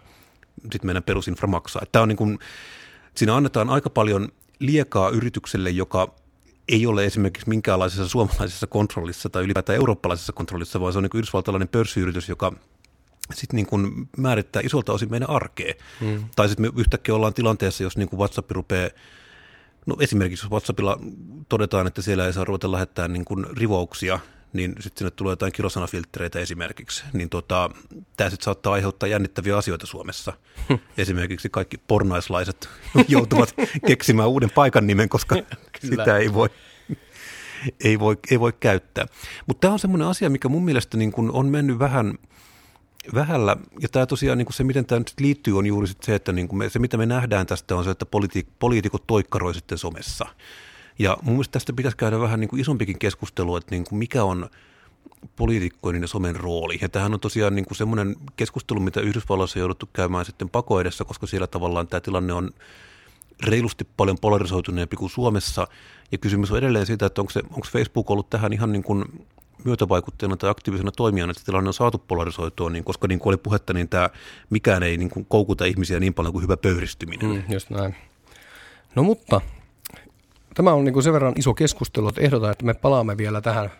sit 0.72 0.84
meidän 0.84 1.02
perusinfra 1.02 1.48
maksaa. 1.48 1.82
Tämä 1.92 2.02
on 2.02 2.08
niin 2.08 2.16
kuin, 2.16 2.38
siinä 3.14 3.36
annetaan 3.36 3.70
aika 3.70 3.90
paljon 3.90 4.28
liekaa 4.58 5.10
yritykselle, 5.10 5.70
joka 5.70 6.14
ei 6.68 6.86
ole 6.86 7.04
esimerkiksi 7.04 7.48
minkäänlaisessa 7.48 8.08
suomalaisessa 8.08 8.66
kontrollissa 8.66 9.30
tai 9.30 9.44
ylipäätään 9.44 9.76
eurooppalaisessa 9.76 10.32
kontrollissa, 10.32 10.80
vaan 10.80 10.92
se 10.92 10.98
on 10.98 11.02
niin 11.02 11.10
yhdysvaltalainen 11.14 11.68
pörssiyritys, 11.68 12.28
joka 12.28 12.52
sitten 13.34 13.56
niin 13.56 13.66
kuin 13.66 14.08
määrittää 14.16 14.62
isolta 14.64 14.92
osin 14.92 15.10
meidän 15.10 15.30
arkea. 15.30 15.74
Mm. 16.00 16.24
Tai 16.36 16.48
sitten 16.48 16.66
me 16.66 16.80
yhtäkkiä 16.80 17.14
ollaan 17.14 17.34
tilanteessa, 17.34 17.82
jos 17.82 17.96
niin 17.96 18.08
kuin 18.08 18.18
WhatsApp 18.18 18.50
rupeaa 18.50 18.90
No 19.86 19.96
esimerkiksi 20.00 20.44
jos 20.44 20.50
WhatsAppilla 20.50 21.00
todetaan, 21.48 21.86
että 21.86 22.02
siellä 22.02 22.26
ei 22.26 22.32
saa 22.32 22.44
ruveta 22.44 22.72
lähettää 22.72 23.08
niin 23.08 23.24
kuin 23.24 23.46
rivouksia, 23.56 24.18
niin 24.56 24.74
sitten 24.80 24.98
sinne 24.98 25.10
tulee 25.10 25.32
jotain 25.32 25.52
kilosanafiltreitä 25.52 26.38
esimerkiksi, 26.38 27.04
niin 27.12 27.28
tota, 27.28 27.70
tämä 28.16 28.30
sitten 28.30 28.44
saattaa 28.44 28.72
aiheuttaa 28.72 29.08
jännittäviä 29.08 29.56
asioita 29.56 29.86
Suomessa. 29.86 30.32
Esimerkiksi 30.98 31.48
kaikki 31.48 31.78
pornaislaiset 31.78 32.68
joutuvat 33.08 33.54
keksimään 33.86 34.28
uuden 34.28 34.50
paikan 34.50 34.86
nimen, 34.86 35.08
koska 35.08 35.36
sitä 35.90 36.16
ei 36.16 36.34
voi, 36.34 36.48
ei 37.84 37.98
voi, 37.98 38.16
ei 38.30 38.40
voi 38.40 38.52
käyttää. 38.60 39.06
Mutta 39.46 39.60
tämä 39.60 39.72
on 39.72 39.78
semmoinen 39.78 40.08
asia, 40.08 40.30
mikä 40.30 40.48
mun 40.48 40.64
mielestä 40.64 40.96
niin 40.96 41.12
kun 41.12 41.30
on 41.30 41.46
mennyt 41.46 41.78
vähän– 41.78 42.14
vähällä, 43.14 43.56
ja 43.80 43.88
tämä 43.88 44.06
tosiaan 44.06 44.38
niin 44.38 44.52
se, 44.52 44.64
miten 44.64 44.86
tämä 44.86 44.98
nyt 44.98 45.12
liittyy, 45.20 45.58
on 45.58 45.66
juuri 45.66 45.86
se, 46.02 46.14
että 46.14 46.32
niin 46.32 46.56
me, 46.56 46.68
se, 46.70 46.78
mitä 46.78 46.96
me 46.96 47.06
nähdään 47.06 47.46
tästä, 47.46 47.76
on 47.76 47.84
se, 47.84 47.90
että 47.90 48.06
poliitikot 48.58 49.06
toikkaroi 49.06 49.54
sitten 49.54 49.78
somessa. 49.78 50.26
Ja 50.98 51.16
mun 51.22 51.34
mielestä 51.34 51.52
tästä 51.52 51.72
pitäisi 51.72 51.96
käydä 51.96 52.20
vähän 52.20 52.40
niin 52.40 52.48
kuin 52.48 52.60
isompikin 52.60 52.98
keskustelu, 52.98 53.56
että 53.56 53.74
niin 53.74 53.84
kuin 53.84 53.98
mikä 53.98 54.24
on 54.24 54.50
poliitikkojen 55.36 56.02
ja 56.02 56.08
somen 56.08 56.36
rooli. 56.36 56.78
Ja 56.80 56.88
tämähän 56.88 57.14
on 57.14 57.20
tosiaan 57.20 57.54
niin 57.54 57.64
kuin 57.64 57.76
semmoinen 57.76 58.16
keskustelu, 58.36 58.80
mitä 58.80 59.00
Yhdysvalloissa 59.00 59.58
on 59.58 59.60
jouduttu 59.60 59.88
käymään 59.92 60.24
sitten 60.24 60.50
pakoedessa, 60.50 61.04
koska 61.04 61.26
siellä 61.26 61.46
tavallaan 61.46 61.88
tämä 61.88 62.00
tilanne 62.00 62.32
on 62.32 62.50
reilusti 63.46 63.86
paljon 63.96 64.18
polarisoituneempi 64.20 64.96
kuin 64.96 65.10
Suomessa. 65.10 65.66
Ja 66.12 66.18
kysymys 66.18 66.50
on 66.50 66.58
edelleen 66.58 66.86
siitä, 66.86 67.06
että 67.06 67.20
onko, 67.20 67.30
se, 67.30 67.40
onko 67.50 67.66
Facebook 67.72 68.10
ollut 68.10 68.30
tähän 68.30 68.52
ihan 68.52 68.72
niin 68.72 68.82
kuin 68.82 69.04
myötävaikuttajana 69.64 70.36
tai 70.36 70.50
aktiivisena 70.50 70.90
toimijana, 70.90 71.30
että 71.30 71.42
tilanne 71.44 71.68
on 71.68 71.74
saatu 71.74 71.98
polarisoitua, 71.98 72.70
niin 72.70 72.84
koska 72.84 73.08
niin 73.08 73.18
kuin 73.18 73.30
oli 73.30 73.36
puhetta, 73.36 73.72
niin 73.72 73.88
tämä 73.88 74.10
mikään 74.50 74.82
ei 74.82 74.96
niin 74.96 75.10
kuin 75.10 75.26
koukuta 75.28 75.64
ihmisiä 75.64 76.00
niin 76.00 76.14
paljon 76.14 76.32
kuin 76.32 76.42
hyvä 76.42 76.56
pöyristyminen. 76.56 77.30
Mm, 77.30 77.42
just 77.52 77.70
näin. 77.70 77.94
No 78.94 79.02
mutta 79.02 79.40
tämä 80.56 80.72
on 80.72 80.84
niin 80.84 80.92
kuin 80.92 81.02
sen 81.02 81.12
verran 81.12 81.32
iso 81.36 81.54
keskustelu, 81.54 82.08
että 82.08 82.20
ehdotan, 82.20 82.50
että 82.50 82.64
me 82.64 82.74
palaamme 82.74 83.16
vielä 83.16 83.40
tähän 83.40 83.70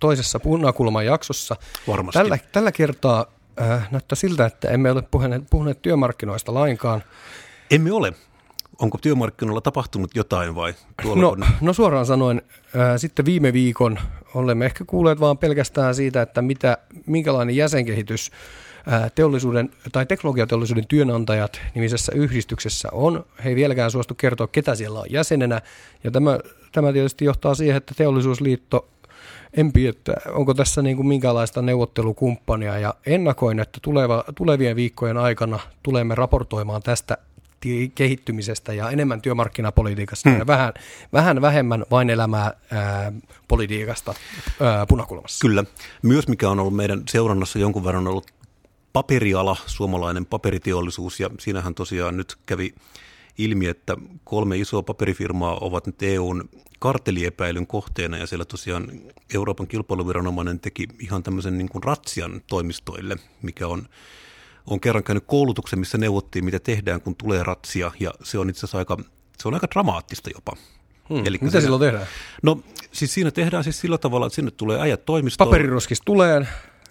toisessa 0.00 0.40
punakulman 0.40 1.06
jaksossa. 1.06 1.56
Varmasti. 1.88 2.18
Tällä, 2.18 2.38
tällä 2.52 2.72
kertaa 2.72 3.26
äh, 3.60 3.88
näyttää 3.90 4.16
siltä, 4.16 4.46
että 4.46 4.68
emme 4.68 4.90
ole 4.90 5.02
puhuneet, 5.02 5.42
puhuneet 5.50 5.82
työmarkkinoista 5.82 6.54
lainkaan. 6.54 7.02
Emme 7.70 7.92
ole. 7.92 8.12
Onko 8.78 8.98
työmarkkinoilla 8.98 9.60
tapahtunut 9.60 10.10
jotain 10.14 10.54
vai? 10.54 10.74
no, 11.14 11.28
on... 11.28 11.44
no 11.60 11.72
suoraan 11.72 12.06
sanoen, 12.06 12.42
ää, 12.76 12.98
sitten 12.98 13.24
viime 13.24 13.52
viikon 13.52 13.98
olemme 14.34 14.66
ehkä 14.66 14.84
kuulleet 14.86 15.20
vaan 15.20 15.38
pelkästään 15.38 15.94
siitä, 15.94 16.22
että 16.22 16.42
mitä, 16.42 16.78
minkälainen 17.06 17.56
jäsenkehitys 17.56 18.30
ää, 18.30 18.63
teollisuuden 19.14 19.70
tai 19.92 20.06
teknologiateollisuuden 20.06 20.86
työnantajat 20.88 21.60
nimisessä 21.74 22.12
yhdistyksessä 22.14 22.88
on. 22.92 23.24
He 23.44 23.48
ei 23.48 23.56
vieläkään 23.56 23.90
suostu 23.90 24.14
kertoa, 24.14 24.46
ketä 24.46 24.74
siellä 24.74 25.00
on 25.00 25.06
jäsenenä. 25.10 25.60
Ja 26.04 26.10
tämä, 26.10 26.38
tämä 26.72 26.92
tietysti 26.92 27.24
johtaa 27.24 27.54
siihen, 27.54 27.76
että 27.76 27.94
teollisuusliitto 27.96 28.88
Empi, 29.56 29.86
että 29.86 30.14
onko 30.32 30.54
tässä 30.54 30.82
niin 30.82 30.96
kuin 30.96 31.08
minkälaista 31.08 31.62
neuvottelukumppania 31.62 32.78
ja 32.78 32.94
ennakoin, 33.06 33.60
että 33.60 33.78
tuleva, 33.82 34.24
tulevien 34.34 34.76
viikkojen 34.76 35.16
aikana 35.16 35.58
tulemme 35.82 36.14
raportoimaan 36.14 36.82
tästä 36.82 37.18
kehittymisestä 37.94 38.72
ja 38.72 38.90
enemmän 38.90 39.22
työmarkkinapolitiikasta 39.22 40.30
hmm. 40.30 40.38
ja 40.38 40.46
vähän, 40.46 40.72
vähän 41.12 41.40
vähemmän 41.40 41.84
vain 41.90 42.10
elämää 42.10 42.52
ää, 42.70 43.12
politiikasta 43.48 44.14
ää, 44.60 44.86
punakulmassa. 44.86 45.40
Kyllä. 45.40 45.64
Myös 46.02 46.28
mikä 46.28 46.50
on 46.50 46.60
ollut 46.60 46.76
meidän 46.76 47.02
seurannassa 47.08 47.58
jonkun 47.58 47.84
verran 47.84 48.08
ollut 48.08 48.26
paperiala, 48.94 49.56
suomalainen 49.66 50.26
paperiteollisuus 50.26 51.20
ja 51.20 51.30
siinähän 51.40 51.74
tosiaan 51.74 52.16
nyt 52.16 52.36
kävi 52.46 52.74
ilmi, 53.38 53.66
että 53.66 53.96
kolme 54.24 54.56
isoa 54.56 54.82
paperifirmaa 54.82 55.58
ovat 55.60 55.86
nyt 55.86 56.02
EUn 56.02 56.48
karteliepäilyn 56.78 57.66
kohteena 57.66 58.16
ja 58.16 58.26
siellä 58.26 58.44
tosiaan 58.44 58.88
Euroopan 59.34 59.66
kilpailuviranomainen 59.66 60.60
teki 60.60 60.88
ihan 60.98 61.22
tämmöisen 61.22 61.58
niin 61.58 61.68
kuin 61.68 61.84
ratsian 61.84 62.42
toimistoille, 62.46 63.16
mikä 63.42 63.68
on 63.68 63.88
on 64.66 64.80
kerran 64.80 65.04
käynyt 65.04 65.24
koulutuksen, 65.26 65.78
missä 65.78 65.98
neuvottiin, 65.98 66.44
mitä 66.44 66.60
tehdään, 66.60 67.00
kun 67.00 67.16
tulee 67.16 67.42
ratsia, 67.42 67.92
ja 68.00 68.14
se 68.22 68.38
on 68.38 68.50
itse 68.50 68.58
asiassa 68.58 68.78
aika, 68.78 68.96
se 69.38 69.48
on 69.48 69.54
aika 69.54 69.66
dramaattista 69.70 70.30
jopa. 70.34 70.52
Hmm. 71.08 71.22
Eli 71.26 71.38
mitä 71.40 71.60
silloin 71.60 71.80
tehdään? 71.80 72.06
No 72.42 72.58
siis 72.92 73.14
siinä 73.14 73.30
tehdään 73.30 73.64
siis 73.64 73.80
sillä 73.80 73.98
tavalla, 73.98 74.26
että 74.26 74.34
sinne 74.34 74.50
tulee 74.50 74.80
äijät 74.80 75.04
toimistoon. 75.04 75.48
Paperiroskis 75.48 76.00
tulee, 76.04 76.46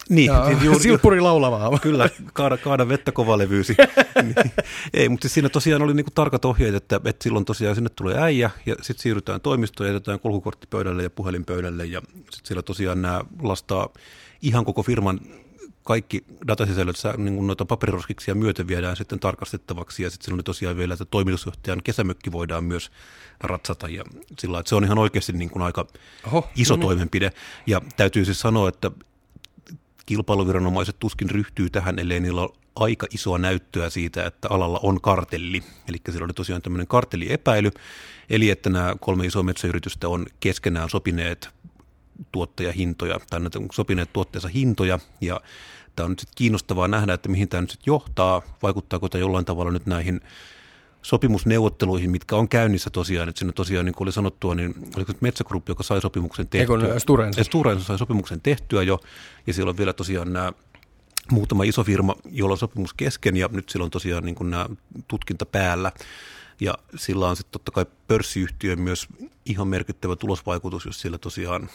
niin, 0.08 0.26
ja, 0.26 0.46
siis 0.46 0.62
juuri, 0.62 0.80
silppuri 0.80 1.20
laulamaan. 1.20 1.80
Kyllä, 1.80 2.10
kaada, 2.32 2.56
kaada 2.56 2.88
vettä 2.88 3.12
kovalevyysi. 3.12 3.76
niin. 4.22 4.52
Ei, 4.94 5.08
mutta 5.08 5.22
siis 5.22 5.34
siinä 5.34 5.48
tosiaan 5.48 5.82
oli 5.82 5.94
niinku 5.94 6.10
tarkat 6.14 6.44
ohjeet, 6.44 6.74
että, 6.74 7.00
että 7.04 7.22
silloin 7.22 7.44
tosiaan 7.44 7.74
sinne 7.74 7.90
tulee 7.96 8.22
äijä 8.22 8.50
ja 8.66 8.74
sitten 8.74 9.02
siirrytään 9.02 9.40
toimistoon 9.40 9.88
ja 9.88 9.94
jätetään 9.94 10.20
kulkukorttipöydälle 10.20 11.02
ja 11.02 11.10
puhelinpöydälle 11.10 11.86
ja 11.86 12.00
sitten 12.14 12.46
siellä 12.46 12.62
tosiaan 12.62 13.02
nämä 13.02 13.24
lastaa 13.42 13.88
ihan 14.42 14.64
koko 14.64 14.82
firman 14.82 15.20
kaikki 15.84 16.24
datasisällöt 16.48 16.96
niin 17.16 17.34
kuin 17.34 17.46
noita 17.46 17.64
paperiroskiksia 17.64 18.34
myöten 18.34 18.68
viedään 18.68 18.96
sitten 18.96 19.20
tarkastettavaksi 19.20 20.02
ja 20.02 20.10
sitten 20.10 20.24
siinä 20.24 20.34
oli 20.34 20.42
tosiaan 20.42 20.76
vielä, 20.76 20.94
että 20.94 21.04
toimitusjohtajan 21.04 21.82
kesämökki 21.82 22.32
voidaan 22.32 22.64
myös 22.64 22.90
ratsata 23.40 23.88
ja 23.88 24.04
sillä 24.38 24.58
että 24.58 24.68
se 24.68 24.74
on 24.74 24.84
ihan 24.84 24.98
oikeasti 24.98 25.32
niin 25.32 25.50
kuin 25.50 25.62
aika 25.62 25.86
Oho, 26.26 26.48
iso 26.56 26.76
no 26.76 26.82
toimenpide 26.82 27.32
ja 27.66 27.80
täytyy 27.96 28.24
siis 28.24 28.40
sanoa, 28.40 28.68
että 28.68 28.90
kilpailuviranomaiset 30.06 30.96
tuskin 30.98 31.30
ryhtyy 31.30 31.70
tähän, 31.70 31.98
ellei 31.98 32.20
niillä 32.20 32.40
ole 32.40 32.56
aika 32.76 33.06
isoa 33.10 33.38
näyttöä 33.38 33.90
siitä, 33.90 34.26
että 34.26 34.48
alalla 34.50 34.80
on 34.82 35.00
kartelli. 35.00 35.62
Eli 35.88 35.96
siellä 36.10 36.24
oli 36.24 36.32
tosiaan 36.32 36.62
tämmöinen 36.62 36.86
kartelliepäily, 36.86 37.70
eli 38.30 38.50
että 38.50 38.70
nämä 38.70 38.94
kolme 39.00 39.26
isoa 39.26 39.42
metsäyritystä 39.42 40.08
on 40.08 40.26
keskenään 40.40 40.90
sopineet 40.90 41.48
tuottajahintoja, 42.32 43.20
tai 43.30 43.40
on 43.40 43.68
sopineet 43.72 44.12
tuotteensa 44.12 44.48
hintoja, 44.48 44.98
ja 45.20 45.40
Tämä 45.96 46.04
on 46.04 46.10
nyt 46.10 46.18
sitten 46.18 46.36
kiinnostavaa 46.36 46.88
nähdä, 46.88 47.14
että 47.14 47.28
mihin 47.28 47.48
tämä 47.48 47.60
nyt 47.60 47.70
sitten 47.70 47.92
johtaa, 47.92 48.42
vaikuttaako 48.62 49.08
tämä 49.08 49.20
jollain 49.20 49.44
tavalla 49.44 49.72
nyt 49.72 49.86
näihin 49.86 50.20
sopimusneuvotteluihin, 51.04 52.10
mitkä 52.10 52.36
on 52.36 52.48
käynnissä 52.48 52.90
tosiaan, 52.90 53.28
että 53.28 53.38
siinä 53.38 53.52
tosiaan, 53.52 53.86
niin 53.86 53.94
kuin 53.94 54.06
oli 54.06 54.12
sanottua, 54.12 54.54
niin 54.54 54.74
oliko 54.96 55.12
se 55.12 55.18
Metsä 55.20 55.44
Group, 55.44 55.68
joka 55.68 55.82
sai 55.82 56.00
sopimuksen 56.00 56.48
tehtyä. 56.48 56.76
Eikö 56.76 57.00
Sturensa. 57.00 57.44
Sturensa 57.44 57.84
sai 57.84 57.98
sopimuksen 57.98 58.40
tehtyä 58.40 58.82
jo, 58.82 59.00
ja 59.46 59.54
siellä 59.54 59.70
on 59.70 59.76
vielä 59.76 59.92
tosiaan 59.92 60.32
nämä 60.32 60.52
muutama 61.30 61.64
iso 61.64 61.84
firma, 61.84 62.16
jolla 62.30 62.52
on 62.52 62.58
sopimus 62.58 62.94
kesken, 62.94 63.36
ja 63.36 63.48
nyt 63.52 63.68
sillä 63.68 63.84
on 63.84 63.90
tosiaan 63.90 64.24
niin 64.24 64.34
kuin 64.34 64.50
nämä 64.50 64.66
tutkinta 65.08 65.46
päällä. 65.46 65.92
Ja 66.60 66.74
sillä 66.96 67.28
on 67.28 67.36
sitten 67.36 67.52
totta 67.52 67.70
kai 67.70 67.86
pörssiyhtiön 68.08 68.80
myös 68.80 69.06
ihan 69.46 69.68
merkittävä 69.68 70.16
tulosvaikutus, 70.16 70.84
jos 70.84 71.00
sillä 71.00 71.18
tosiaan 71.18 71.68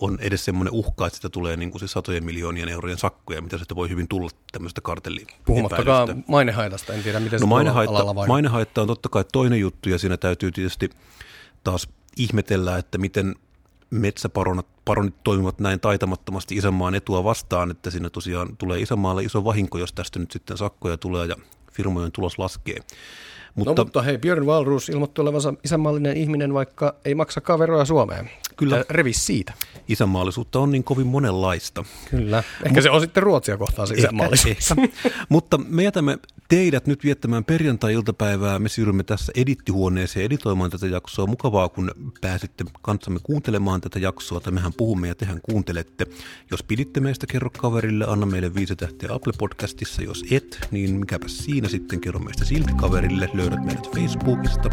on 0.00 0.18
edes 0.20 0.44
semmoinen 0.44 0.72
uhka, 0.74 1.06
että 1.06 1.16
sitä 1.16 1.28
tulee 1.28 1.56
niin 1.56 1.70
kuin 1.70 1.80
se 1.80 1.88
satojen 1.88 2.24
miljoonien 2.24 2.68
eurojen 2.68 2.98
sakkoja, 2.98 3.42
mitä 3.42 3.58
sitä 3.58 3.74
voi 3.74 3.88
hyvin 3.88 4.08
tulla 4.08 4.30
tämmöistä 4.52 4.80
kartelli 4.80 5.26
Puhumattakaan 5.44 6.24
mainehaitasta, 6.28 6.92
en 6.92 7.02
tiedä 7.02 7.20
miten 7.20 7.40
no, 7.40 7.46
se 7.46 7.46
mainehaitta, 7.46 7.96
alalla 7.96 8.14
vai... 8.14 8.28
mainehaitta 8.28 8.82
on 8.82 8.88
totta 8.88 9.08
kai 9.08 9.24
toinen 9.32 9.60
juttu 9.60 9.88
ja 9.88 9.98
siinä 9.98 10.16
täytyy 10.16 10.52
tietysti 10.52 10.90
taas 11.64 11.88
ihmetellä, 12.16 12.78
että 12.78 12.98
miten 12.98 13.34
metsäparonit 13.90 14.66
paronit 14.84 15.22
toimivat 15.24 15.60
näin 15.60 15.80
taitamattomasti 15.80 16.56
isänmaan 16.56 16.94
etua 16.94 17.24
vastaan, 17.24 17.70
että 17.70 17.90
siinä 17.90 18.10
tosiaan 18.10 18.56
tulee 18.56 18.80
isänmaalle 18.80 19.22
iso 19.22 19.44
vahinko, 19.44 19.78
jos 19.78 19.92
tästä 19.92 20.18
nyt 20.18 20.30
sitten 20.30 20.56
sakkoja 20.56 20.96
tulee 20.96 21.26
ja 21.26 21.36
firmojen 21.72 22.12
tulos 22.12 22.38
laskee. 22.38 22.76
Mutta, 23.54 23.80
no, 23.80 23.84
mutta 23.84 24.02
hei, 24.02 24.18
Björn 24.18 24.46
Walrus 24.46 24.88
ilmoitti 24.88 25.20
olevansa 25.20 25.54
isänmaallinen 25.64 26.16
ihminen, 26.16 26.54
vaikka 26.54 26.94
ei 27.04 27.14
maksakaan 27.14 27.58
veroja 27.58 27.84
Suomeen. 27.84 28.30
Kyllä. 28.56 28.84
Revi 28.90 29.12
siitä. 29.12 29.52
Isänmaallisuutta 29.88 30.60
on 30.60 30.70
niin 30.70 30.84
kovin 30.84 31.06
monenlaista. 31.06 31.84
Kyllä. 32.10 32.38
Ehkä 32.38 32.74
Mut, 32.74 32.82
se 32.82 32.90
on 32.90 33.00
sitten 33.00 33.22
Ruotsia 33.22 33.56
kohtaan 33.56 33.88
se 33.88 33.94
isänmaallisuus. 33.94 34.74
mutta 35.28 35.58
me 35.58 35.82
jätämme 35.82 36.18
teidät 36.48 36.86
nyt 36.86 37.04
viettämään 37.04 37.44
perjantai-iltapäivää. 37.44 38.58
Me 38.58 38.68
siirrymme 38.68 39.02
tässä 39.02 39.32
edittihuoneeseen 39.36 40.26
editoimaan 40.26 40.70
tätä 40.70 40.86
jaksoa. 40.86 41.26
Mukavaa, 41.26 41.68
kun 41.68 41.90
pääsitte 42.20 42.64
kanssamme 42.82 43.20
kuuntelemaan 43.22 43.80
tätä 43.80 43.98
jaksoa, 43.98 44.40
tai 44.40 44.52
mehän 44.52 44.72
puhumme 44.76 45.08
ja 45.08 45.14
tehän 45.14 45.40
kuuntelette. 45.42 46.06
Jos 46.50 46.62
piditte 46.62 47.00
meistä, 47.00 47.26
kerro 47.26 47.50
kaverille, 47.50 48.04
anna 48.08 48.26
meille 48.26 48.54
viisi 48.54 48.76
tähteä 48.76 49.08
Apple-podcastissa. 49.08 50.02
Jos 50.04 50.24
et, 50.30 50.58
niin 50.70 50.94
mikäpä 50.94 51.28
siinä 51.28 51.68
sitten 51.68 52.00
kerro 52.00 52.20
meistä 52.20 52.44
silti 52.44 52.72
kaverille. 52.74 53.30
Löydät 53.34 53.64
meidät 53.64 53.94
Facebookista 53.94 54.70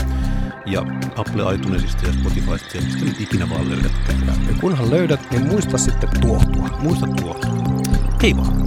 ja 0.65 0.81
Apple 1.15 1.55
iTunesista 1.55 2.05
ja 2.07 2.13
Spotifysta 2.13 2.77
ja 2.77 2.83
mistä 2.83 3.05
nyt 3.05 3.21
ikinä 3.21 3.49
vaan 3.49 3.72
kuuntelet. 3.73 4.47
Ja 4.47 4.53
kunhan 4.61 4.89
löydät, 4.89 5.19
niin 5.31 5.47
muista 5.47 5.77
sitten 5.77 6.09
tuohtua. 6.21 6.69
Muista 6.79 7.07
tuohtua. 7.07 7.53
Hei 8.21 8.37
vaan. 8.37 8.63